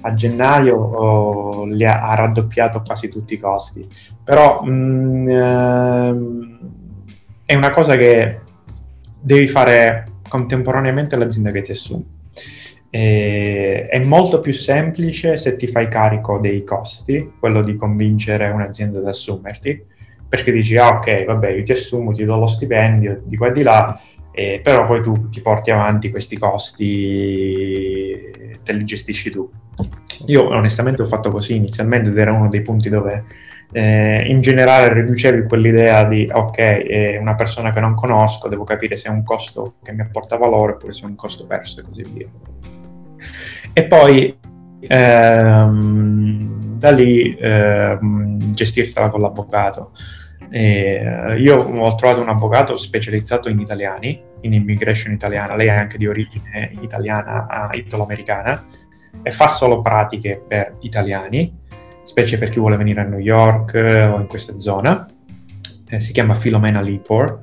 a 0.00 0.14
gennaio, 0.14 0.76
uh, 0.76 1.66
li 1.66 1.84
ha, 1.84 2.00
ha, 2.00 2.14
raddoppiato 2.14 2.80
quasi 2.80 3.08
tutti 3.08 3.34
i 3.34 3.38
costi. 3.38 3.86
Però 4.22 4.62
mm, 4.64 5.28
ehm, 5.28 6.58
è 7.44 7.54
una 7.54 7.70
cosa 7.70 7.96
che 7.96 8.40
devi 9.20 9.46
fare 9.46 10.04
contemporaneamente 10.26 11.14
all'azienda 11.16 11.50
che 11.50 11.62
ti 11.62 11.72
assume 11.72 12.04
E 12.96 13.82
è 13.88 13.98
molto 14.04 14.38
più 14.38 14.52
semplice 14.52 15.36
se 15.36 15.56
ti 15.56 15.66
fai 15.66 15.88
carico 15.88 16.38
dei 16.38 16.62
costi, 16.62 17.28
quello 17.40 17.60
di 17.60 17.74
convincere 17.74 18.48
un'azienda 18.50 19.00
ad 19.00 19.08
assumerti, 19.08 19.84
perché 20.28 20.52
dici, 20.52 20.76
ah 20.76 20.90
ok, 20.90 21.24
vabbè, 21.24 21.50
io 21.50 21.64
ti 21.64 21.72
assumo, 21.72 22.12
ti 22.12 22.24
do 22.24 22.38
lo 22.38 22.46
stipendio 22.46 23.20
di 23.24 23.36
qua 23.36 23.48
e 23.48 23.52
di 23.52 23.62
là, 23.64 24.00
eh, 24.30 24.60
però 24.62 24.86
poi 24.86 25.02
tu 25.02 25.28
ti 25.28 25.40
porti 25.40 25.72
avanti 25.72 26.08
questi 26.10 26.38
costi, 26.38 28.30
te 28.62 28.72
li 28.72 28.84
gestisci 28.84 29.28
tu. 29.28 29.50
Io 30.26 30.46
onestamente 30.46 31.02
ho 31.02 31.06
fatto 31.06 31.32
così 31.32 31.56
inizialmente 31.56 32.10
ed 32.10 32.18
era 32.18 32.32
uno 32.32 32.46
dei 32.46 32.62
punti 32.62 32.88
dove 32.88 33.24
eh, 33.72 34.24
in 34.24 34.40
generale 34.40 34.92
riducevi 34.92 35.48
quell'idea 35.48 36.04
di 36.04 36.28
ok, 36.32 36.58
è 36.58 37.16
una 37.16 37.34
persona 37.34 37.70
che 37.70 37.80
non 37.80 37.96
conosco, 37.96 38.46
devo 38.46 38.62
capire 38.62 38.96
se 38.96 39.08
è 39.08 39.10
un 39.10 39.24
costo 39.24 39.78
che 39.82 39.90
mi 39.90 40.02
apporta 40.02 40.36
valore 40.36 40.74
oppure 40.74 40.92
se 40.92 41.02
è 41.02 41.06
un 41.06 41.16
costo 41.16 41.44
perso 41.44 41.80
e 41.80 41.82
così 41.82 42.04
via. 42.12 42.28
E 43.72 43.84
poi 43.84 44.36
ehm, 44.80 46.78
da 46.78 46.90
lì 46.90 47.36
ehm, 47.38 48.52
gestirtela 48.52 49.08
con 49.08 49.20
l'avvocato. 49.20 49.92
E, 50.50 51.36
io 51.38 51.56
ho 51.56 51.94
trovato 51.94 52.20
un 52.20 52.28
avvocato 52.28 52.76
specializzato 52.76 53.48
in 53.48 53.58
italiani, 53.60 54.20
in 54.42 54.52
immigration 54.52 55.12
italiana, 55.12 55.56
lei 55.56 55.68
è 55.68 55.70
anche 55.70 55.98
di 55.98 56.06
origine 56.06 56.76
italiana, 56.80 57.70
italo-americana, 57.72 58.66
e 59.22 59.30
fa 59.30 59.48
solo 59.48 59.80
pratiche 59.80 60.42
per 60.46 60.76
italiani 60.80 61.62
specie 62.04 62.38
per 62.38 62.50
chi 62.50 62.60
vuole 62.60 62.76
venire 62.76 63.00
a 63.00 63.04
New 63.04 63.18
York 63.18 63.74
eh, 63.74 64.06
o 64.06 64.20
in 64.20 64.26
questa 64.28 64.58
zona. 64.58 65.06
Eh, 65.88 66.00
si 66.00 66.12
chiama 66.12 66.34
Filomena 66.34 66.80
Lipor. 66.80 67.40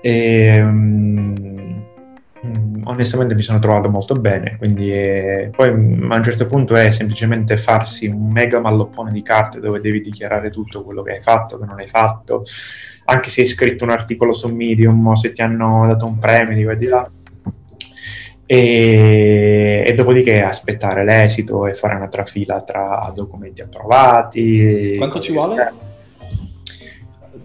E, 0.00 0.62
um, 0.62 1.73
onestamente 2.84 3.34
mi 3.34 3.42
sono 3.42 3.58
trovato 3.58 3.88
molto 3.88 4.14
bene, 4.14 4.56
quindi 4.58 4.92
eh, 4.92 5.50
poi 5.54 5.70
mm, 5.70 6.10
a 6.12 6.16
un 6.16 6.22
certo 6.22 6.46
punto 6.46 6.74
è 6.74 6.90
semplicemente 6.90 7.56
farsi 7.56 8.06
un 8.06 8.30
mega 8.30 8.60
malloppone 8.60 9.12
di 9.12 9.22
carte 9.22 9.60
dove 9.60 9.80
devi 9.80 10.00
dichiarare 10.00 10.50
tutto 10.50 10.82
quello 10.82 11.02
che 11.02 11.12
hai 11.12 11.22
fatto, 11.22 11.58
che 11.58 11.64
non 11.64 11.78
hai 11.78 11.88
fatto, 11.88 12.44
anche 13.06 13.30
se 13.30 13.42
hai 13.42 13.46
scritto 13.46 13.84
un 13.84 13.90
articolo 13.90 14.32
su 14.32 14.48
Medium 14.48 15.06
o 15.06 15.16
se 15.16 15.32
ti 15.32 15.42
hanno 15.42 15.86
dato 15.86 16.06
un 16.06 16.18
premio 16.18 16.56
di 16.56 16.64
qua 16.64 16.72
e 16.72 16.76
di 16.76 16.86
là 16.86 17.10
e, 18.46 19.84
e, 19.86 19.94
dopodiché 19.94 20.42
aspettare 20.42 21.04
l'esito 21.04 21.66
e 21.66 21.74
fare 21.74 21.94
una 21.94 22.08
trafila 22.08 22.60
tra 22.60 23.10
documenti 23.14 23.62
approvati. 23.62 24.96
Quanto 24.98 25.20
ci 25.20 25.32
vuole? 25.32 25.92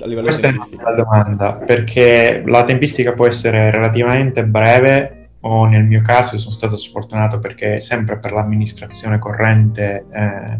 A 0.01 0.05
livello 0.05 0.27
Questa 0.27 0.47
è 0.47 0.55
una 0.79 0.93
domanda, 0.93 1.53
perché 1.53 2.41
la 2.45 2.63
tempistica 2.63 3.13
può 3.13 3.27
essere 3.27 3.69
relativamente 3.69 4.45
breve 4.45 5.19
o 5.41 5.65
nel 5.65 5.85
mio 5.85 6.01
caso 6.01 6.37
sono 6.37 6.53
stato 6.53 6.77
sfortunato 6.77 7.39
perché 7.39 7.79
sempre 7.79 8.17
per 8.17 8.33
l'amministrazione 8.33 9.19
corrente 9.19 10.05
eh, 10.11 10.57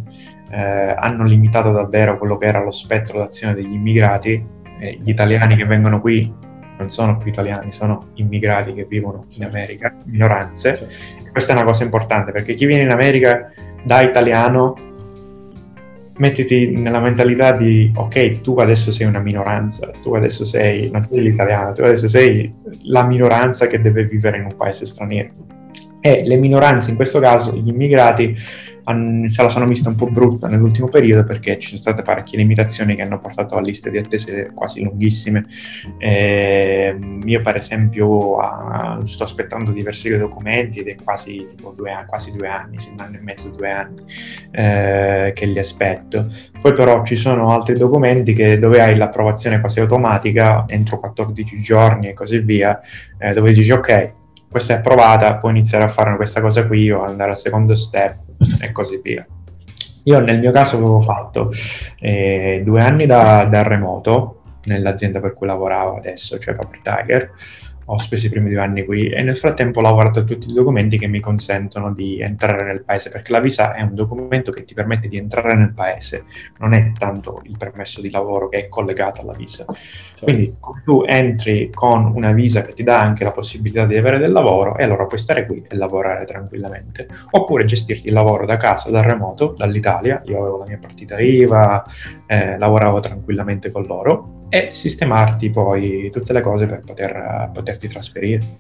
eh, 0.52 0.96
hanno 0.98 1.24
limitato 1.24 1.72
davvero 1.72 2.18
quello 2.18 2.38
che 2.38 2.46
era 2.46 2.64
lo 2.64 2.72
spettro 2.72 3.20
d'azione 3.20 3.54
degli 3.54 3.74
immigrati. 3.74 4.58
Eh, 4.80 5.00
gli 5.02 5.10
italiani 5.10 5.56
che 5.56 5.66
vengono 5.66 6.00
qui 6.00 6.34
non 6.78 6.88
sono 6.88 7.18
più 7.18 7.30
italiani, 7.30 7.72
sono 7.74 8.12
immigrati 8.16 8.74
che 8.74 8.86
vivono 8.86 9.26
in 9.30 9.44
America, 9.44 9.94
minoranze. 10.06 10.88
Questa 11.32 11.54
è 11.54 11.56
una 11.56 11.66
cosa 11.66 11.84
importante 11.84 12.32
perché 12.32 12.54
chi 12.54 12.66
viene 12.66 12.84
in 12.84 12.92
America 12.92 13.52
da 13.84 14.02
italiano, 14.02 14.76
mettiti 16.20 16.68
nella 16.68 17.00
mentalità 17.00 17.54
di 17.54 17.92
ok, 17.96 18.42
tu 18.42 18.58
adesso 18.60 18.92
sei 18.92 19.08
una 19.08 19.20
minoranza, 19.20 19.90
tu 20.04 20.14
adesso 20.14 20.44
sei, 20.46 20.90
non 20.92 21.02
sei 21.02 21.24
l'italiano, 21.24 21.72
tu 21.72 21.82
adesso 21.82 22.08
sei 22.08 22.54
la 22.84 23.04
minoranza 23.04 23.68
che 23.68 23.80
deve 23.82 24.06
vivere 24.06 24.38
in 24.38 24.44
un 24.44 24.56
paese 24.56 24.86
straniero. 24.86 25.32
E 26.02 26.24
le 26.26 26.36
minoranze, 26.38 26.90
in 26.90 26.96
questo 26.96 27.20
caso 27.20 27.54
gli 27.54 27.68
immigrati, 27.68 28.36
se 29.28 29.44
la 29.44 29.50
sono 29.50 29.68
vista 29.68 29.90
un 29.90 29.96
po' 29.96 30.08
brutta 30.08 30.48
nell'ultimo 30.48 30.88
periodo 30.88 31.24
perché 31.24 31.60
ci 31.60 31.70
sono 31.70 31.82
state 31.82 32.02
parecchie 32.02 32.40
limitazioni 32.40 32.96
che 32.96 33.04
hanno 33.04 33.20
portato 33.20 33.56
a 33.56 33.62
liste 33.62 33.92
di 33.92 33.98
attese 33.98 34.52
quasi 34.54 34.82
lunghissime. 34.82 35.46
Eh, 36.00 36.98
io 37.24 37.42
per 37.42 37.56
esempio 37.56 38.38
a, 38.38 39.00
sto 39.06 39.24
aspettando 39.24 39.72
diversi 39.72 40.16
documenti 40.18 40.80
ed 40.80 40.88
è 40.88 40.96
quasi, 40.96 41.46
due, 41.76 42.04
quasi 42.08 42.32
due 42.32 42.48
anni, 42.48 42.80
sì, 42.80 42.90
un 42.92 43.00
anno 43.00 43.18
e 43.18 43.22
mezzo, 43.22 43.50
due 43.50 43.70
anni 43.70 44.02
eh, 44.52 45.32
che 45.36 45.46
li 45.46 45.60
aspetto. 45.60 46.26
Poi 46.60 46.74
però 46.74 47.04
ci 47.04 47.16
sono 47.16 47.50
altri 47.50 47.78
documenti 47.78 48.34
che, 48.34 48.58
dove 48.58 48.82
hai 48.82 48.96
l'approvazione 48.96 49.60
quasi 49.60 49.80
automatica 49.80 50.66
entro 50.68 51.00
14 51.00 51.60
giorni 51.60 52.10
e 52.10 52.14
così 52.14 52.40
via, 52.40 52.80
eh, 53.20 53.34
dove 53.34 53.52
dici 53.52 53.72
ok, 53.72 54.12
questa 54.50 54.74
è 54.74 54.78
approvata, 54.78 55.36
puoi 55.36 55.52
iniziare 55.52 55.84
a 55.84 55.90
fare 55.90 56.16
questa 56.16 56.42
cosa 56.42 56.66
qui 56.66 56.90
o 56.92 57.04
andare 57.04 57.32
al 57.32 57.38
secondo 57.38 57.76
step 57.76 58.18
e 58.60 58.72
così 58.72 59.00
via. 59.02 59.26
Io 60.04 60.20
nel 60.20 60.40
mio 60.40 60.52
caso 60.52 60.78
avevo 60.78 61.02
fatto 61.02 61.52
eh, 62.00 62.62
due 62.64 62.82
anni 62.82 63.06
da, 63.06 63.46
da, 63.46 63.62
remoto 63.62 64.42
nell'azienda 64.64 65.20
per 65.20 65.34
cui 65.34 65.46
lavoravo 65.46 65.98
adesso, 65.98 66.40
cioè 66.40 66.56
Paper 66.56 66.80
Tiger, 66.82 67.32
ho 67.92 67.98
speso 67.98 68.28
i 68.28 68.30
primi 68.30 68.50
due 68.50 68.60
anni 68.60 68.86
qui 68.86 69.10
e 69.10 69.22
nel 69.24 69.38
frattempo 69.38 69.80
ho 69.80 69.82
lavorato 69.82 70.20
a 70.20 70.24
tutti 70.24 70.50
i 70.50 70.54
documenti 70.54 70.98
che 70.98 71.08
mi 71.08 71.20
consentono 71.20 71.92
di 71.92 72.22
entrare 72.22 72.64
nel 72.64 72.84
paese, 72.84 73.10
perché 73.10 73.32
la 73.32 73.40
visa 73.40 73.74
è 73.74 73.82
un 73.82 73.94
documento 73.94 74.52
che 74.52 74.64
ti 74.64 74.74
permette 74.74 75.08
di 75.08 75.18
entrare 75.18 75.56
nel 75.56 75.74
paese, 75.74 76.24
non 76.60 76.74
è 76.74 76.92
tanto 76.98 77.42
il 77.46 77.58
permesso 77.58 78.00
di 78.02 78.12
lavoro 78.12 78.48
che 78.48 78.66
è 78.66 78.68
collegato 78.68 79.22
alla 79.22 79.34
visa. 79.34 79.66
Certo. 79.66 80.24
Quindi 80.24 80.56
tu 80.84 81.04
entri 81.06 81.72
con 81.74 82.12
una 82.16 82.32
visa 82.32 82.62
che 82.62 82.74
ti 82.74 82.84
dà 82.84 83.00
anche 83.00 83.24
la 83.24 83.32
possibilità 83.32 83.86
di 83.86 83.98
avere 83.98 84.20
del 84.20 84.32
lavoro 84.32 84.78
e 84.78 84.84
allora 84.84 85.06
puoi 85.06 85.20
stare 85.20 85.46
qui 85.46 85.64
e 85.68 85.76
lavorare 85.76 86.26
tranquillamente, 86.26 87.08
oppure 87.32 87.66
gestirti 87.66 88.08
il 88.08 88.14
lavoro 88.14 88.46
da 88.46 88.58
casa, 88.58 88.90
da 88.92 89.02
remoto, 89.02 89.56
dall'Italia, 89.58 90.22
io 90.26 90.42
avevo 90.42 90.60
la 90.60 90.66
mia 90.68 90.78
partita 90.80 91.20
IVA, 91.20 91.84
eh, 92.32 92.60
lavoravo 92.60 93.00
tranquillamente 93.00 93.72
con 93.72 93.82
loro 93.88 94.46
e 94.50 94.70
sistemarti 94.74 95.50
poi 95.50 96.12
tutte 96.12 96.32
le 96.32 96.42
cose 96.42 96.68
per 96.68 96.82
poter, 96.82 97.50
poterti 97.52 97.88
trasferire. 97.88 98.58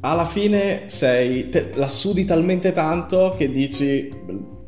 Alla 0.00 0.24
fine 0.24 0.84
sei, 0.86 1.48
te, 1.48 1.70
la 1.74 1.88
sudi 1.88 2.24
talmente 2.24 2.72
tanto 2.72 3.34
che 3.36 3.50
dici 3.50 4.08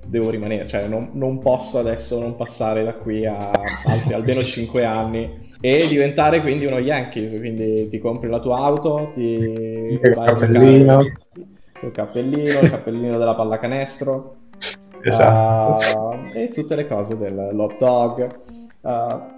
devo 0.05 0.30
rimanere, 0.30 0.66
cioè 0.66 0.89
non, 0.89 1.11
non 1.12 1.39
posso 1.39 1.78
adesso 1.78 2.18
non 2.18 2.35
passare 2.35 2.82
da 2.82 2.95
qui 2.95 3.24
a 3.24 3.51
altri, 3.85 4.14
almeno 4.14 4.43
5 4.43 4.85
anni 4.85 5.53
e 5.61 5.87
diventare 5.89 6.41
quindi 6.41 6.66
uno 6.66 6.80
Yankees, 6.80 7.39
quindi 7.39 7.87
ti 7.89 7.99
compri 7.99 8.28
la 8.28 8.41
tua 8.41 8.59
auto, 8.59 9.12
ti 9.14 9.22
il 9.22 10.01
cappellino, 10.01 11.01
il 11.82 11.91
cappellino, 11.93 12.61
il 12.61 12.70
cappellino 12.70 13.16
della 13.16 13.35
pallacanestro, 13.35 14.37
esatto. 15.09 15.99
Uh, 15.99 16.37
e 16.37 16.49
tutte 16.49 16.75
le 16.75 16.87
cose 16.87 17.17
dell'hot 17.17 17.79
dog. 17.79 18.37
Uh, 18.81 19.33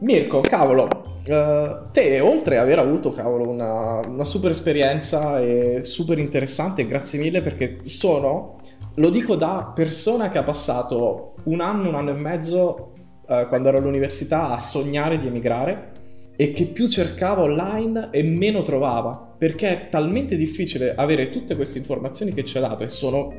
Mirko, 0.00 0.40
cavolo, 0.40 0.84
uh, 0.84 1.90
te 1.92 2.20
oltre 2.20 2.56
ad 2.56 2.64
aver 2.64 2.78
avuto 2.78 3.12
cavolo, 3.12 3.48
una, 3.48 4.00
una, 4.06 4.24
super 4.24 4.50
esperienza 4.50 5.40
e 5.40 5.80
super 5.82 6.18
interessante, 6.18 6.86
grazie 6.86 7.18
mille 7.18 7.42
perché 7.42 7.78
sono, 7.82 8.60
lo 8.94 9.10
dico 9.10 9.36
da 9.36 9.72
persona 9.74 10.30
che 10.30 10.38
ha 10.38 10.42
passato 10.42 11.34
un 11.44 11.60
anno, 11.60 11.88
un 11.88 11.96
anno 11.96 12.10
e 12.10 12.14
mezzo 12.14 12.92
uh, 13.26 13.46
quando 13.48 13.68
ero 13.68 13.78
all'università 13.78 14.50
a 14.50 14.58
sognare 14.58 15.18
di 15.18 15.26
emigrare 15.26 15.92
e 16.34 16.52
che 16.52 16.64
più 16.66 16.88
cercava 16.88 17.42
online 17.42 18.08
e 18.10 18.22
meno 18.22 18.62
trovava 18.62 19.34
perché 19.36 19.68
è 19.68 19.88
talmente 19.90 20.36
difficile 20.36 20.94
avere 20.94 21.28
tutte 21.28 21.54
queste 21.54 21.76
informazioni 21.76 22.32
che 22.32 22.44
ci 22.44 22.56
ha 22.56 22.62
dato 22.62 22.84
e 22.84 22.88
sono 22.88 23.32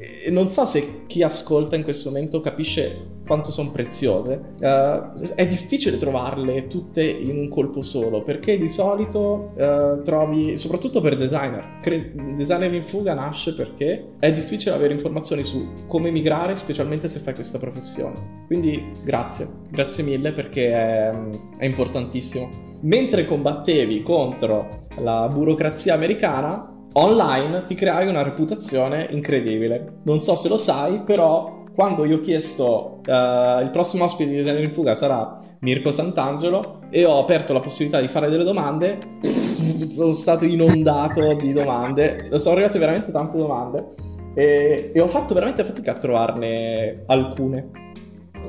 e 0.00 0.30
non 0.30 0.48
so 0.48 0.64
se 0.64 1.06
chi 1.08 1.24
ascolta 1.24 1.74
in 1.74 1.82
questo 1.82 2.10
momento 2.10 2.40
capisce 2.40 3.16
quanto 3.26 3.50
sono 3.50 3.72
preziose. 3.72 4.54
Uh, 4.60 5.34
è 5.34 5.44
difficile 5.44 5.98
trovarle 5.98 6.68
tutte 6.68 7.02
in 7.02 7.36
un 7.36 7.48
colpo 7.48 7.82
solo 7.82 8.22
perché 8.22 8.56
di 8.58 8.68
solito 8.68 9.52
uh, 9.56 10.00
trovi, 10.04 10.56
soprattutto 10.56 11.00
per 11.00 11.16
designer, 11.16 11.80
cre- 11.82 12.12
designer 12.36 12.72
in 12.72 12.84
fuga 12.84 13.12
nasce 13.12 13.54
perché 13.54 14.12
è 14.20 14.32
difficile 14.32 14.76
avere 14.76 14.94
informazioni 14.94 15.42
su 15.42 15.66
come 15.88 16.12
migrare, 16.12 16.54
specialmente 16.54 17.08
se 17.08 17.18
fai 17.18 17.34
questa 17.34 17.58
professione. 17.58 18.44
Quindi 18.46 18.80
grazie, 19.02 19.48
grazie 19.68 20.04
mille 20.04 20.30
perché 20.30 20.70
è, 20.70 21.10
è 21.58 21.64
importantissimo. 21.64 22.66
Mentre 22.82 23.24
combattevi 23.24 24.04
contro 24.04 24.86
la 25.00 25.28
burocrazia 25.28 25.94
americana, 25.94 26.77
online 26.92 27.64
ti 27.66 27.74
creai 27.74 28.08
una 28.08 28.22
reputazione 28.22 29.06
incredibile. 29.10 30.00
Non 30.04 30.22
so 30.22 30.34
se 30.34 30.48
lo 30.48 30.56
sai, 30.56 31.00
però 31.00 31.64
quando 31.74 32.04
io 32.04 32.16
ho 32.16 32.20
chiesto 32.20 33.00
uh, 33.06 33.62
il 33.62 33.70
prossimo 33.72 34.04
ospite 34.04 34.30
di 34.30 34.36
Designer 34.36 34.64
in 34.64 34.72
Fuga 34.72 34.94
sarà 34.94 35.38
Mirko 35.60 35.92
Sant'Angelo 35.92 36.80
e 36.90 37.04
ho 37.04 37.20
aperto 37.20 37.52
la 37.52 37.60
possibilità 37.60 38.00
di 38.00 38.08
fare 38.08 38.28
delle 38.28 38.42
domande, 38.42 38.98
sono 39.88 40.12
stato 40.12 40.44
inondato 40.44 41.34
di 41.34 41.52
domande, 41.52 42.30
sono 42.34 42.54
arrivate 42.56 42.78
veramente 42.78 43.12
tante 43.12 43.36
domande 43.36 43.86
e, 44.34 44.90
e 44.92 45.00
ho 45.00 45.06
fatto 45.06 45.34
veramente 45.34 45.64
fatica 45.64 45.92
a 45.92 45.98
trovarne 45.98 47.04
alcune. 47.06 47.70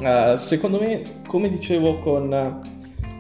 Uh, 0.02 0.36
secondo 0.36 0.80
me, 0.80 1.22
come 1.28 1.50
dicevo 1.50 2.00
con, 2.00 2.62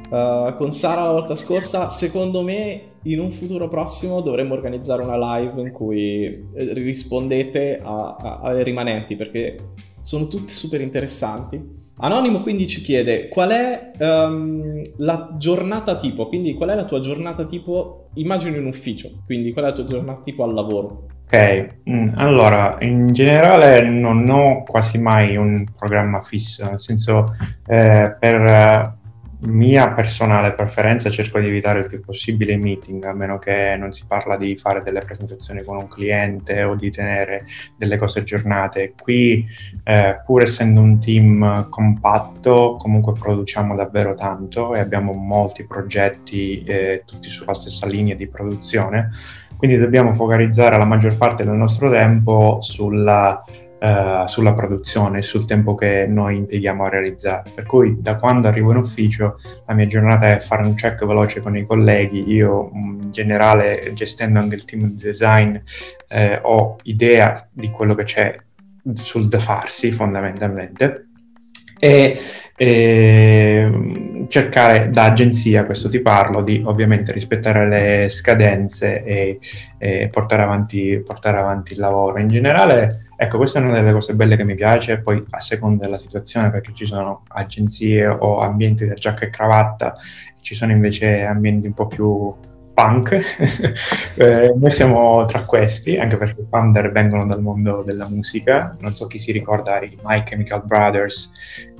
uh, 0.09 0.55
con 0.55 0.71
Sara 0.71 1.03
la 1.03 1.11
volta 1.11 1.35
scorsa, 1.35 1.89
secondo 1.89 2.41
me 2.41 2.88
in 3.03 3.19
un 3.19 3.31
futuro 3.31 3.67
prossimo 3.67 4.21
dovremmo 4.21 4.53
organizzare 4.53 5.01
una 5.01 5.37
live 5.37 5.61
in 5.61 5.71
cui 5.71 6.23
eh, 6.25 6.73
rispondete 6.73 7.81
ai 7.83 8.63
rimanenti 8.63 9.15
perché 9.15 9.55
sono 10.01 10.27
tutti 10.27 10.53
super 10.53 10.81
interessanti. 10.81 11.77
Anonimo 12.01 12.41
quindi 12.41 12.67
ci 12.67 12.81
chiede 12.81 13.27
qual 13.27 13.49
è 13.49 13.91
um, 13.99 14.81
la 14.97 15.35
giornata 15.37 15.97
tipo, 15.97 16.27
quindi 16.27 16.53
qual 16.53 16.69
è 16.69 16.75
la 16.75 16.85
tua 16.85 17.01
giornata 17.01 17.45
tipo, 17.45 18.09
immagino 18.13 18.55
in 18.55 18.65
ufficio, 18.65 19.21
quindi 19.25 19.51
qual 19.51 19.65
è 19.65 19.67
la 19.67 19.73
tua 19.73 19.85
giornata 19.85 20.21
tipo 20.23 20.43
al 20.45 20.53
lavoro? 20.53 21.07
Ok, 21.25 21.75
mm, 21.87 22.13
allora 22.15 22.77
in 22.79 23.11
generale 23.11 23.81
non 23.87 24.27
ho 24.29 24.63
quasi 24.63 24.97
mai 24.97 25.35
un 25.35 25.65
programma 25.77 26.21
fisso, 26.21 26.63
nel 26.63 26.79
senso 26.79 27.35
eh, 27.67 28.15
per 28.17 28.97
mia 29.41 29.89
personale 29.91 30.53
preferenza 30.53 31.09
cerco 31.09 31.39
di 31.39 31.47
evitare 31.47 31.79
il 31.79 31.87
più 31.87 32.01
possibile 32.01 32.53
i 32.53 32.57
meeting, 32.57 33.03
a 33.05 33.13
meno 33.13 33.37
che 33.37 33.75
non 33.77 33.91
si 33.91 34.03
parla 34.05 34.35
di 34.35 34.57
fare 34.57 34.81
delle 34.83 34.99
presentazioni 34.99 35.63
con 35.63 35.77
un 35.77 35.87
cliente 35.87 36.63
o 36.63 36.75
di 36.75 36.91
tenere 36.91 37.45
delle 37.77 37.97
cose 37.97 38.19
aggiornate. 38.19 38.93
Qui, 39.01 39.47
eh, 39.83 40.21
pur 40.25 40.43
essendo 40.43 40.81
un 40.81 40.99
team 40.99 41.69
compatto, 41.69 42.75
comunque 42.77 43.13
produciamo 43.13 43.75
davvero 43.75 44.13
tanto 44.13 44.75
e 44.75 44.79
abbiamo 44.79 45.13
molti 45.13 45.65
progetti 45.65 46.63
eh, 46.63 47.03
tutti 47.05 47.29
sulla 47.29 47.53
stessa 47.53 47.85
linea 47.85 48.15
di 48.15 48.27
produzione, 48.27 49.09
quindi 49.55 49.77
dobbiamo 49.77 50.13
focalizzare 50.13 50.77
la 50.77 50.85
maggior 50.85 51.17
parte 51.17 51.43
del 51.43 51.55
nostro 51.55 51.89
tempo 51.89 52.57
sulla 52.61 53.43
Uh, 53.79 54.27
sulla 54.27 54.53
produzione, 54.53 55.21
sul 55.21 55.45
tempo 55.45 55.73
che 55.73 56.05
noi 56.05 56.35
impieghiamo 56.35 56.83
a 56.83 56.89
realizzare. 56.89 57.51
Per 57.55 57.65
cui 57.65 57.95
da 58.01 58.17
quando 58.17 58.49
arrivo 58.49 58.71
in 58.71 58.77
ufficio 58.77 59.39
la 59.65 59.73
mia 59.73 59.87
giornata 59.87 60.25
è 60.25 60.39
fare 60.39 60.65
un 60.65 60.73
check 60.73 61.05
veloce 61.05 61.39
con 61.39 61.55
i 61.55 61.65
colleghi, 61.65 62.29
io 62.29 62.69
in 62.73 63.09
generale 63.09 63.91
gestendo 63.93 64.39
anche 64.39 64.55
il 64.55 64.65
team 64.65 64.81
di 64.89 65.01
design 65.01 65.55
eh, 66.09 66.39
ho 66.41 66.75
idea 66.83 67.47
di 67.49 67.69
quello 67.69 67.95
che 67.95 68.03
c'è 68.03 68.37
sul 68.95 69.29
da 69.29 69.39
farsi 69.39 69.93
fondamentalmente 69.93 71.08
e, 71.79 72.19
e 72.55 74.25
cercare 74.27 74.89
da 74.89 75.05
agenzia, 75.05 75.65
questo 75.65 75.89
ti 75.89 75.99
parlo, 75.99 76.43
di 76.43 76.61
ovviamente 76.65 77.11
rispettare 77.11 77.67
le 77.67 78.09
scadenze 78.09 79.03
e, 79.03 79.39
e 79.77 80.09
portare, 80.11 80.43
avanti, 80.43 81.01
portare 81.03 81.37
avanti 81.37 81.73
il 81.73 81.79
lavoro. 81.79 82.19
In 82.19 82.27
generale 82.27 83.07
Ecco, 83.21 83.35
questa 83.35 83.59
è 83.59 83.61
una 83.61 83.73
delle 83.73 83.91
cose 83.91 84.13
belle 84.13 84.37
che 84.37 84.45
mi 84.45 84.55
piace, 84.55 84.99
poi 84.99 85.21
a 85.31 85.41
seconda 85.41 85.83
della 85.83 85.99
situazione, 85.99 86.51
perché 86.51 86.71
ci 86.73 86.85
sono 86.85 87.23
agenzie 87.27 88.07
o 88.07 88.39
ambienti 88.39 88.87
da 88.87 88.93
giacca 88.93 89.25
e 89.25 89.29
cravatta, 89.29 89.93
ci 90.39 90.55
sono 90.55 90.71
invece 90.71 91.23
ambienti 91.23 91.67
un 91.67 91.73
po' 91.73 91.87
più 91.87 92.33
punk. 92.79 93.11
eh, 94.15 94.53
noi 94.55 94.71
siamo 94.71 95.25
tra 95.25 95.43
questi, 95.43 95.97
anche 95.97 96.17
perché 96.17 96.41
i 96.41 96.45
founder 96.49 96.91
vengono 96.91 97.25
dal 97.25 97.41
mondo 97.41 97.83
della 97.83 98.07
musica, 98.07 98.75
non 98.79 98.95
so 98.95 99.07
chi 99.07 99.19
si 99.19 99.31
ricorda, 99.31 99.81
i 99.81 99.97
My 100.03 100.23
Chemical 100.23 100.63
Brothers 100.65 101.31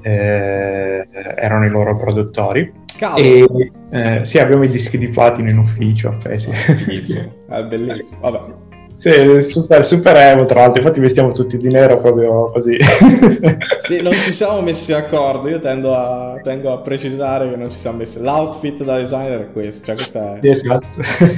eh, 0.02 1.08
erano 1.12 1.66
i 1.66 1.70
loro 1.70 1.96
produttori. 1.96 2.72
E 3.16 3.48
eh, 3.92 4.20
sì, 4.24 4.40
abbiamo 4.40 4.64
i 4.64 4.70
dischi 4.70 4.98
di 4.98 5.08
platino 5.08 5.50
in 5.50 5.58
ufficio, 5.58 6.12
Fesi. 6.20 6.50
È 6.50 7.64
bellissimo. 7.64 8.20
Vabbè. 8.20 8.69
Sì, 9.00 9.42
super, 9.42 9.86
super 9.86 10.14
emo 10.18 10.44
tra 10.44 10.60
l'altro, 10.60 10.82
infatti 10.82 11.00
vestiamo 11.00 11.32
tutti 11.32 11.56
di 11.56 11.70
nero 11.70 12.02
proprio 12.02 12.52
così. 12.52 12.76
sì, 13.80 14.02
non 14.02 14.12
ci 14.12 14.34
siamo 14.34 14.60
messi 14.60 14.92
d'accordo, 14.92 15.48
io 15.48 15.62
tendo 15.62 15.96
a, 15.96 16.38
tengo 16.44 16.74
a 16.74 16.80
precisare 16.80 17.50
che 17.50 17.56
non 17.56 17.72
ci 17.72 17.80
siamo 17.80 18.00
messi. 18.00 18.20
L'outfit 18.20 18.84
da 18.84 18.98
designer 18.98 19.40
è 19.40 19.52
questo, 19.54 19.86
cioè 19.86 19.96
questa 19.96 20.36
è 20.36 20.40
sì, 20.42 20.50
esatto. 20.50 20.88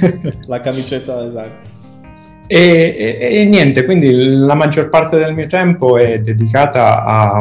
la 0.48 0.60
camicetta 0.60 1.14
da 1.14 1.22
designer. 1.22 1.60
E, 2.48 3.18
e, 3.20 3.38
e, 3.38 3.44
niente, 3.44 3.84
quindi 3.84 4.12
la 4.12 4.56
maggior 4.56 4.88
parte 4.88 5.16
del 5.16 5.32
mio 5.32 5.46
tempo 5.46 5.98
è 5.98 6.18
dedicata 6.18 7.04
a, 7.04 7.40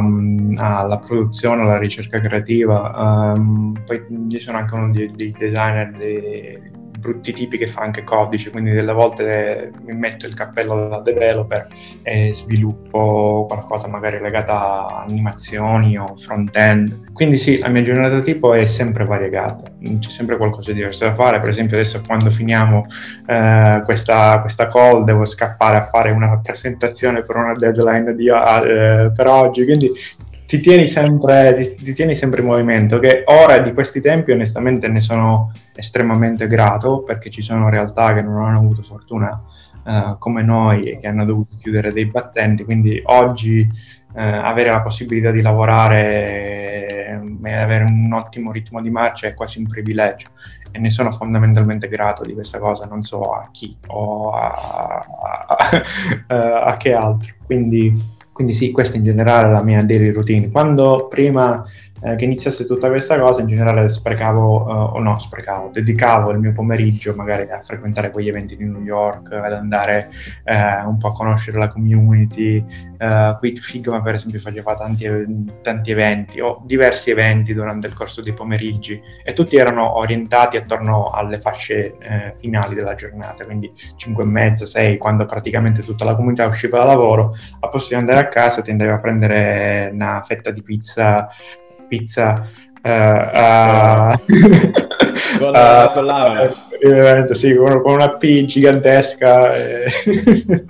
alla 0.57 0.97
produzione, 0.99 1.63
alla 1.63 1.79
ricerca 1.79 2.19
creativa. 2.19 3.33
Um, 3.35 3.73
poi 3.83 4.05
io 4.29 4.39
sono 4.39 4.59
anche 4.59 4.75
uno 4.75 4.91
dei, 4.91 5.11
dei 5.15 5.33
designer 5.35 5.91
dei, 5.97 6.71
brutti 7.01 7.33
tipi 7.33 7.57
che 7.57 7.67
fa 7.67 7.81
anche 7.81 8.03
codice, 8.03 8.51
quindi 8.51 8.71
delle 8.71 8.93
volte 8.93 9.71
mi 9.83 9.93
metto 9.93 10.27
il 10.27 10.35
cappello 10.35 10.87
da 10.87 10.99
developer 10.99 11.67
e 12.03 12.31
sviluppo 12.33 13.45
qualcosa 13.49 13.87
magari 13.87 14.19
legato 14.21 14.51
a 14.51 15.03
animazioni 15.05 15.97
o 15.97 16.15
front-end. 16.15 17.11
Quindi 17.11 17.37
sì, 17.37 17.57
la 17.57 17.69
mia 17.69 17.83
giornata 17.83 18.19
tipo 18.19 18.53
è 18.53 18.65
sempre 18.65 19.03
variegata, 19.03 19.63
c'è 19.99 20.09
sempre 20.09 20.37
qualcosa 20.37 20.71
di 20.71 20.77
diverso 20.77 21.05
da 21.05 21.13
fare, 21.13 21.39
per 21.39 21.49
esempio 21.49 21.75
adesso 21.75 22.01
quando 22.05 22.29
finiamo 22.29 22.85
eh, 23.25 23.81
questa, 23.83 24.39
questa, 24.39 24.67
call 24.67 25.03
devo 25.03 25.25
scappare 25.25 25.77
a 25.77 25.81
fare 25.81 26.11
una 26.11 26.39
presentazione 26.43 27.23
per 27.23 27.35
una 27.35 27.53
deadline 27.53 28.13
di, 28.13 28.27
eh, 28.27 29.11
per 29.13 29.27
oggi, 29.27 29.65
quindi 29.65 29.91
ti 30.51 30.59
tieni, 30.59 30.85
sempre, 30.85 31.53
ti, 31.53 31.81
ti 31.81 31.93
tieni 31.93 32.13
sempre 32.13 32.41
in 32.41 32.47
movimento, 32.47 32.99
che 32.99 33.23
ora 33.25 33.59
di 33.59 33.71
questi 33.71 34.01
tempi 34.01 34.33
onestamente 34.33 34.89
ne 34.89 34.99
sono 34.99 35.53
estremamente 35.73 36.45
grato 36.45 37.03
perché 37.03 37.29
ci 37.29 37.41
sono 37.41 37.69
realtà 37.69 38.13
che 38.13 38.21
non 38.21 38.43
hanno 38.43 38.57
avuto 38.57 38.81
fortuna 38.83 39.41
uh, 39.85 40.17
come 40.17 40.41
noi 40.41 40.91
e 40.91 40.97
che 40.97 41.07
hanno 41.07 41.23
dovuto 41.23 41.55
chiudere 41.55 41.93
dei 41.93 42.03
battenti, 42.03 42.65
quindi 42.65 43.01
oggi 43.05 43.61
uh, 43.61 44.19
avere 44.19 44.71
la 44.71 44.81
possibilità 44.81 45.31
di 45.31 45.41
lavorare 45.41 46.97
e 47.43 47.53
avere 47.53 47.85
un 47.85 48.11
ottimo 48.11 48.51
ritmo 48.51 48.81
di 48.81 48.89
marcia 48.89 49.27
è 49.27 49.33
quasi 49.33 49.57
un 49.57 49.67
privilegio 49.67 50.31
e 50.69 50.79
ne 50.79 50.89
sono 50.89 51.13
fondamentalmente 51.13 51.87
grato 51.87 52.23
di 52.23 52.33
questa 52.33 52.59
cosa, 52.59 52.85
non 52.87 53.03
so 53.03 53.21
a 53.21 53.47
chi 53.53 53.73
o 53.87 54.31
a, 54.31 55.05
a, 55.21 55.45
a, 56.27 56.63
a 56.67 56.73
che 56.75 56.93
altro. 56.93 57.35
Quindi 57.45 58.19
quindi 58.31 58.53
sì, 58.53 58.71
questa 58.71 58.97
in 58.97 59.03
generale 59.03 59.47
è 59.47 59.51
la 59.51 59.63
mia 59.63 59.83
daily 59.83 60.11
routine. 60.11 60.49
Quando 60.49 61.07
prima 61.09 61.63
eh, 62.03 62.15
che 62.15 62.25
iniziasse 62.25 62.65
tutta 62.65 62.89
questa 62.89 63.19
cosa, 63.19 63.41
in 63.41 63.47
generale 63.47 63.87
sprecavo, 63.87 64.63
uh, 64.63 64.95
o 64.95 64.99
no, 64.99 65.19
sprecavo, 65.19 65.69
dedicavo 65.71 66.31
il 66.31 66.39
mio 66.39 66.51
pomeriggio 66.51 67.13
magari 67.15 67.49
a 67.49 67.61
frequentare 67.61 68.09
quegli 68.09 68.27
eventi 68.27 68.55
di 68.55 68.65
New 68.65 68.81
York, 68.81 69.31
ad 69.31 69.53
andare 69.53 70.09
eh, 70.43 70.81
un 70.83 70.97
po' 70.97 71.09
a 71.09 71.13
conoscere 71.13 71.57
la 71.57 71.67
community. 71.67 72.89
Uh, 73.01 73.37
qui 73.39 73.55
Figma, 73.55 74.01
per 74.01 74.15
esempio, 74.15 74.39
faceva 74.39 74.75
tanti, 74.75 75.07
tanti 75.61 75.91
eventi 75.91 76.39
o 76.39 76.61
diversi 76.65 77.09
eventi 77.09 77.53
durante 77.53 77.87
il 77.87 77.93
corso 77.93 78.21
dei 78.21 78.33
pomeriggi 78.33 78.99
e 79.23 79.33
tutti 79.33 79.55
erano 79.55 79.97
orientati 79.97 80.57
attorno 80.57 81.09
alle 81.09 81.39
fasce 81.39 81.97
eh, 81.97 82.33
finali 82.37 82.75
della 82.75 82.95
giornata, 82.95 83.43
quindi 83.45 83.71
5 83.95 84.23
e 84.23 84.27
mezza, 84.27 84.65
6, 84.65 84.97
quando 84.97 85.25
praticamente 85.25 85.81
tutta 85.81 86.05
la 86.05 86.15
comunità 86.15 86.45
usciva 86.45 86.79
da 86.79 86.85
lavoro, 86.85 87.35
a 87.59 87.69
posto 87.69 87.89
di 87.89 87.99
andare 87.99 88.19
a 88.19 88.27
casa 88.27 88.61
ti 88.61 88.71
andavi 88.71 88.91
a 88.91 88.99
prendere 88.99 89.89
una 89.91 90.21
fetta 90.21 90.51
di 90.51 90.61
pizza 90.61 91.27
pizza 91.91 92.47
uh, 92.83 92.89
uh, 92.89 94.17
con, 95.37 95.51
la, 95.51 95.91
con 95.93 96.05
l'ananas. 96.05 96.67
Sì, 97.31 97.53
con, 97.53 97.81
con, 97.81 97.93
una 97.95 98.15
P 98.15 98.45
gigantesca. 98.45 99.53
E... 99.53 99.85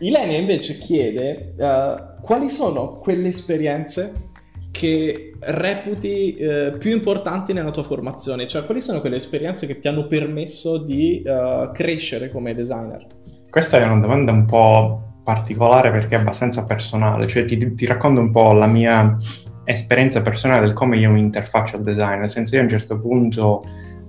Ilenia 0.00 0.38
invece 0.38 0.78
chiede 0.78 1.54
uh, 1.56 2.20
quali 2.20 2.48
sono 2.48 2.98
quelle 2.98 3.28
esperienze 3.28 4.26
che 4.70 5.32
reputi 5.40 6.36
eh, 6.36 6.76
più 6.78 6.92
importanti 6.92 7.52
nella 7.52 7.72
tua 7.72 7.82
formazione, 7.82 8.46
cioè 8.46 8.64
quali 8.64 8.80
sono 8.80 9.00
quelle 9.00 9.16
esperienze 9.16 9.66
che 9.66 9.80
ti 9.80 9.88
hanno 9.88 10.06
permesso 10.06 10.78
di 10.78 11.20
uh, 11.24 11.72
crescere 11.72 12.30
come 12.30 12.54
designer? 12.54 13.04
Questa 13.50 13.78
è 13.80 13.84
una 13.84 13.98
domanda 13.98 14.30
un 14.30 14.44
po' 14.44 15.20
particolare 15.24 15.90
perché 15.90 16.14
è 16.14 16.18
abbastanza 16.18 16.64
personale, 16.64 17.26
cioè 17.26 17.44
ti, 17.44 17.74
ti 17.74 17.86
racconto 17.86 18.20
un 18.20 18.30
po' 18.30 18.52
la 18.52 18.66
mia 18.66 19.16
esperienza 19.70 20.22
personale 20.22 20.60
del 20.60 20.72
come 20.72 20.96
io 20.96 21.10
mi 21.10 21.20
interfaccio 21.20 21.76
al 21.76 21.82
design, 21.82 22.20
nel 22.20 22.30
senso 22.30 22.54
io 22.54 22.62
a 22.62 22.64
un 22.64 22.70
certo 22.70 22.98
punto 22.98 23.62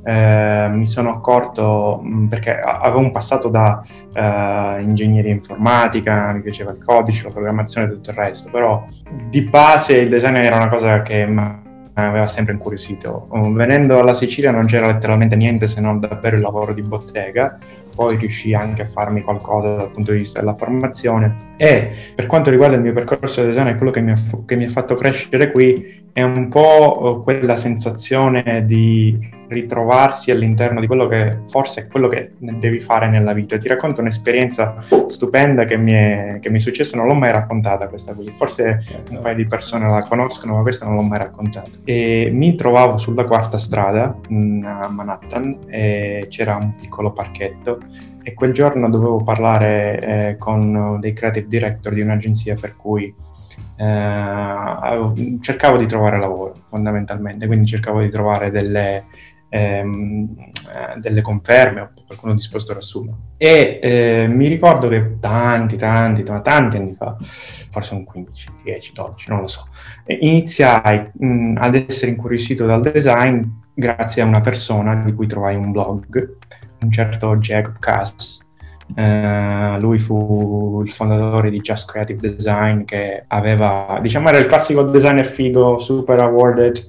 eh, 0.03 0.67
mi 0.71 0.87
sono 0.87 1.11
accorto, 1.11 2.01
perché 2.29 2.57
avevo 2.57 2.99
un 2.99 3.11
passato 3.11 3.49
da 3.49 3.81
eh, 4.13 4.81
ingegneria 4.81 5.31
informatica, 5.31 6.31
mi 6.31 6.41
piaceva 6.41 6.71
il 6.71 6.83
codice, 6.83 7.23
la 7.23 7.31
programmazione 7.31 7.87
e 7.87 7.91
tutto 7.91 8.11
il 8.11 8.15
resto, 8.15 8.49
però 8.49 8.83
di 9.29 9.41
base 9.41 9.97
il 9.97 10.09
design 10.09 10.35
era 10.35 10.55
una 10.55 10.69
cosa 10.69 11.01
che 11.01 11.25
mi 11.25 11.67
aveva 11.93 12.27
sempre 12.27 12.53
incuriosito. 12.53 13.27
Venendo 13.51 13.99
alla 13.99 14.13
Sicilia 14.13 14.51
non 14.51 14.65
c'era 14.65 14.87
letteralmente 14.87 15.35
niente 15.35 15.67
se 15.67 15.81
non 15.81 15.99
davvero 15.99 16.37
il 16.37 16.41
lavoro 16.41 16.73
di 16.73 16.81
bottega, 16.81 17.57
poi 17.99 18.15
riuscii 18.15 18.53
anche 18.53 18.83
a 18.83 18.85
farmi 18.85 19.21
qualcosa 19.23 19.75
dal 19.75 19.91
punto 19.91 20.13
di 20.13 20.19
vista 20.19 20.39
della 20.39 20.55
formazione. 20.55 21.51
E 21.57 21.91
per 22.15 22.27
quanto 22.27 22.49
riguarda 22.49 22.77
il 22.77 22.81
mio 22.81 22.93
percorso 22.93 23.41
di 23.41 23.47
design, 23.47 23.75
quello 23.75 23.91
che 23.91 23.99
mi, 23.99 24.11
ha, 24.11 24.15
che 24.45 24.55
mi 24.55 24.63
ha 24.63 24.69
fatto 24.69 24.95
crescere 24.95 25.51
qui 25.51 26.07
è 26.13 26.21
un 26.21 26.47
po' 26.47 27.19
quella 27.21 27.57
sensazione 27.57 28.63
di 28.65 29.17
ritrovarsi 29.49 30.31
all'interno 30.31 30.79
di 30.79 30.87
quello 30.87 31.07
che 31.07 31.39
forse 31.47 31.81
è 31.81 31.87
quello 31.87 32.07
che 32.07 32.33
devi 32.37 32.79
fare 32.79 33.09
nella 33.09 33.33
vita. 33.33 33.57
Ti 33.57 33.67
racconto 33.67 34.01
un'esperienza 34.01 34.75
stupenda 35.07 35.65
che 35.65 35.75
mi 35.75 35.91
è, 35.91 36.37
che 36.39 36.49
mi 36.49 36.57
è 36.57 36.61
successa, 36.61 36.95
non 36.95 37.07
l'ho 37.07 37.15
mai 37.15 37.31
raccontata 37.31 37.89
questa 37.89 38.13
qui, 38.13 38.31
forse 38.37 38.83
un 39.09 39.19
paio 39.21 39.35
di 39.35 39.45
persone 39.45 39.89
la 39.89 40.03
conoscono, 40.03 40.55
ma 40.55 40.61
questa 40.61 40.85
non 40.85 40.95
l'ho 40.95 41.01
mai 41.01 41.17
raccontata. 41.17 41.69
E 41.83 42.29
mi 42.31 42.55
trovavo 42.55 42.97
sulla 42.97 43.25
quarta 43.25 43.57
strada 43.57 44.15
a 44.29 44.87
Manhattan 44.87 45.57
e 45.67 46.27
c'era 46.29 46.55
un 46.55 46.75
piccolo 46.75 47.11
parchetto 47.11 47.79
e 48.21 48.33
quel 48.33 48.53
giorno 48.53 48.89
dovevo 48.89 49.23
parlare 49.23 49.99
eh, 49.99 50.35
con 50.37 50.97
dei 50.99 51.13
creative 51.13 51.47
director 51.47 51.93
di 51.93 52.01
un'agenzia 52.01 52.55
per 52.55 52.75
cui 52.75 53.13
eh, 53.77 55.37
cercavo 55.41 55.77
di 55.77 55.87
trovare 55.87 56.19
lavoro 56.19 56.53
fondamentalmente, 56.67 57.47
quindi 57.47 57.65
cercavo 57.65 58.01
di 58.01 58.09
trovare 58.09 58.51
delle, 58.51 59.05
ehm, 59.49 60.35
eh, 60.73 60.99
delle 60.99 61.21
conferme 61.21 61.81
o 61.81 61.89
qualcuno 62.05 62.33
disposto 62.33 62.71
ad 62.71 62.77
assumere. 62.77 63.17
E 63.37 63.79
eh, 63.81 64.27
mi 64.27 64.47
ricordo 64.47 64.87
che 64.87 65.17
tanti, 65.19 65.75
tanti, 65.75 66.23
tanti 66.23 66.77
anni 66.77 66.93
fa, 66.93 67.15
forse 67.19 67.93
un 67.93 68.03
15, 68.03 68.51
10, 68.63 68.91
12, 68.93 69.29
non 69.29 69.41
lo 69.41 69.47
so, 69.47 69.67
iniziai 70.05 71.11
mh, 71.13 71.57
ad 71.59 71.75
essere 71.75 72.11
incuriosito 72.11 72.65
dal 72.65 72.81
design 72.81 73.41
grazie 73.73 74.21
a 74.21 74.25
una 74.25 74.41
persona 74.41 74.95
di 74.95 75.13
cui 75.13 75.27
trovai 75.27 75.55
un 75.55 75.71
blog, 75.71 76.37
un 76.81 76.91
certo 76.91 77.37
Jacob 77.37 77.79
Cass, 77.79 78.47
Uh, 78.95 79.79
lui 79.79 79.99
fu 79.99 80.81
il 80.83 80.91
fondatore 80.91 81.51
di 81.51 81.59
Just 81.59 81.89
Creative 81.89 82.33
Design 82.35 82.83
che 82.83 83.23
aveva, 83.27 83.99
diciamo, 84.01 84.29
era 84.29 84.39
il 84.39 84.47
classico 84.47 84.83
designer 84.83 85.25
figo, 85.25 85.77
super 85.79 86.19
awarded, 86.19 86.85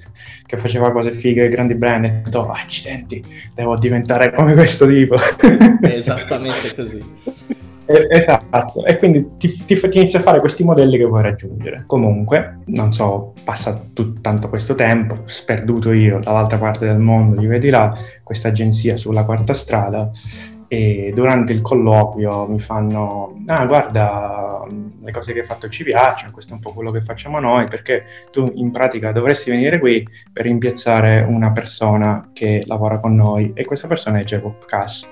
che 0.46 0.57
faceva 0.57 0.90
cose 0.92 1.12
fighe, 1.12 1.48
grandi 1.48 1.74
brand 1.74 2.05
e 2.05 2.09
ho 2.09 2.22
detto, 2.24 2.40
oh, 2.40 2.51
accidenti, 2.51 3.22
devo 3.55 3.76
diventare 3.76 4.32
come 4.32 4.55
questo 4.55 4.86
tipo. 4.86 5.16
Esattamente 5.82 6.74
così. 6.74 7.48
Esatto, 7.92 8.84
e 8.84 8.96
quindi 8.98 9.30
ti, 9.36 9.64
ti, 9.64 9.74
ti 9.74 9.98
inizi 9.98 10.16
a 10.16 10.20
fare 10.20 10.38
questi 10.38 10.62
modelli 10.62 10.96
che 10.96 11.05
vuoi 11.05 11.22
raggiungere. 11.22 11.82
Comunque, 11.86 12.61
non 12.66 12.92
so, 12.92 13.34
passa 13.42 13.82
tut, 13.92 14.20
tanto 14.20 14.48
questo 14.48 14.76
tempo, 14.76 15.16
sperduto 15.24 15.90
io 15.92 16.20
dall'altra 16.20 16.57
parte 16.57 16.86
del 16.86 16.98
mondo, 16.98 17.40
li 17.40 17.48
vedi 17.48 17.68
là, 17.68 17.92
questa 18.22 18.48
agenzia 18.48 18.96
sulla 18.96 19.24
quarta 19.24 19.55
strada, 19.55 20.09
e 20.73 21.11
durante 21.12 21.53
il 21.53 21.62
colloquio 21.62 22.47
mi 22.47 22.61
fanno, 22.61 23.43
ah 23.47 23.66
guarda, 23.66 24.64
le 25.03 25.11
cose 25.11 25.33
che 25.33 25.41
hai 25.41 25.45
fatto 25.45 25.68
ci 25.68 25.83
piacciono, 25.83 26.31
questo 26.31 26.53
è 26.53 26.55
un 26.55 26.61
po' 26.61 26.73
quello 26.73 26.93
che 26.93 27.01
facciamo 27.01 27.41
noi, 27.41 27.66
perché 27.66 28.05
tu 28.31 28.49
in 28.55 28.71
pratica 28.71 29.11
dovresti 29.11 29.51
venire 29.51 29.81
qui 29.81 30.07
per 30.33 30.45
rimpiazzare 30.45 31.27
una 31.29 31.51
persona 31.51 32.31
che 32.33 32.62
lavora 32.66 33.01
con 33.01 33.16
noi 33.16 33.51
e 33.53 33.64
questa 33.64 33.89
persona 33.89 34.21
è 34.21 34.23
Jacob 34.23 34.64
Cass. 34.64 35.09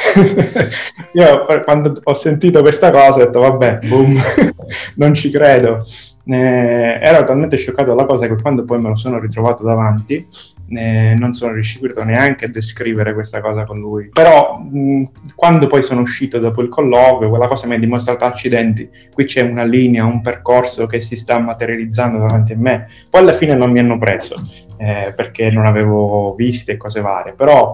Io 1.12 1.44
quando 1.62 1.92
ho 2.02 2.14
sentito 2.14 2.62
questa 2.62 2.90
cosa 2.90 3.18
ho 3.18 3.24
detto 3.24 3.40
vabbè, 3.40 3.80
boom, 3.86 4.18
non 4.96 5.12
ci 5.12 5.28
credo. 5.28 5.84
Eh, 6.24 7.00
ero 7.02 7.24
talmente 7.24 7.56
scioccato 7.56 7.88
dalla 7.90 8.04
cosa 8.04 8.28
che 8.28 8.40
quando 8.40 8.64
poi 8.64 8.80
me 8.80 8.88
lo 8.88 8.94
sono 8.94 9.18
ritrovato 9.18 9.64
davanti 9.64 10.24
eh, 10.68 11.14
non 11.18 11.32
sono 11.32 11.52
riuscito 11.52 12.04
neanche 12.04 12.44
a 12.44 12.48
descrivere 12.48 13.12
questa 13.12 13.40
cosa 13.40 13.64
con 13.64 13.78
lui. 13.78 14.08
Però 14.12 14.58
mh, 14.58 15.02
quando 15.34 15.66
poi 15.66 15.82
sono 15.82 16.00
uscito 16.00 16.38
dopo 16.38 16.62
il 16.62 16.68
colloquio, 16.68 17.28
quella 17.28 17.46
cosa 17.46 17.66
mi 17.66 17.74
ha 17.74 17.78
dimostrato 17.78 18.24
accidenti, 18.24 18.88
qui 19.12 19.24
c'è 19.24 19.42
una 19.42 19.64
linea, 19.64 20.04
un 20.04 20.20
percorso 20.20 20.86
che 20.86 21.00
si 21.00 21.16
sta 21.16 21.38
materializzando 21.38 22.18
davanti 22.18 22.52
a 22.52 22.58
me. 22.58 22.88
Poi 23.10 23.20
alla 23.20 23.32
fine 23.32 23.54
non 23.54 23.70
mi 23.70 23.80
hanno 23.80 23.98
preso 23.98 24.36
eh, 24.78 25.12
perché 25.14 25.50
non 25.50 25.66
avevo 25.66 26.34
viste 26.34 26.76
cose 26.76 27.00
varie, 27.00 27.34
però 27.34 27.70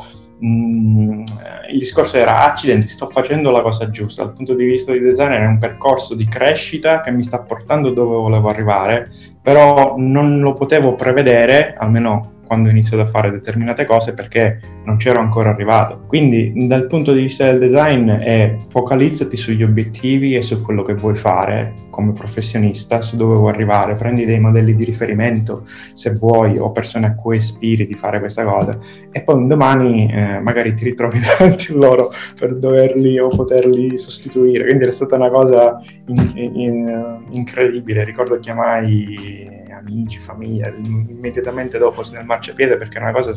Mm, 1.39 1.71
il 1.71 1.79
discorso 1.79 2.17
era 2.17 2.45
accidenti, 2.45 2.89
sto 2.89 3.07
facendo 3.07 3.51
la 3.51 3.63
cosa 3.63 3.91
giusta. 3.91 4.25
Dal 4.25 4.33
punto 4.33 4.55
di 4.55 4.65
vista 4.65 4.93
di 4.93 5.01
design 5.01 5.33
è 5.33 5.47
un 5.47 5.59
percorso 5.59 6.15
di 6.15 6.27
crescita 6.27 7.01
che 7.01 7.11
mi 7.11 7.25
sta 7.25 7.39
portando 7.39 7.91
dove 7.91 8.17
volevo 8.17 8.49
arrivare 8.49 9.11
però 9.49 9.95
non 9.97 10.41
lo 10.41 10.53
potevo 10.53 10.95
prevedere 10.95 11.75
almeno 11.79 12.33
quando 12.49 12.69
ho 12.69 12.73
iniziato 12.73 13.03
a 13.03 13.07
fare 13.07 13.31
determinate 13.31 13.85
cose 13.85 14.15
perché 14.15 14.59
non 14.85 14.97
c'ero 14.97 15.21
ancora 15.21 15.51
arrivato. 15.51 16.05
Quindi 16.07 16.67
dal 16.67 16.87
punto 16.87 17.13
di 17.13 17.21
vista 17.21 17.45
del 17.45 17.61
design 17.61 18.11
è 18.11 18.57
focalizzati 18.71 19.37
sugli 19.37 19.63
obiettivi 19.63 20.35
e 20.35 20.43
su 20.43 20.63
quello 20.63 20.83
che 20.83 20.95
vuoi 20.95 21.15
fare 21.15 21.75
come 21.91 22.13
professionista, 22.13 23.03
su 23.03 23.17
dove 23.17 23.37
vuoi 23.37 23.53
arrivare, 23.53 23.95
prendi 23.95 24.25
dei 24.25 24.41
modelli 24.41 24.75
di 24.75 24.85
riferimento 24.85 25.67
se 25.93 26.15
vuoi 26.15 26.57
o 26.57 26.73
persone 26.73 27.07
a 27.07 27.15
cui 27.15 27.37
ispiri 27.37 27.87
di 27.87 27.95
fare 27.95 28.19
questa 28.19 28.45
cosa 28.45 28.79
e 29.11 29.21
poi 29.21 29.35
un 29.35 29.49
domani 29.49 30.11
eh, 30.11 30.39
magari 30.41 30.75
ti 30.75 30.85
ritrovi 30.85 31.19
davanti 31.39 31.73
a 31.73 31.77
loro 31.77 32.11
per 32.39 32.59
doverli 32.59 33.19
o 33.19 33.29
poterli 33.29 33.99
sostituire. 33.99 34.65
Quindi 34.65 34.87
è 34.87 34.93
stata 34.93 35.17
una 35.17 35.29
cosa 35.29 35.83
in, 36.07 36.33
in, 36.35 37.19
incredibile, 37.33 38.05
ricordo 38.05 38.39
chiamai 38.39 39.58
amici, 39.79 40.19
famiglia, 40.19 40.69
immediatamente 40.69 41.79
dopo 41.79 42.03
nel 42.11 42.25
marciapiede 42.25 42.77
perché 42.77 42.99
è 42.99 43.03
una 43.03 43.13
cosa 43.13 43.33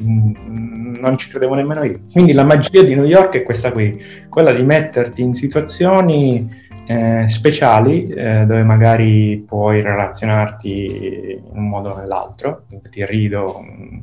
mm, 0.00 0.94
non 1.00 1.18
ci 1.18 1.28
credevo 1.28 1.54
nemmeno 1.54 1.82
io. 1.84 2.00
Quindi 2.10 2.32
la 2.32 2.44
magia 2.44 2.82
di 2.82 2.94
New 2.94 3.04
York 3.04 3.34
è 3.34 3.42
questa 3.42 3.72
qui, 3.72 4.00
quella 4.28 4.52
di 4.52 4.62
metterti 4.62 5.22
in 5.22 5.34
situazioni 5.34 6.60
eh, 6.86 7.24
speciali 7.28 8.08
eh, 8.08 8.44
dove 8.44 8.62
magari 8.62 9.42
puoi 9.46 9.80
relazionarti 9.80 11.40
in 11.52 11.58
un 11.58 11.68
modo 11.68 11.90
o 11.90 11.96
nell'altro, 11.96 12.64
ti 12.90 13.04
rido, 13.06 13.60
mm, 13.62 13.98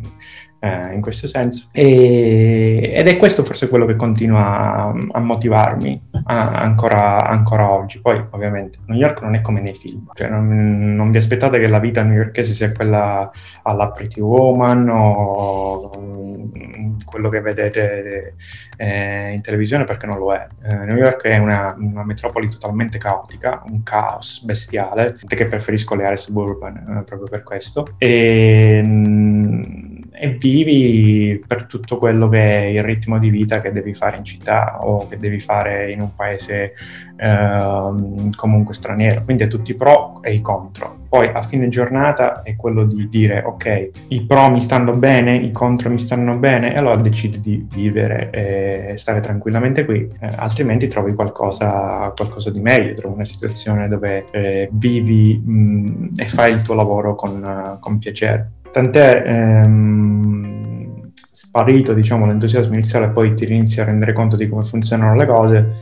eh, 0.60 0.94
in 0.94 1.02
questo 1.02 1.28
senso. 1.28 1.68
E, 1.72 2.92
ed 2.94 3.08
è 3.08 3.18
questo 3.18 3.44
forse 3.44 3.70
quello 3.70 3.86
che 3.86 3.96
continua 3.96 4.76
a, 4.76 4.94
a 5.12 5.20
motivarmi 5.20 6.10
a, 6.26 6.52
ancora, 6.52 7.26
ancora, 7.26 7.72
oggi. 7.72 8.00
Poi, 8.02 8.24
ovviamente, 8.32 8.80
New 8.86 8.98
York 8.98 9.22
non 9.22 9.36
è 9.36 9.42
come 9.42 9.62
nei 9.62 9.76
film, 9.76 10.08
cioè 10.14 10.28
non, 10.28 10.96
non 10.96 11.12
vi 11.12 11.18
aspettate 11.18 11.60
che 11.60 11.68
la 11.68 11.80
vita 11.80 12.04
newyorkese 12.04 12.54
sia 12.54 12.72
quella 12.72 13.32
alla 13.64 13.92
Pretty 13.92 14.20
Woman 14.20 14.90
o 14.90 15.92
mm, 15.98 16.98
quello 17.06 17.30
che 17.30 17.42
vedete 17.42 18.36
eh, 18.78 19.32
in 19.32 19.42
televisione 19.42 19.86
perché 19.86 20.06
non 20.06 20.18
lo 20.18 20.34
è. 20.34 20.48
Eh, 20.64 20.76
New 20.86 20.98
York 20.98 21.24
è 21.24 21.38
una, 21.38 21.76
una, 21.78 22.04
metropoli 22.04 22.50
totalmente 22.50 22.98
caotica, 22.98 23.62
un 23.66 23.84
caos 23.84 24.44
bestiale, 24.44 25.16
che 25.26 25.46
preferisco 25.46 25.96
le 25.96 26.04
aree 26.04 26.18
suburban 26.18 26.76
eh, 26.76 27.04
proprio 27.04 27.28
per 27.30 27.44
questo. 27.44 27.96
E, 27.98 28.82
mh, 28.84 29.89
e 30.20 30.30
vivi 30.38 31.42
per 31.46 31.66
tutto 31.66 31.98
quello 31.98 32.28
che 32.28 32.40
è 32.40 32.66
il 32.66 32.84
ritmo 32.84 33.18
di 33.20 33.30
vita 33.30 33.62
che 33.62 33.72
devi 33.72 33.94
fare 33.94 34.18
in 34.18 34.26
città 34.26 34.80
o 34.82 35.08
che 35.08 35.18
devi 35.18 35.40
fare 35.40 35.92
in 35.92 36.02
un 36.02 36.14
paese 36.14 36.74
eh, 37.16 38.30
comunque 38.36 38.74
straniero. 38.74 39.24
Quindi 39.24 39.44
è 39.44 39.48
tutti 39.48 39.72
i 39.72 39.76
pro 39.76 40.22
e 40.22 40.34
i 40.34 40.42
contro. 40.42 41.08
Poi 41.10 41.28
a 41.34 41.42
fine 41.42 41.70
giornata 41.70 42.44
è 42.44 42.56
quello 42.56 42.84
di 42.84 43.08
dire 43.10 43.42
ok, 43.44 43.90
i 44.10 44.22
pro 44.26 44.52
mi 44.52 44.62
stanno 44.62 44.94
bene, 44.94 45.38
i 45.38 45.52
contro 45.52 45.90
mi 45.90 45.98
stanno 46.00 46.38
bene 46.38 46.74
e 46.74 46.78
allora 46.78 46.98
decidi 46.98 47.40
di 47.40 47.66
vivere 47.74 48.30
e 48.32 48.98
stare 48.98 49.20
tranquillamente 49.22 49.86
qui, 49.86 50.08
eh, 50.20 50.28
altrimenti 50.36 50.88
trovi 50.88 51.14
qualcosa, 51.14 52.14
qualcosa, 52.16 52.52
di 52.52 52.60
meglio, 52.60 52.94
trovi 52.94 53.16
una 53.16 53.26
situazione 53.26 53.88
dove 53.88 54.26
eh, 54.32 54.70
vivi 54.74 55.42
mh, 55.44 56.10
e 56.16 56.28
fai 56.28 56.54
il 56.54 56.62
tuo 56.62 56.76
lavoro 56.76 57.16
con, 57.16 57.78
con 57.80 57.98
piacere. 57.98 58.52
Tant'è 58.72 59.24
ehm, 59.26 61.12
sparito 61.32 61.94
diciamo, 61.94 62.26
l'entusiasmo 62.26 62.74
iniziale 62.74 63.08
e 63.08 63.10
poi 63.10 63.34
ti 63.34 63.46
inizi 63.46 63.82
a 63.82 63.86
rendere 63.86 64.14
conto 64.14 64.36
di 64.36 64.48
come 64.48 64.64
funzionano 64.64 65.16
le 65.16 65.26
cose. 65.26 65.76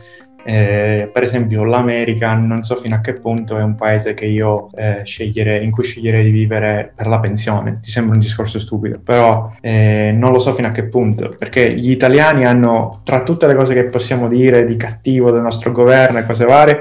Eh, 0.44 1.10
per 1.12 1.24
esempio 1.24 1.64
l'America 1.64 2.32
non 2.32 2.62
so 2.62 2.76
fino 2.76 2.94
a 2.94 3.00
che 3.00 3.12
punto 3.12 3.58
è 3.58 3.62
un 3.62 3.74
paese 3.74 4.16
io 4.20 4.70
eh, 4.76 5.02
in 5.62 5.70
cui 5.70 5.82
sceglierei 5.82 6.24
di 6.24 6.30
vivere 6.30 6.90
per 6.94 7.06
la 7.06 7.18
pensione. 7.18 7.80
Ti 7.82 7.90
sembra 7.90 8.14
un 8.14 8.20
discorso 8.20 8.58
stupido, 8.58 8.98
però 9.04 9.52
eh, 9.60 10.10
non 10.16 10.32
lo 10.32 10.38
so 10.38 10.54
fino 10.54 10.68
a 10.68 10.70
che 10.70 10.84
punto, 10.84 11.34
perché 11.36 11.74
gli 11.74 11.90
italiani 11.90 12.46
hanno, 12.46 13.02
tra 13.04 13.22
tutte 13.24 13.46
le 13.46 13.54
cose 13.54 13.74
che 13.74 13.84
possiamo 13.84 14.26
dire 14.26 14.64
di 14.64 14.76
cattivo 14.76 15.30
del 15.30 15.42
nostro 15.42 15.70
governo 15.70 16.18
e 16.18 16.24
cose 16.24 16.46
varie, 16.46 16.80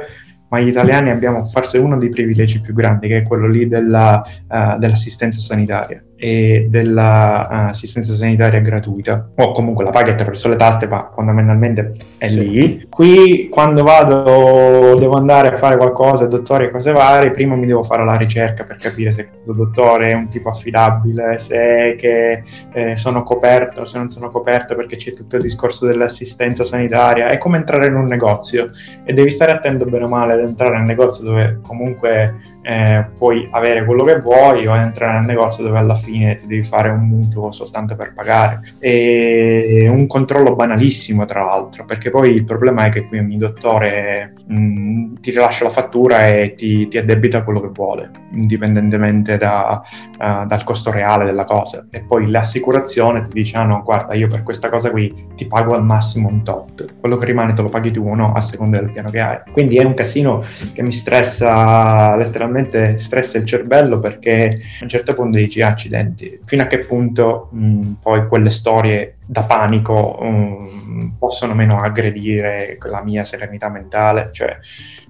ma 0.50 0.60
gli 0.60 0.68
italiani 0.68 1.10
abbiamo 1.10 1.46
forse 1.46 1.78
uno 1.78 1.98
dei 1.98 2.10
privilegi 2.10 2.62
più 2.62 2.74
grandi, 2.74 3.08
che 3.08 3.18
è 3.18 3.24
quello 3.24 3.48
lì 3.48 3.68
della, 3.68 4.24
uh, 4.48 4.78
dell'assistenza 4.78 5.40
sanitaria. 5.40 6.02
E 6.18 6.66
dell'assistenza 6.70 8.14
sanitaria 8.14 8.60
gratuita, 8.60 9.30
o 9.36 9.52
comunque 9.52 9.86
la 9.86 9.92
paghi 9.92 10.10
attraverso 10.10 10.50
le 10.50 10.56
taste, 10.56 10.88
ma 10.88 11.10
fondamentalmente 11.14 11.94
è 12.18 12.28
sì. 12.28 12.50
lì. 12.50 12.88
Qui 12.90 13.48
quando 13.50 13.84
vado, 13.84 14.98
devo 14.98 15.16
andare 15.16 15.50
a 15.50 15.56
fare 15.56 15.78
qualcosa, 15.78 16.26
dottore 16.26 16.66
e 16.66 16.72
cose 16.72 16.92
varie, 16.92 17.32
prima 17.32 17.56
mi 17.56 17.68
devo 17.68 17.84
fare 17.84 18.04
la 18.04 18.16
ricerca 18.16 18.64
per 18.64 18.78
capire 18.78 19.12
se 19.12 19.22
il 19.46 19.56
dottore 19.56 20.12
è 20.12 20.14
un 20.14 20.28
tipo 20.28 20.50
affidabile, 20.50 21.38
se 21.38 21.96
che, 21.98 22.44
eh, 22.74 22.96
sono 22.96 23.24
coperto, 23.24 23.86
se 23.86 23.98
non 23.98 24.10
sono 24.10 24.30
coperto 24.30 24.76
perché 24.76 24.96
c'è 24.96 25.12
tutto 25.12 25.36
il 25.36 25.44
discorso 25.44 25.86
dell'assistenza 25.86 26.64
sanitaria, 26.64 27.28
è 27.28 27.38
come 27.38 27.58
entrare 27.58 27.88
in 27.88 27.96
un 27.96 28.06
negozio 28.06 28.72
e 29.04 29.14
devi 29.14 29.30
stare 29.30 29.52
attento 29.52 29.86
bene 29.86 30.06
o 30.06 30.08
male 30.08 30.34
ad 30.34 30.40
entrare 30.40 30.78
nel 30.78 30.86
negozio 30.86 31.24
dove 31.24 31.60
comunque 31.62 32.57
eh, 32.68 33.06
puoi 33.18 33.48
avere 33.50 33.86
quello 33.86 34.04
che 34.04 34.18
vuoi 34.18 34.68
o 34.68 34.76
entrare 34.76 35.14
nel 35.14 35.26
negozio 35.26 35.64
dove 35.64 35.78
alla 35.78 35.96
fine 35.96 36.36
ti 36.36 36.48
devi 36.48 36.64
fare 36.64 36.90
un 36.90 37.08
mutuo 37.08 37.54
soltanto 37.54 37.96
per 37.96 38.12
pagare. 38.14 38.60
E 38.80 39.88
un 39.90 40.06
controllo 40.06 40.54
banalissimo, 40.54 41.24
tra 41.24 41.46
l'altro, 41.46 41.86
perché 41.86 42.10
poi 42.10 42.32
il 42.32 42.44
problema 42.44 42.84
è 42.84 42.90
che 42.90 43.08
qui 43.08 43.20
ogni 43.20 43.38
dottore 43.38 44.34
mh, 44.48 44.60
mm, 44.60 45.16
ti 45.22 45.32
rilascia 45.32 45.64
la 45.64 45.70
fattura 45.70 46.28
e 46.28 46.56
ti, 46.56 46.90
ti, 46.90 46.98
addebita 46.98 47.44
quello 47.44 47.62
che 47.62 47.70
vuole, 47.70 48.12
indipendentemente 48.34 49.38
da, 49.38 49.82
uh, 50.20 50.46
dal 50.46 50.64
costo 50.66 50.92
reale 50.92 51.24
della 51.24 51.46
cosa. 51.46 51.86
E 51.90 52.02
poi 52.02 52.30
l'assicurazione 52.30 53.22
ti 53.22 53.32
dice: 53.32 53.56
ah 53.56 53.64
no, 53.64 53.82
guarda, 53.82 54.14
io 54.14 54.28
per 54.28 54.44
questa 54.44 54.68
cosa 54.68 54.90
qui 54.90 55.28
ti 55.36 55.48
pago 55.48 55.74
al 55.74 55.86
massimo 55.86 56.28
un 56.28 56.44
tot, 56.44 57.00
quello 57.00 57.16
che 57.16 57.28
rimane 57.28 57.54
te 57.54 57.62
lo 57.62 57.70
paghi 57.70 57.92
tu 57.92 58.06
o 58.06 58.14
no, 58.14 58.34
a 58.34 58.42
seconda 58.42 58.78
del 58.78 58.92
piano 58.92 59.10
che 59.10 59.22
hai. 59.22 59.38
Quindi 59.54 59.78
è 59.78 59.86
un 59.86 59.94
casino 59.94 60.44
che 60.74 60.82
mi 60.82 60.92
stressa 60.92 62.18
letteralmente 62.18 62.56
veramente 62.58 62.98
stressa 62.98 63.38
il 63.38 63.46
cervello 63.46 64.00
perché 64.00 64.60
a 64.80 64.84
un 64.84 64.90
certo 64.90 65.14
punto 65.14 65.38
dici 65.38 65.62
accidenti, 65.62 66.40
fino 66.44 66.64
a 66.64 66.66
che 66.66 66.80
punto 66.80 67.50
mh, 67.52 67.92
poi 68.02 68.26
quelle 68.26 68.50
storie 68.50 69.18
da 69.26 69.44
panico 69.44 70.18
mh, 70.22 71.16
possono 71.20 71.54
meno 71.54 71.78
aggredire 71.78 72.78
la 72.80 73.04
mia 73.04 73.24
serenità 73.24 73.70
mentale, 73.70 74.30
cioè 74.32 74.58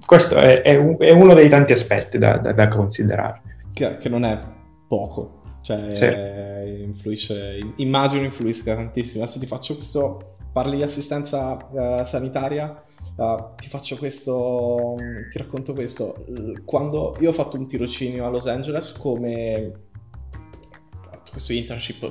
questo 0.06 0.36
è, 0.36 0.62
è, 0.62 0.76
un, 0.76 0.96
è 1.00 1.12
uno 1.12 1.34
dei 1.34 1.50
tanti 1.50 1.72
aspetti 1.72 2.18
da, 2.18 2.38
da, 2.38 2.52
da 2.52 2.68
considerare. 2.68 3.42
Che, 3.74 3.98
che, 3.98 4.10
non 4.10 4.26
è 4.26 4.40
poco, 4.88 5.42
cioè 5.62 5.94
sì. 5.94 6.84
influisce, 6.84 7.60
immagino 7.78 8.24
influisca 8.24 8.76
tantissimo. 8.76 9.24
Adesso 9.24 9.40
ti 9.40 9.46
faccio 9.46 9.76
questo, 9.76 10.36
parli 10.52 10.78
di 10.78 10.84
assistenza 10.84 11.58
uh, 11.70 12.04
sanitaria 12.04 12.82
Uh, 13.18 13.56
ti 13.56 13.68
faccio 13.68 13.98
questo, 13.98 14.96
ti 15.32 15.38
racconto 15.40 15.74
questo. 15.74 16.24
Quando 16.64 17.16
io 17.20 17.30
ho 17.30 17.34
fatto 17.34 17.58
un 17.58 17.68
tirocinio 17.68 18.26
a 18.26 18.30
Los 18.30 18.46
Angeles 18.46 18.92
come 18.92 19.86
questo 21.32 21.54
internship 21.54 22.10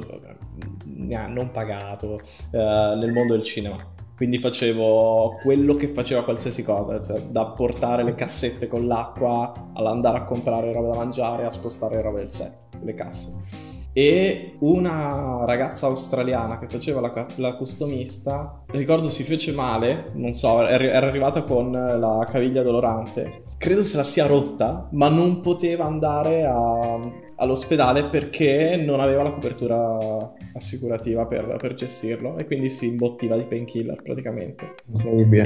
non 0.84 1.50
pagato 1.52 2.20
uh, 2.50 2.58
nel 2.98 3.12
mondo 3.12 3.34
del 3.34 3.44
cinema. 3.44 3.94
Quindi 4.16 4.38
facevo 4.38 5.38
quello 5.42 5.76
che 5.76 5.88
faceva 5.88 6.24
qualsiasi 6.24 6.64
cosa, 6.64 7.02
cioè 7.04 7.20
da 7.22 7.46
portare 7.46 8.02
le 8.02 8.14
cassette 8.14 8.66
con 8.66 8.86
l'acqua 8.86 9.52
all'andare 9.74 10.18
a 10.18 10.24
comprare 10.24 10.72
roba 10.72 10.92
da 10.92 10.96
mangiare, 10.96 11.44
a 11.44 11.50
spostare 11.50 12.00
roba 12.00 12.18
del 12.18 12.32
set, 12.32 12.78
le 12.82 12.94
casse 12.94 13.75
e 13.98 14.56
una 14.58 15.46
ragazza 15.46 15.86
australiana 15.86 16.58
che 16.58 16.68
faceva 16.68 17.00
la, 17.00 17.26
la 17.36 17.54
customista, 17.54 18.62
ricordo 18.66 19.08
si 19.08 19.22
fece 19.22 19.52
male, 19.52 20.10
non 20.12 20.34
so, 20.34 20.66
era 20.66 21.06
arrivata 21.06 21.44
con 21.44 21.70
la 21.72 22.26
caviglia 22.30 22.62
dolorante, 22.62 23.44
credo 23.56 23.82
se 23.82 23.96
la 23.96 24.02
sia 24.02 24.26
rotta, 24.26 24.86
ma 24.90 25.08
non 25.08 25.40
poteva 25.40 25.86
andare 25.86 26.44
a, 26.44 27.00
all'ospedale 27.36 28.04
perché 28.04 28.76
non 28.76 29.00
aveva 29.00 29.22
la 29.22 29.32
copertura 29.32 30.34
assicurativa 30.52 31.24
per, 31.24 31.56
per, 31.58 31.72
gestirlo 31.72 32.36
e 32.36 32.44
quindi 32.44 32.68
si 32.68 32.88
imbottiva 32.88 33.34
di 33.38 33.44
painkiller 33.44 34.02
praticamente. 34.02 34.74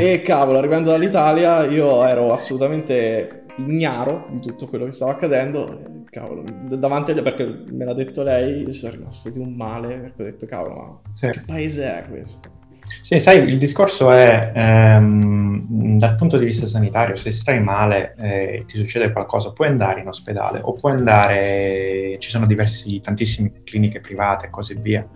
E 0.03 0.23
cavolo, 0.23 0.59
arrivando 0.59 0.91
dall'Italia 0.91 1.67
io 1.67 2.05
ero 2.05 2.33
assolutamente 2.33 3.45
ignaro 3.59 4.27
di 4.31 4.41
tutto 4.41 4.67
quello 4.67 4.87
che 4.87 4.93
stava 4.93 5.13
accadendo 5.13 6.00
cavolo, 6.11 6.45
davanti 6.45 7.13
agli 7.13 7.23
perché 7.23 7.45
me 7.45 7.85
l'ha 7.85 7.95
detto 7.95 8.23
lei, 8.23 8.63
io 8.63 8.73
sono 8.73 8.93
rimasto 8.93 9.31
di 9.31 9.39
un 9.39 9.55
male, 9.55 9.99
perché 9.99 10.23
ho 10.23 10.25
detto, 10.25 10.47
cavolo, 10.47 10.75
ma 10.75 11.01
sì. 11.13 11.31
che 11.31 11.41
paese 11.41 11.85
è 11.85 12.09
questo? 12.09 12.60
Sì, 13.01 13.19
sai, 13.19 13.49
il 13.49 13.59
discorso 13.59 14.11
è 14.11 14.53
ehm, 14.55 15.67
dal 15.99 16.15
punto 16.15 16.37
di 16.37 16.45
vista 16.45 16.67
sanitario, 16.67 17.17
se 17.17 17.31
stai 17.31 17.61
male 17.61 18.15
e 18.19 18.29
eh, 18.29 18.65
ti 18.67 18.77
succede 18.77 19.13
qualcosa, 19.13 19.53
puoi 19.53 19.69
andare 19.69 20.01
in 20.01 20.09
ospedale 20.09 20.61
o 20.63 20.73
puoi 20.73 20.93
andare, 20.93 22.17
ci 22.19 22.31
sono 22.31 22.47
diversi, 22.47 23.01
tantissime 23.01 23.53
cliniche 23.65 24.01
private 24.01 24.47
e 24.47 24.51
così 24.51 24.77
via. 24.81 25.07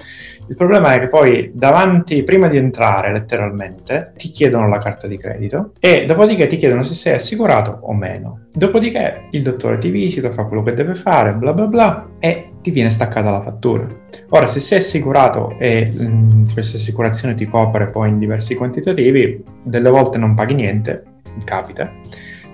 Il 0.48 0.56
problema 0.56 0.94
è 0.94 1.00
che 1.00 1.08
poi 1.08 1.50
davanti, 1.54 2.22
prima 2.22 2.48
di 2.48 2.56
entrare 2.56 3.12
letteralmente, 3.12 4.12
ti 4.16 4.28
chiedono 4.30 4.68
la 4.68 4.78
carta 4.78 5.06
di 5.06 5.16
credito 5.16 5.72
e 5.80 6.04
dopodiché 6.04 6.46
ti 6.46 6.56
chiedono 6.56 6.82
se 6.82 6.94
sei 6.94 7.14
assicurato 7.14 7.78
o 7.82 7.92
meno. 7.92 8.46
Dopodiché 8.52 9.28
il 9.30 9.42
dottore 9.42 9.78
ti 9.78 9.90
visita, 9.90 10.30
fa 10.30 10.44
quello 10.44 10.62
che 10.62 10.74
deve 10.74 10.94
fare, 10.94 11.34
bla 11.34 11.52
bla 11.52 11.66
bla, 11.66 12.08
e 12.18 12.50
ti 12.64 12.70
viene 12.70 12.88
staccata 12.88 13.30
la 13.30 13.42
fattura. 13.42 13.86
Ora, 14.30 14.46
se 14.46 14.58
sei 14.58 14.78
assicurato 14.78 15.54
e 15.58 15.84
mh, 15.84 16.06
mm, 16.06 16.44
questa 16.54 16.78
assicurazione 16.78 17.34
ti 17.34 17.44
copre 17.44 17.88
poi 17.88 18.08
in 18.08 18.18
diversi 18.18 18.54
quantitativi, 18.54 19.42
delle 19.62 19.90
volte 19.90 20.16
non 20.16 20.34
paghi 20.34 20.54
niente, 20.54 21.02
capita, 21.44 21.92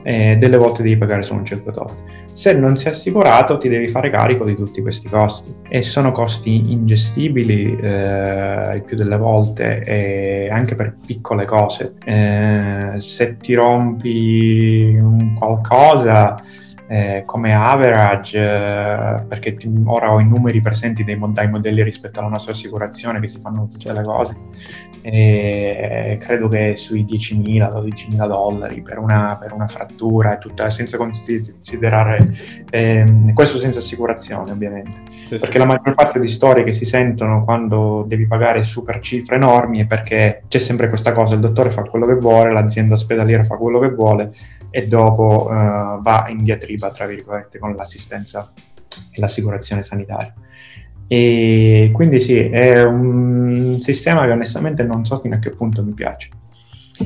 e 0.02 0.36
delle 0.36 0.56
volte 0.56 0.82
devi 0.82 0.96
pagare 0.96 1.22
solo 1.22 1.38
un 1.38 1.44
certo 1.44 1.70
tot. 1.70 1.94
Se 2.32 2.52
non 2.54 2.76
sei 2.76 2.90
assicurato 2.90 3.56
ti 3.56 3.68
devi 3.68 3.86
fare 3.86 4.10
carico 4.10 4.44
di 4.44 4.56
tutti 4.56 4.82
questi 4.82 5.08
costi 5.08 5.54
e 5.68 5.82
sono 5.82 6.10
costi 6.10 6.72
ingestibili 6.72 7.78
eh, 7.80 8.74
il 8.74 8.82
più 8.84 8.96
delle 8.96 9.16
volte 9.16 9.84
e 9.84 10.48
anche 10.50 10.74
per 10.74 10.96
piccole 11.06 11.44
cose. 11.44 11.94
Eh, 12.04 12.94
se 12.96 13.36
ti 13.36 13.54
rompi 13.54 14.98
qualcosa 15.38 16.36
eh, 16.90 17.22
come 17.24 17.54
average, 17.54 18.36
eh, 18.36 19.22
perché 19.22 19.54
ti, 19.54 19.70
ora 19.84 20.12
ho 20.12 20.18
i 20.18 20.26
numeri 20.26 20.60
presenti 20.60 21.04
dei, 21.04 21.16
dai 21.28 21.48
modelli 21.48 21.84
rispetto 21.84 22.18
alla 22.18 22.28
nostra 22.28 22.50
assicurazione 22.50 23.20
che 23.20 23.28
si 23.28 23.38
fanno 23.38 23.68
tutte 23.70 23.92
le 23.92 24.02
cose, 24.02 24.34
e 25.00 26.18
credo 26.20 26.48
che 26.48 26.74
sui 26.74 27.04
10.000, 27.04 27.72
12.000 27.72 28.26
dollari 28.26 28.82
per 28.82 28.98
una, 28.98 29.38
per 29.40 29.52
una 29.52 29.68
frattura 29.68 30.34
e 30.34 30.38
tutta, 30.38 30.68
senza 30.68 30.96
considerare, 30.96 32.28
eh, 32.70 33.32
questo 33.34 33.58
senza 33.58 33.78
assicurazione 33.78 34.50
ovviamente, 34.50 35.02
sì, 35.10 35.36
perché 35.36 35.52
sì. 35.52 35.58
la 35.58 35.66
maggior 35.66 35.94
parte 35.94 36.18
di 36.18 36.26
storie 36.26 36.64
che 36.64 36.72
si 36.72 36.84
sentono 36.84 37.44
quando 37.44 38.04
devi 38.04 38.26
pagare 38.26 38.64
super 38.64 38.98
cifre 38.98 39.36
enormi 39.36 39.78
è 39.78 39.86
perché 39.86 40.42
c'è 40.48 40.58
sempre 40.58 40.88
questa 40.88 41.12
cosa, 41.12 41.34
il 41.34 41.40
dottore 41.40 41.70
fa 41.70 41.82
quello 41.82 42.06
che 42.06 42.16
vuole, 42.16 42.50
l'azienda 42.50 42.94
ospedaliera 42.94 43.44
fa 43.44 43.54
quello 43.54 43.78
che 43.78 43.90
vuole 43.90 44.32
e 44.70 44.86
dopo 44.86 45.48
uh, 45.48 46.00
va 46.00 46.26
in 46.28 46.42
diatriba, 46.42 46.90
tra 46.90 47.06
virgolette, 47.06 47.58
con 47.58 47.74
l'assistenza 47.74 48.52
e 49.10 49.20
l'assicurazione 49.20 49.82
sanitaria. 49.82 50.32
E 51.06 51.90
quindi 51.92 52.20
sì, 52.20 52.38
è 52.38 52.82
un 52.84 53.76
sistema 53.80 54.24
che 54.26 54.30
onestamente 54.30 54.84
non 54.84 55.04
so 55.04 55.18
fino 55.18 55.34
a 55.34 55.38
che 55.38 55.50
punto 55.50 55.82
mi 55.82 55.92
piace. 55.92 56.28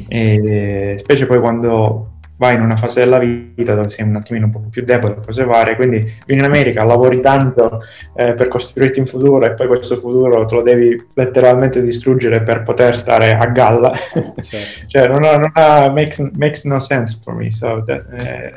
E 0.09 0.95
specie 0.99 1.27
poi 1.27 1.41
quando 1.41 2.14
vai 2.37 2.55
in 2.55 2.63
una 2.63 2.77
fase 2.77 3.01
della 3.01 3.19
vita 3.19 3.75
dove 3.75 3.91
sei 3.91 4.07
un 4.07 4.17
attimino 4.17 4.47
un 4.47 4.51
po' 4.51 4.67
più 4.71 4.85
debole, 4.85 5.19
cose 5.25 5.45
varie, 5.45 5.77
quindi 5.77 5.99
vieni 6.27 6.43
in 6.43 6.49
America, 6.49 6.85
lavori 6.85 7.21
tanto 7.21 7.81
eh, 8.17 8.35
per 8.35 8.49
costruirti 8.49 8.99
un 8.99 9.07
futuro 9.07 9.45
e 9.45 9.55
poi 9.55 9.67
questo 9.69 9.97
futuro 9.97 10.45
te 10.45 10.55
lo 10.55 10.63
devi 10.63 11.07
letteralmente 11.15 11.81
distruggere 11.81 12.43
per 12.43 12.63
poter 12.63 12.97
stare 12.97 13.33
a 13.33 13.47
galla. 13.47 13.93
Certo. 13.95 14.87
cioè, 14.87 15.09
non 15.09 15.25
ha, 15.25 15.37
non 15.37 15.51
ha 15.55 15.91
makes, 15.91 16.19
makes, 16.37 16.65
no 16.65 16.81
sense 16.81 17.19
for 17.23 17.35
me, 17.35 17.51
so 17.51 17.83
that, 17.85 18.05
eh, 18.13 18.53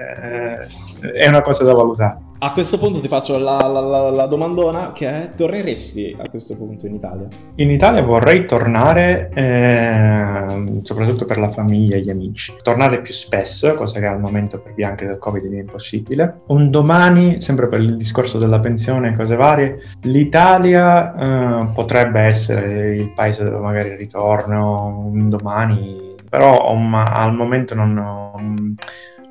eh, 1.01 1.11
è 1.11 1.27
una 1.27 1.41
cosa 1.41 1.63
da 1.63 1.73
valutare. 1.73 2.26
A 2.39 2.51
questo 2.51 2.77
punto 2.77 2.99
ti 2.99 3.07
faccio 3.07 3.39
la, 3.39 3.57
la, 3.57 3.79
la, 3.79 4.09
la, 4.11 4.25
domandona 4.27 4.91
che 4.91 5.07
è, 5.07 5.29
torneresti 5.35 6.17
a 6.19 6.29
questo 6.29 6.55
punto 6.55 6.85
in 6.85 6.93
Italia? 6.93 7.27
In 7.55 7.71
Italia 7.71 8.03
vorrei 8.03 8.45
tornare 8.45 9.31
eh, 9.33 10.81
soprattutto 10.83 11.25
per 11.25 11.39
la 11.39 11.49
famiglia 11.49 11.97
e 11.97 12.01
gli 12.01 12.11
amici. 12.11 12.53
Tornare 12.61 13.01
più 13.01 13.11
spesso, 13.11 13.73
cosa 13.73 13.99
che 13.99 14.05
al 14.05 14.19
momento 14.19 14.59
per 14.59 14.75
via 14.75 14.89
anche 14.89 15.07
del 15.07 15.17
Covid 15.17 15.51
è 15.51 15.57
impossibile. 15.57 16.41
Un 16.47 16.69
domani, 16.69 17.41
sempre 17.41 17.69
per 17.69 17.79
il 17.79 17.97
discorso 17.97 18.37
della 18.37 18.59
pensione 18.59 19.09
e 19.09 19.15
cose 19.15 19.35
varie, 19.35 19.79
l'Italia 20.01 21.15
eh, 21.15 21.67
potrebbe 21.73 22.19
essere 22.19 22.97
il 22.97 23.13
paese 23.13 23.45
dove 23.45 23.57
magari 23.57 23.95
ritorno 23.95 25.09
un 25.11 25.27
domani, 25.29 26.13
però 26.29 26.71
um, 26.71 26.93
al 26.93 27.33
momento 27.33 27.73
non... 27.73 28.31
Um, 28.35 28.75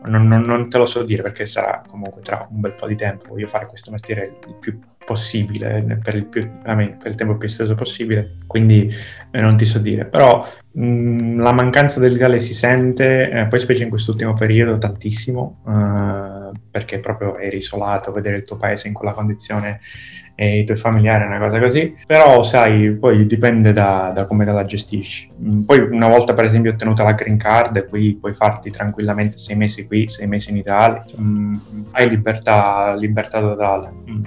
non, 0.07 0.27
non, 0.27 0.43
non, 0.43 0.69
te 0.69 0.79
lo 0.79 0.87
so 0.87 1.03
dire 1.03 1.23
perché 1.23 1.47
sarà 1.47 1.83
comunque 1.87 2.23
tra 2.23 2.47
un 2.51 2.61
bel 2.61 2.73
po' 2.73 2.87
di 2.87 2.97
tempo. 2.97 3.29
Voglio 3.29 3.47
fare 3.47 3.67
questo 3.67 3.91
mestiere 3.91 4.39
il 4.47 4.55
più 4.59 4.79
possibile, 5.05 6.01
per 6.03 6.15
il, 6.15 6.25
più, 6.25 6.49
per 6.63 7.01
il 7.05 7.15
tempo 7.15 7.37
più 7.37 7.47
esteso 7.47 7.75
possibile, 7.75 8.39
quindi 8.47 8.93
eh, 9.31 9.41
non 9.41 9.57
ti 9.57 9.65
so 9.65 9.79
dire. 9.79 10.05
Però 10.05 10.47
mh, 10.73 10.85
mm, 10.85 11.41
la 11.41 11.53
mancanza 11.53 12.01
dell'Italia 12.01 12.41
si 12.41 12.53
sente, 12.53 13.31
eh, 13.31 13.47
poi 13.47 13.59
specie 13.59 13.85
in 13.85 13.89
quest'ultimo 13.89 14.35
periodo, 14.35 14.79
tantissimo. 14.79 15.63
Eh, 15.67 16.36
perché 16.71 16.99
proprio 16.99 17.39
eri 17.39 17.57
isolato, 17.59 18.13
vedere 18.13 18.37
il 18.37 18.45
tuo 18.45 18.57
paese 18.57 18.89
in 18.89 18.95
quella 18.95 19.13
condizione 19.13 19.81
e 20.39 20.59
i 20.59 20.65
tuoi 20.65 20.77
familiari, 20.77 21.25
una 21.25 21.39
cosa 21.39 21.59
così. 21.59 21.95
Però, 22.07 22.43
sai, 22.43 22.93
poi 22.93 23.27
dipende 23.27 23.73
da, 23.73 24.13
da 24.15 24.27
come 24.27 24.45
te 24.45 24.53
la 24.53 24.63
gestisci. 24.63 25.31
Mm, 25.43 25.63
poi, 25.63 25.79
una 25.79 26.09
volta, 26.09 26.35
per 26.35 26.47
esempio, 26.47 26.73
ottenuta 26.73 27.03
la 27.03 27.13
green 27.13 27.39
card, 27.39 27.89
qui 27.89 28.15
puoi 28.15 28.35
farti 28.35 28.71
tranquillamente 28.71 29.39
sei 29.39 29.57
mesi 29.57 29.87
qui, 29.87 30.09
sei 30.09 30.27
mesi 30.27 30.51
in 30.51 30.59
Italia. 30.59 31.05
Mm, 31.19 31.55
hai 31.93 32.09
libertà, 32.09 32.95
libertà 32.95 33.41
totale. 33.41 33.93
Mm. 34.11 34.25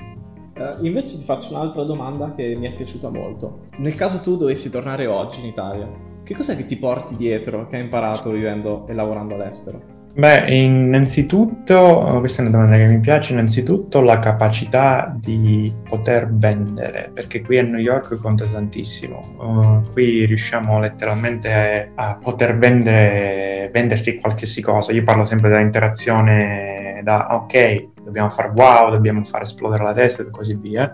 Uh, 0.55 0.85
invece 0.85 1.17
ti 1.17 1.23
faccio 1.23 1.53
un'altra 1.53 1.83
domanda 1.83 2.33
che 2.35 2.55
mi 2.57 2.67
è 2.67 2.75
piaciuta 2.75 3.09
molto. 3.09 3.67
Nel 3.77 3.95
caso 3.95 4.19
tu 4.19 4.35
dovessi 4.35 4.69
tornare 4.69 5.05
oggi 5.05 5.39
in 5.39 5.45
Italia, 5.45 5.87
che 6.23 6.33
cos'è 6.33 6.57
che 6.57 6.65
ti 6.65 6.75
porti 6.75 7.15
dietro, 7.15 7.67
che 7.67 7.77
hai 7.77 7.83
imparato 7.83 8.31
vivendo 8.31 8.85
e 8.87 8.93
lavorando 8.93 9.35
all'estero? 9.35 9.98
Beh, 10.19 10.53
innanzitutto, 10.53 12.17
questa 12.19 12.41
è 12.43 12.45
una 12.45 12.57
domanda 12.57 12.75
che 12.75 12.87
mi 12.87 12.99
piace, 12.99 13.31
innanzitutto 13.31 14.01
la 14.01 14.19
capacità 14.19 15.15
di 15.17 15.73
poter 15.87 16.27
vendere, 16.29 17.09
perché 17.13 17.39
qui 17.39 17.57
a 17.57 17.63
New 17.63 17.79
York 17.79 18.19
conta 18.19 18.45
tantissimo. 18.45 19.35
Uh, 19.37 19.91
qui 19.93 20.25
riusciamo 20.25 20.77
letteralmente 20.77 21.91
a, 21.95 22.09
a 22.09 22.15
poter 22.15 22.57
vendere, 22.57 23.69
venderti 23.71 24.17
qualsiasi 24.17 24.61
cosa. 24.61 24.91
Io 24.91 25.05
parlo 25.05 25.23
sempre 25.23 25.51
dell'interazione 25.51 26.99
da 27.01 27.27
ok, 27.35 27.87
dobbiamo 28.03 28.27
fare 28.27 28.51
wow, 28.53 28.91
dobbiamo 28.91 29.23
far 29.23 29.43
esplodere 29.43 29.85
la 29.85 29.93
testa 29.93 30.23
e 30.23 30.29
così 30.31 30.57
via. 30.57 30.91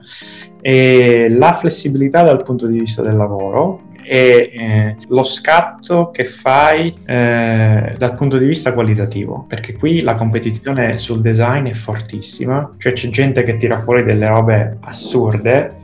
E 0.62 1.30
la 1.32 1.54
flessibilità 1.54 2.22
dal 2.22 2.44
punto 2.44 2.68
di 2.68 2.78
vista 2.78 3.02
del 3.02 3.16
lavoro, 3.16 3.86
e 4.06 4.52
eh, 4.54 4.96
lo 5.08 5.24
scatto 5.24 6.12
che 6.12 6.24
fai 6.24 6.94
eh, 7.06 7.94
dal 7.98 8.14
punto 8.16 8.38
di 8.38 8.46
vista 8.46 8.74
qualitativo, 8.74 9.46
perché 9.48 9.74
qui 9.74 10.02
la 10.02 10.16
competizione 10.16 10.98
sul 10.98 11.22
design 11.22 11.68
è 11.68 11.74
fortissima, 11.74 12.76
cioè 12.78 12.94
c'è 12.94 13.10
gente 13.10 13.44
che 13.44 13.58
tira 13.58 13.80
fuori 13.80 14.04
delle 14.04 14.28
robe 14.28 14.78
assurde 14.82 15.84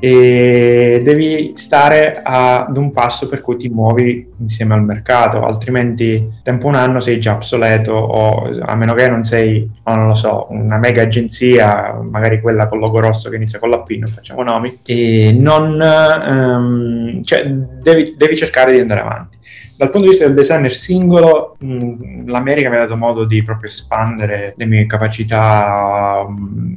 e 0.00 1.02
devi 1.04 1.52
stare 1.54 2.20
ad 2.24 2.76
un 2.76 2.90
passo 2.90 3.28
per 3.28 3.42
cui 3.42 3.56
ti 3.56 3.68
muovi 3.68 4.26
insieme 4.38 4.74
al 4.74 4.82
mercato, 4.82 5.44
altrimenti 5.44 6.38
tempo 6.42 6.66
un 6.66 6.74
anno 6.74 7.00
sei 7.00 7.20
già 7.20 7.34
obsoleto 7.34 7.92
o 7.92 8.50
a 8.62 8.74
meno 8.74 8.94
che 8.94 9.08
non 9.08 9.22
sei, 9.24 9.70
non 9.84 10.06
lo 10.06 10.14
so, 10.14 10.46
una 10.50 10.78
mega 10.78 11.02
agenzia, 11.02 12.00
magari 12.02 12.40
quella 12.40 12.66
con 12.66 12.78
logo 12.78 12.98
rosso 12.98 13.28
che 13.28 13.36
inizia 13.36 13.58
con 13.58 13.68
la 13.68 13.80
P, 13.80 13.90
non 13.98 14.10
facciamo 14.10 14.42
nomi, 14.42 14.78
e 14.84 15.36
non, 15.38 15.78
um, 15.78 17.22
cioè 17.22 17.46
devi, 17.46 18.14
devi 18.16 18.36
cercare 18.36 18.72
di 18.72 18.80
andare 18.80 19.00
avanti 19.00 19.29
dal 19.80 19.88
punto 19.88 20.08
di 20.08 20.08
vista 20.08 20.26
del 20.26 20.34
designer 20.34 20.74
singolo, 20.74 21.56
l'America 22.26 22.68
mi 22.68 22.76
ha 22.76 22.80
dato 22.80 22.98
modo 22.98 23.24
di 23.24 23.42
proprio 23.42 23.70
espandere 23.70 24.52
le 24.54 24.66
mie 24.66 24.84
capacità, 24.84 26.26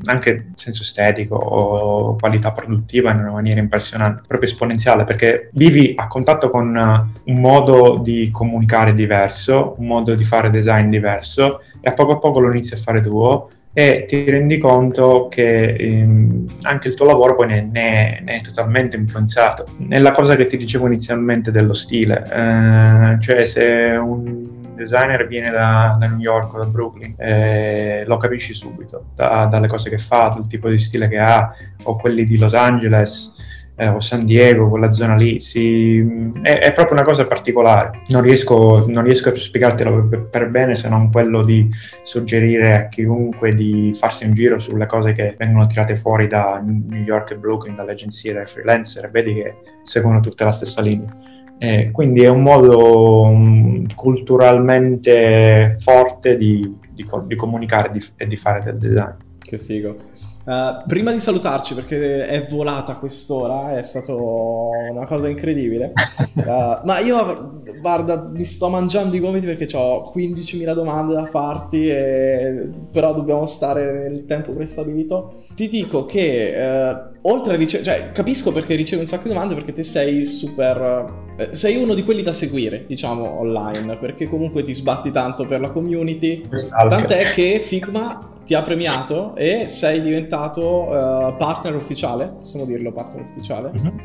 anche 0.06 0.30
in 0.30 0.54
senso 0.56 0.84
estetico 0.84 1.36
o 1.36 2.16
qualità 2.16 2.54
produttiva 2.54 3.12
in 3.12 3.20
una 3.20 3.32
maniera 3.32 3.60
impressionante, 3.60 4.22
proprio 4.26 4.50
esponenziale, 4.50 5.04
perché 5.04 5.50
vivi 5.52 5.94
a 5.98 6.08
contatto 6.08 6.50
con 6.50 7.12
un 7.26 7.40
modo 7.42 8.00
di 8.02 8.30
comunicare 8.32 8.94
diverso, 8.94 9.76
un 9.80 9.88
modo 9.88 10.16
di 10.16 10.24
fare 10.24 10.50
design 10.50 10.90
diverso 10.90 11.60
e 11.82 11.90
a 11.90 11.92
poco 11.92 12.14
a 12.14 12.20
poco 12.20 12.40
lo 12.40 12.52
inizi 12.52 12.76
a 12.76 12.78
fare 12.78 13.02
tuo 13.02 13.50
e 13.74 14.06
ti 14.06 14.30
rendi 14.30 14.60
conto 14.60 15.28
che 15.30 15.74
ehm, 15.74 16.46
anche 16.62 16.90
il 16.90 16.94
tuo 16.94 17.08
lavoro 17.08 17.36
poi 17.36 17.48
ne, 17.48 17.70
ne, 17.72 18.22
ne, 18.24 18.38
è 18.38 18.42
totalmente 18.42 18.96
influenzato. 18.96 19.66
È 19.90 20.00
la 20.00 20.12
cosa 20.12 20.36
che 20.36 20.46
ti 20.46 20.58
dicevo 20.58 20.86
inizialmente 20.86 21.50
dello 21.50 21.74
stile, 21.74 22.24
eh, 22.32 23.20
cioè 23.20 23.46
se 23.46 23.64
un 24.00 24.62
designer 24.76 25.28
viene 25.28 25.50
da, 25.50 25.96
da 26.00 26.08
New 26.08 26.20
York 26.20 26.54
o 26.54 26.60
da 26.60 26.66
Brooklyn, 26.66 27.16
eh, 27.18 28.04
lo 28.06 28.18
capisci 28.18 28.54
subito 28.54 29.06
da, 29.16 29.46
dalle 29.46 29.68
cose 29.68 29.90
che 29.90 29.98
fa, 29.98 30.32
dal 30.36 30.48
tipo 30.48 30.70
di 30.70 30.78
stile 30.80 31.08
che 31.08 31.18
ha, 31.18 31.54
o 31.84 31.96
quelli 31.96 32.26
di 32.26 32.38
Los 32.38 32.54
Angeles 32.54 33.36
eh, 33.84 33.88
o 33.90 34.00
San 34.00 34.26
Diego, 34.26 34.70
quella 34.70 34.92
zona 34.92 35.16
lì, 35.16 35.42
si, 35.42 36.00
è, 36.42 36.60
è, 36.60 36.72
proprio 36.72 36.96
una 36.96 37.06
cosa 37.06 37.26
particolare. 37.26 38.02
Non 38.08 38.22
riesco, 38.22 38.86
non 38.88 39.04
riesco 39.04 39.30
a 39.30 39.36
spiegartelo 39.36 40.08
per, 40.30 40.50
bene 40.50 40.76
se 40.76 40.88
non 40.88 41.12
quello 41.12 41.44
di 41.44 41.70
suggerire 42.04 42.76
a 42.76 42.88
chiunque 42.88 43.54
di 43.54 43.92
farsi 43.96 44.26
un 44.26 44.34
giro 44.34 44.60
sulle 44.60 44.86
cose 44.86 45.14
che 45.14 45.36
vengono 45.38 45.68
tirate 45.68 45.98
fuori 45.98 46.28
da 46.28 46.62
New 46.64 47.04
York 47.04 47.32
e 47.32 47.38
Brooklyn, 47.38 47.76
dalle 47.76 47.92
agenzie, 47.92 48.34
dai 48.34 48.46
freelancer, 48.46 49.10
vedi 49.12 49.34
che 49.34 49.56
seguono 49.82 50.22
tutta 50.22 50.46
la 50.46 50.52
stessa 50.52 50.82
linea. 50.82 51.32
Eh, 51.58 51.92
quindi 51.92 52.22
è 52.22 52.30
un 52.30 52.42
modo 52.42 53.22
um, 53.22 53.86
culturalmente 53.96 55.78
forte 55.80 56.36
di, 56.36 56.78
di, 56.90 57.06
di 57.26 57.36
comunicare 57.36 57.92
e 58.16 58.28
di 58.28 58.36
fare 58.38 58.64
del 58.64 58.78
design. 58.78 59.16
Che 59.40 59.58
figo. 59.58 59.98
Uh, 60.46 60.86
prima 60.88 61.14
di 61.14 61.22
salutarci, 61.22 61.74
perché 61.74 62.28
è 62.28 62.46
volata 62.48 62.98
quest'ora, 62.98 63.78
è 63.78 63.84
stata 63.84 64.14
una 64.14 65.06
cosa 65.06 65.30
incredibile. 65.30 65.94
Uh, 66.36 66.82
ma 66.84 67.00
io, 67.00 67.62
guarda, 67.80 68.30
mi 68.30 68.44
sto 68.44 68.68
mangiando 68.68 69.16
i 69.16 69.22
gomiti 69.22 69.46
perché 69.46 69.68
ho 69.78 70.12
15.000 70.14 70.74
domande 70.74 71.14
da 71.14 71.28
farti, 71.28 71.88
e... 71.88 72.70
però 72.92 73.14
dobbiamo 73.14 73.46
stare 73.46 74.10
nel 74.10 74.26
tempo 74.26 74.52
prestabilito. 74.52 75.44
Ti 75.56 75.70
dico 75.70 76.06
che, 76.06 76.54
uh, 76.54 77.30
oltre 77.30 77.54
a 77.54 77.56
ricevere, 77.56 77.90
cioè, 77.90 78.12
capisco 78.12 78.52
perché 78.52 78.76
ricevi 78.76 79.02
un 79.02 79.08
sacco 79.08 79.24
di 79.24 79.34
domande, 79.34 79.56
perché 79.56 79.72
te 79.72 79.84
sei 79.84 80.26
super. 80.26 81.22
sei 81.52 81.82
uno 81.82 81.94
di 81.94 82.04
quelli 82.04 82.22
da 82.22 82.34
seguire, 82.34 82.84
diciamo, 82.86 83.40
online, 83.40 83.96
perché 83.96 84.26
comunque 84.26 84.62
ti 84.64 84.74
sbatti 84.74 85.10
tanto 85.10 85.46
per 85.46 85.62
la 85.62 85.70
community. 85.70 86.42
Tant'è 86.70 87.32
che 87.32 87.62
Figma 87.66 88.32
ti 88.46 88.54
ha 88.54 88.62
premiato 88.62 89.36
e 89.36 89.68
sei 89.68 90.02
diventato 90.02 90.90
uh, 90.90 91.36
partner 91.38 91.76
ufficiale, 91.76 92.34
possiamo 92.40 92.66
dirlo 92.66 92.92
partner 92.92 93.26
ufficiale, 93.32 93.72
mm-hmm. 93.72 93.98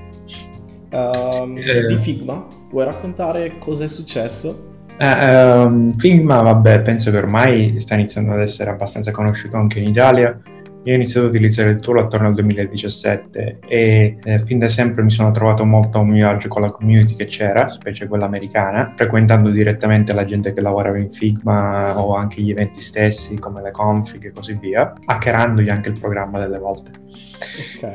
uh, 0.93 1.59
eh. 1.59 1.87
di 1.87 1.97
Figma. 1.97 2.47
Vuoi 2.71 2.85
raccontare 2.85 3.59
cosa 3.59 3.85
è 3.85 3.89
successo? 3.89 4.67
Eh, 4.99 5.63
um, 5.63 5.93
Figma, 5.93 6.43
vabbè, 6.43 6.81
penso 6.81 7.11
che 7.11 7.19
ormai 7.19 7.81
sta 7.81 7.95
iniziando 7.95 8.33
ad 8.33 8.41
essere 8.41 8.71
abbastanza 8.71 9.11
conosciuto 9.11 9.57
anche 9.57 9.79
in 9.79 9.89
Italia. 9.89 10.39
Io 10.89 10.95
ho 10.95 10.97
iniziato 10.97 11.27
ad 11.27 11.35
utilizzare 11.35 11.69
il 11.69 11.81
tool 11.81 11.99
attorno 11.99 12.29
al 12.29 12.35
2017 12.35 13.59
e 13.69 14.17
eh, 14.25 14.39
fin 14.39 14.59
da 14.59 14.69
sempre 14.69 15.03
mi 15.03 15.11
sono 15.11 15.31
trovato 15.33 15.67
molto 15.67 15.99
a 15.99 16.01
un 16.01 16.09
mio 16.09 16.31
agio 16.31 16.49
con 16.49 16.63
la 16.63 16.71
community 16.71 17.15
che 17.15 17.27
c'era, 17.27 17.69
specie 17.69 18.09
quella 18.09 18.25
americana, 18.25 18.95
frequentando 18.97 19.51
direttamente 19.51 20.15
la 20.15 20.25
gente 20.25 20.51
che 20.53 20.63
lavorava 20.63 20.97
in 20.97 21.11
Figma 21.11 22.01
o 22.01 22.15
anche 22.15 22.41
gli 22.41 22.53
eventi 22.53 22.81
stessi 22.81 23.35
come 23.35 23.61
le 23.61 23.71
config 23.71 24.25
e 24.25 24.33
così 24.33 24.57
via, 24.59 24.95
hackerandogli 25.05 25.69
anche 25.69 25.91
il 25.91 25.99
programma 25.99 26.39
delle 26.39 26.59
volte. 26.59 26.91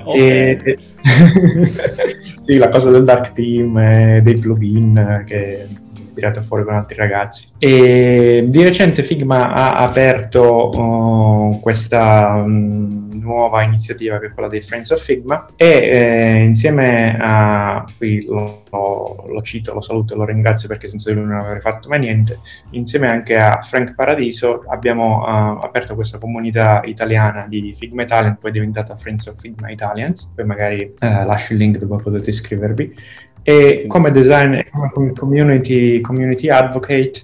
Okay, 0.05 0.57
e... 0.61 0.77
sì, 2.45 2.57
la 2.57 2.69
cosa 2.69 2.91
del 2.91 3.05
dark 3.05 3.31
team, 3.31 3.75
e 3.75 4.21
dei 4.21 4.37
plugin 4.37 5.23
che 5.25 5.67
tirato 6.13 6.41
fuori 6.41 6.63
con 6.63 6.75
altri 6.75 6.95
ragazzi. 6.95 7.47
E 7.57 8.45
di 8.47 8.63
recente 8.63 9.03
Figma 9.03 9.53
ha 9.53 9.71
aperto 9.71 10.69
uh, 10.69 11.59
questa 11.59 12.43
um, 12.43 13.03
nuova 13.23 13.63
iniziativa 13.63 14.19
che 14.19 14.27
è 14.27 14.31
quella 14.33 14.49
dei 14.49 14.61
Friends 14.61 14.91
of 14.91 15.01
Figma 15.01 15.45
e 15.55 15.65
eh, 15.65 16.43
insieme 16.43 17.17
a, 17.19 17.85
qui 17.97 18.25
lo, 18.25 18.63
lo, 18.69 19.25
lo, 19.27 19.41
cito, 19.41 19.73
lo 19.73 19.81
saluto 19.81 20.13
e 20.13 20.17
lo 20.17 20.25
ringrazio 20.25 20.67
perché 20.67 20.87
senza 20.87 21.09
di 21.09 21.15
lui 21.17 21.25
non 21.25 21.39
avrei 21.39 21.61
fatto 21.61 21.89
mai 21.89 21.99
niente, 21.99 22.39
insieme 22.71 23.07
anche 23.07 23.35
a 23.35 23.61
Frank 23.61 23.95
Paradiso 23.95 24.65
abbiamo 24.67 25.21
uh, 25.21 25.63
aperto 25.63 25.95
questa 25.95 26.17
comunità 26.17 26.81
italiana 26.83 27.45
di 27.47 27.73
Figma 27.75 28.03
Italian, 28.03 28.37
poi 28.37 28.51
è 28.51 28.53
diventata 28.53 28.95
Friends 28.95 29.27
of 29.27 29.39
Figma 29.39 29.69
Italians, 29.69 30.31
poi 30.35 30.45
magari 30.45 30.83
uh, 30.83 31.25
lascio 31.25 31.53
il 31.53 31.59
link 31.59 31.77
dove 31.77 32.01
potete 32.01 32.29
iscrivervi 32.29 32.95
e 33.43 33.85
come 33.87 34.11
designer, 34.11 34.69
come 34.93 35.13
community, 35.13 35.99
community 36.01 36.47
advocate, 36.47 37.23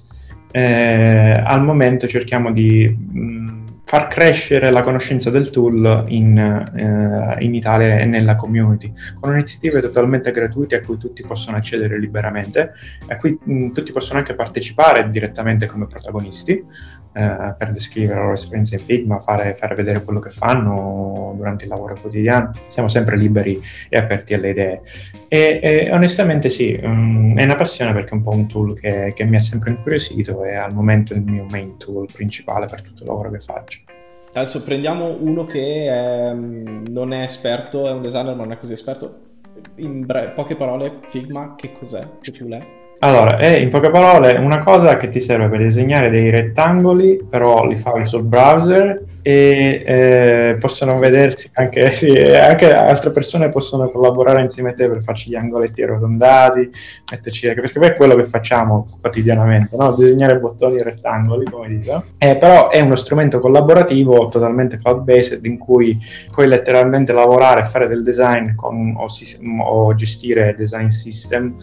eh, 0.52 1.42
al 1.44 1.64
momento 1.64 2.08
cerchiamo 2.08 2.52
di 2.52 2.88
mh, 2.88 3.20
mm, 3.20 3.59
far 3.90 4.08
crescere 4.08 4.70
la 4.70 4.84
conoscenza 4.84 5.32
del 5.32 5.50
tool 5.50 6.06
in, 6.10 6.38
eh, 6.38 7.44
in, 7.44 7.56
Italia 7.56 7.98
e 7.98 8.06
nella 8.06 8.36
community, 8.36 8.94
con 9.20 9.34
iniziative 9.34 9.82
totalmente 9.82 10.30
gratuite 10.30 10.76
a 10.76 10.82
cui 10.82 11.00
tutti 11.00 11.24
possono 11.24 11.58
accedere 11.58 11.98
liberamente, 11.98 12.74
a 13.08 13.18
cui 13.18 13.36
mh, 13.42 13.52
mm, 13.52 13.70
tutti 13.72 13.92
possono 13.92 14.20
anche 14.20 14.36
partecipare 14.36 15.10
direttamente 15.10 15.66
come 15.66 15.88
protagonisti 15.88 16.64
eh, 17.12 17.56
per 17.58 17.72
descrivere 17.72 18.14
la 18.14 18.22
loro 18.22 18.34
esperienza 18.34 18.76
in 18.76 18.84
Figma, 18.84 19.20
fare, 19.22 19.56
fare, 19.56 19.74
vedere 19.74 20.04
quello 20.04 20.20
che 20.20 20.30
fanno 20.30 21.34
durante 21.36 21.64
il 21.64 21.72
lavoro 21.72 21.98
quotidiano. 22.00 22.52
Siamo 22.68 22.88
sempre 22.88 23.18
liberi 23.18 23.60
e 23.90 23.98
aperti 23.98 24.36
alle 24.36 24.50
idee. 24.52 24.82
E, 25.28 25.60
e 25.62 25.92
onestamente 25.92 26.50
sì, 26.50 26.80
um, 26.82 27.36
è 27.36 27.44
una 27.44 27.56
passione 27.56 27.94
perché 27.94 28.12
è 28.12 28.14
un 28.14 28.22
po' 28.22 28.32
un 28.32 28.48
tool 28.48 28.80
che, 28.80 29.14
che 29.16 29.24
mi 29.24 29.38
ha 29.38 29.42
sempre 29.42 29.72
incuriosito 29.72 30.44
e 30.44 30.56
al 30.56 30.74
momento 30.74 31.14
è 31.14 31.18
il 31.18 31.24
mio 31.24 31.46
main 31.50 31.78
tool 31.78 32.08
principale 32.14 32.68
per 32.68 32.84
tutto 32.84 33.02
il 33.02 33.08
lavoro 33.10 33.32
che 33.32 33.40
faccio. 33.40 33.79
Adesso 34.34 34.64
prendiamo 34.64 35.16
uno 35.20 35.46
che 35.46 35.88
è, 35.88 36.34
mm, 36.34 36.86
non 36.90 37.14
è 37.14 37.24
esperto, 37.24 37.88
è 37.88 37.92
un 37.92 38.02
designer 38.02 38.36
ma 38.36 38.44
non 38.44 38.52
è 38.52 38.60
così 38.60 38.74
esperto. 38.74 39.28
In 39.76 40.06
bre- 40.06 40.32
poche 40.36 40.56
parole, 40.56 41.00
Figma 41.08 41.56
che 41.56 41.74
cos'è? 41.74 42.08
Che 42.22 42.32
tool 42.32 42.52
è? 42.52 42.62
Allora, 43.00 43.38
è 43.38 43.58
in 43.58 43.70
poche 43.70 43.90
parole 43.90 44.38
una 44.38 44.60
cosa 44.60 44.98
che 44.98 45.08
ti 45.10 45.20
serve 45.20 45.48
per 45.48 45.62
disegnare 45.62 46.10
dei 46.10 46.30
rettangoli, 46.30 47.26
però 47.28 47.66
li 47.66 47.78
fai 47.78 48.06
sul 48.06 48.24
browser 48.24 49.04
e 49.22 49.84
eh, 49.86 50.56
possono 50.60 50.98
vedersi 51.00 51.50
anche, 51.54 51.92
sì, 51.94 52.10
anche 52.12 52.74
altre 52.74 53.10
persone 53.10 53.50
possono 53.50 53.90
collaborare 53.90 54.42
insieme 54.42 54.72
a 54.72 54.74
te 54.74 54.88
per 54.88 55.02
farci 55.02 55.30
gli 55.30 55.36
angoletti 55.36 55.84
arrotondati, 55.84 56.70
metterci, 57.12 57.54
perché 57.54 57.80
poi 57.80 57.90
è 57.90 57.94
quello 57.94 58.16
che 58.16 58.26
facciamo 58.26 58.86
quotidianamente, 59.00 59.76
no? 59.76 59.94
disegnare 59.94 60.38
bottoni 60.38 60.78
e 60.78 60.84
rettangoli, 60.84 61.46
come 61.46 61.68
dico. 61.68 62.04
Eh, 62.18 62.38
però 62.38 62.70
è 62.70 62.80
uno 62.82 62.96
strumento 62.96 63.40
collaborativo 63.40 64.28
totalmente 64.30 64.78
cloud-based 64.78 65.46
in 65.46 65.58
cui 65.58 65.98
puoi 66.32 66.48
letteralmente 66.48 67.12
lavorare, 67.14 67.66
fare 67.66 67.88
del 67.88 68.04
design 68.04 68.56
con, 68.56 68.96
o, 68.98 69.08
o, 69.64 69.96
gestire 69.96 70.56
design 70.56 70.88
system 70.88 71.56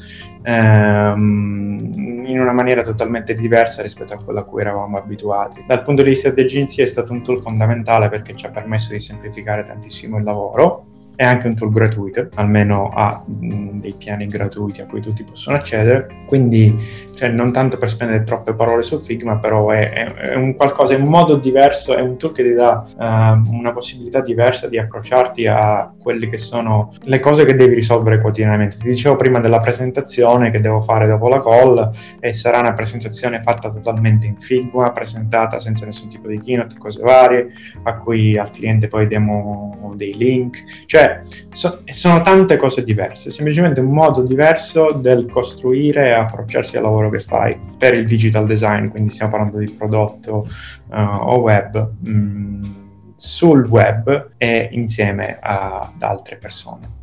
ehm, 0.42 2.24
in 2.26 2.40
una 2.40 2.52
maniera 2.52 2.82
totalmente 2.82 3.34
diversa 3.34 3.82
rispetto 3.82 4.14
a 4.14 4.22
quella 4.22 4.40
a 4.40 4.44
cui 4.44 4.60
eravamo 4.60 4.96
abituati. 4.96 5.64
Dal 5.66 5.82
punto 5.82 6.02
di 6.02 6.10
vista 6.10 6.30
di 6.30 6.40
agenzie 6.40 6.84
è 6.84 6.86
stato 6.86 7.12
un 7.12 7.22
tool 7.22 7.42
fondamentale 7.46 8.08
perché 8.08 8.34
ci 8.34 8.44
ha 8.44 8.50
permesso 8.50 8.92
di 8.92 8.98
semplificare 8.98 9.62
tantissimo 9.62 10.18
il 10.18 10.24
lavoro 10.24 10.86
è 11.16 11.24
anche 11.24 11.48
un 11.48 11.56
tool 11.56 11.70
gratuito, 11.70 12.28
almeno 12.34 12.90
ha 12.94 13.24
mh, 13.26 13.80
dei 13.80 13.94
piani 13.96 14.26
gratuiti 14.26 14.82
a 14.82 14.86
cui 14.86 15.00
tutti 15.00 15.24
possono 15.24 15.56
accedere, 15.56 16.24
quindi 16.26 16.76
cioè, 17.14 17.30
non 17.30 17.50
tanto 17.52 17.78
per 17.78 17.88
spendere 17.88 18.22
troppe 18.24 18.52
parole 18.52 18.82
su 18.82 18.98
Figma, 18.98 19.38
però 19.38 19.70
è, 19.70 19.90
è, 19.90 20.12
è, 20.12 20.34
un 20.34 20.54
qualcosa, 20.54 20.94
è 20.94 20.98
un 20.98 21.08
modo 21.08 21.36
diverso, 21.36 21.96
è 21.96 22.00
un 22.02 22.18
tool 22.18 22.32
che 22.32 22.42
ti 22.42 22.52
dà 22.52 22.84
uh, 22.94 23.54
una 23.54 23.72
possibilità 23.72 24.20
diversa 24.20 24.68
di 24.68 24.78
approcciarti 24.78 25.46
a 25.46 25.90
quelle 25.98 26.28
che 26.28 26.36
sono 26.36 26.92
le 27.04 27.18
cose 27.18 27.46
che 27.46 27.54
devi 27.54 27.74
risolvere 27.74 28.20
quotidianamente. 28.20 28.76
Ti 28.76 28.88
dicevo 28.88 29.16
prima 29.16 29.40
della 29.40 29.60
presentazione 29.60 30.50
che 30.50 30.60
devo 30.60 30.82
fare 30.82 31.08
dopo 31.08 31.28
la 31.28 31.42
call 31.42 31.90
e 32.20 32.34
sarà 32.34 32.58
una 32.58 32.74
presentazione 32.74 33.40
fatta 33.40 33.70
totalmente 33.70 34.26
in 34.26 34.36
Figma, 34.38 34.92
presentata 34.92 35.58
senza 35.58 35.86
nessun 35.86 36.08
tipo 36.08 36.28
di 36.28 36.38
keynote, 36.38 36.76
cose 36.76 37.00
varie, 37.00 37.48
a 37.84 37.96
cui 37.96 38.36
al 38.36 38.50
cliente 38.50 38.88
poi 38.88 39.06
diamo 39.06 39.94
dei 39.96 40.14
link, 40.14 40.62
cioè 40.84 41.05
so, 41.52 41.82
sono 41.84 42.20
tante 42.20 42.56
cose 42.56 42.82
diverse, 42.82 43.30
semplicemente 43.30 43.80
un 43.80 43.92
modo 43.92 44.22
diverso 44.22 44.92
del 44.92 45.26
costruire 45.26 46.08
e 46.08 46.12
approcciarsi 46.12 46.76
al 46.76 46.82
lavoro 46.82 47.10
che 47.10 47.20
fai 47.20 47.58
per 47.78 47.96
il 47.96 48.06
digital 48.06 48.46
design, 48.46 48.88
quindi 48.88 49.10
stiamo 49.10 49.30
parlando 49.30 49.58
di 49.58 49.70
prodotto 49.70 50.48
uh, 50.88 50.96
o 50.96 51.38
web. 51.38 51.92
Mm, 52.06 52.84
sul 53.18 53.66
web 53.66 54.32
e 54.36 54.68
insieme 54.72 55.38
ad 55.40 56.02
altre 56.02 56.36
persone. 56.36 56.96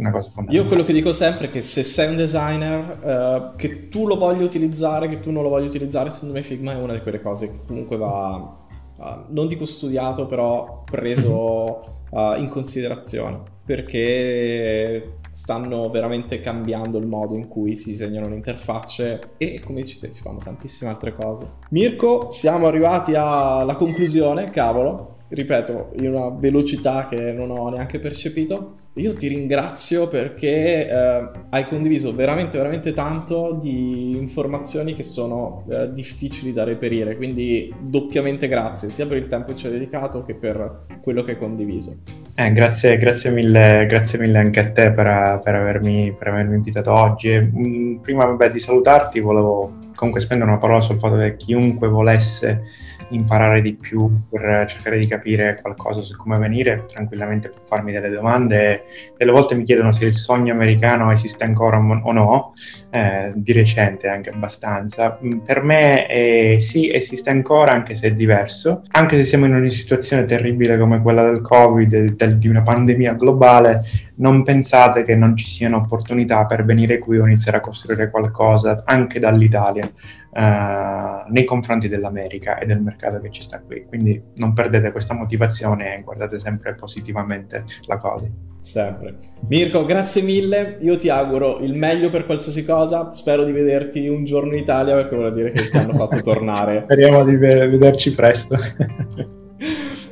Una 0.00 0.10
cosa 0.10 0.30
fondamentale. 0.30 0.56
Io 0.56 0.66
quello 0.66 0.82
che 0.82 0.92
dico 0.94 1.12
sempre 1.12 1.48
è 1.48 1.50
che 1.50 1.60
se 1.60 1.82
sei 1.82 2.08
un 2.08 2.16
designer, 2.16 3.52
uh, 3.52 3.56
che 3.56 3.88
tu 3.90 4.06
lo 4.06 4.16
voglia 4.16 4.44
utilizzare, 4.44 5.08
che 5.08 5.20
tu 5.20 5.30
non 5.30 5.42
lo 5.42 5.50
voglia 5.50 5.66
utilizzare, 5.66 6.10
secondo 6.10 6.34
me 6.34 6.42
Figma 6.42 6.72
è 6.72 6.76
una 6.76 6.94
di 6.94 7.00
quelle 7.00 7.20
cose 7.20 7.48
che 7.48 7.60
comunque 7.66 7.98
va, 7.98 8.56
uh, 8.96 9.04
non 9.28 9.46
dico 9.46 9.66
studiato, 9.66 10.26
però 10.26 10.84
preso 10.90 11.99
uh, 12.10 12.34
in 12.34 12.48
considerazione 12.48 13.58
perché 13.64 15.18
stanno 15.32 15.88
veramente 15.90 16.40
cambiando 16.40 16.98
il 16.98 17.06
modo 17.06 17.36
in 17.36 17.48
cui 17.48 17.76
si 17.76 17.90
disegnano 17.90 18.28
le 18.28 18.34
interfacce 18.34 19.30
e 19.36 19.60
come 19.64 19.82
dici 19.82 19.98
te 19.98 20.10
si 20.10 20.20
fanno 20.20 20.38
tantissime 20.38 20.90
altre 20.90 21.14
cose. 21.14 21.46
Mirko, 21.70 22.30
siamo 22.30 22.66
arrivati 22.66 23.14
alla 23.14 23.76
conclusione, 23.76 24.50
cavolo, 24.50 25.18
ripeto, 25.28 25.90
in 25.98 26.08
una 26.08 26.28
velocità 26.30 27.06
che 27.08 27.32
non 27.32 27.50
ho 27.50 27.68
neanche 27.70 27.98
percepito. 28.00 28.78
Io 28.94 29.14
ti 29.14 29.28
ringrazio 29.28 30.08
perché 30.08 30.88
eh, 30.88 31.28
hai 31.50 31.64
condiviso 31.64 32.12
veramente, 32.12 32.56
veramente 32.56 32.92
tanto 32.92 33.56
di 33.62 34.16
informazioni 34.16 34.96
che 34.96 35.04
sono 35.04 35.64
eh, 35.70 35.92
difficili 35.92 36.52
da 36.52 36.64
reperire, 36.64 37.14
quindi 37.14 37.72
doppiamente 37.78 38.48
grazie, 38.48 38.88
sia 38.88 39.06
per 39.06 39.18
il 39.18 39.28
tempo 39.28 39.52
che 39.52 39.58
ci 39.58 39.66
hai 39.66 39.72
dedicato 39.72 40.24
che 40.24 40.34
per 40.34 40.86
quello 41.00 41.22
che 41.22 41.32
hai 41.32 41.38
condiviso. 41.38 41.98
Eh, 42.34 42.52
grazie, 42.52 42.96
grazie, 42.96 43.30
mille, 43.30 43.86
grazie 43.86 44.18
mille 44.18 44.38
anche 44.38 44.58
a 44.58 44.72
te 44.72 44.90
per, 44.90 45.40
per, 45.44 45.54
avermi, 45.54 46.12
per 46.18 46.26
avermi, 46.26 46.56
invitato 46.56 46.92
oggi. 46.92 47.30
Mm, 47.30 47.98
prima 47.98 48.24
vabbè, 48.24 48.50
di 48.50 48.58
salutarti 48.58 49.20
volevo 49.20 49.78
comunque 49.94 50.20
spendere 50.20 50.50
una 50.50 50.58
parola 50.58 50.80
sul 50.80 50.98
fatto 50.98 51.16
che 51.16 51.36
chiunque 51.36 51.86
volesse 51.86 52.62
imparare 53.10 53.60
di 53.62 53.74
più, 53.74 54.10
per 54.28 54.66
cercare 54.68 54.98
di 54.98 55.06
capire 55.06 55.58
qualcosa 55.60 56.02
su 56.02 56.16
come 56.16 56.38
venire, 56.38 56.84
tranquillamente 56.86 57.48
può 57.48 57.60
farmi 57.60 57.92
delle 57.92 58.10
domande. 58.10 58.84
Delle 59.16 59.30
volte 59.30 59.54
mi 59.54 59.64
chiedono 59.64 59.92
se 59.92 60.06
il 60.06 60.14
sogno 60.14 60.52
americano 60.52 61.12
esiste 61.12 61.44
ancora 61.44 61.78
o 61.78 62.12
no, 62.12 62.52
eh, 62.90 63.32
di 63.34 63.52
recente 63.52 64.08
anche 64.08 64.30
abbastanza. 64.30 65.18
Mm, 65.24 65.38
per 65.38 65.62
me 65.62 66.08
eh, 66.08 66.60
sì, 66.60 66.92
esiste 66.92 67.30
ancora, 67.30 67.72
anche 67.72 67.94
se 67.94 68.08
è 68.08 68.12
diverso. 68.12 68.82
Anche 68.90 69.16
se 69.16 69.24
siamo 69.24 69.46
in 69.46 69.54
una 69.54 69.68
situazione 69.70 70.24
terribile 70.24 70.78
come 70.78 71.00
quella 71.00 71.22
del 71.22 71.40
Covid, 71.40 72.14
del, 72.14 72.38
di 72.38 72.48
una 72.48 72.62
pandemia 72.62 73.14
globale, 73.14 73.82
non 74.20 74.42
pensate 74.42 75.02
che 75.02 75.16
non 75.16 75.36
ci 75.36 75.46
siano 75.46 75.78
opportunità 75.78 76.44
per 76.46 76.64
venire 76.64 76.98
qui 76.98 77.18
o 77.18 77.26
iniziare 77.26 77.58
a 77.58 77.60
costruire 77.60 78.10
qualcosa 78.10 78.82
anche 78.84 79.18
dall'Italia 79.18 79.90
eh, 80.32 81.24
nei 81.28 81.44
confronti 81.44 81.88
dell'America 81.88 82.58
e 82.58 82.66
del 82.66 82.80
mercato 82.80 83.20
che 83.20 83.30
ci 83.30 83.42
sta 83.42 83.60
qui. 83.60 83.84
Quindi 83.86 84.22
non 84.36 84.52
perdete 84.52 84.92
questa 84.92 85.14
motivazione 85.14 85.96
e 85.96 86.02
guardate 86.02 86.38
sempre 86.38 86.74
positivamente 86.74 87.64
la 87.86 87.96
cosa. 87.96 88.28
Sempre. 88.60 89.16
Mirko, 89.48 89.86
grazie 89.86 90.22
mille. 90.22 90.76
Io 90.80 90.98
ti 90.98 91.08
auguro 91.08 91.58
il 91.60 91.74
meglio 91.74 92.10
per 92.10 92.26
qualsiasi 92.26 92.64
cosa. 92.64 93.10
Spero 93.12 93.44
di 93.44 93.52
vederti 93.52 94.06
un 94.06 94.24
giorno 94.24 94.52
in 94.52 94.58
Italia 94.58 94.94
perché 94.94 95.16
vuol 95.16 95.32
dire 95.32 95.50
che 95.52 95.70
ti 95.70 95.76
hanno 95.76 95.94
fatto 95.94 96.20
tornare. 96.22 96.82
Speriamo 96.82 97.24
di 97.24 97.36
vederci 97.36 98.14
presto. 98.14 98.56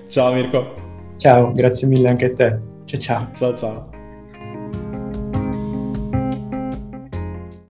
ciao 0.09 0.33
Mirko. 0.33 0.87
Ciao, 1.19 1.53
grazie 1.53 1.87
mille 1.89 2.09
anche 2.09 2.27
a 2.27 2.33
te. 2.33 2.59
Ciao 2.87 3.01
ciao. 3.01 3.31
Ciao 3.35 3.55
ciao. 3.55 3.98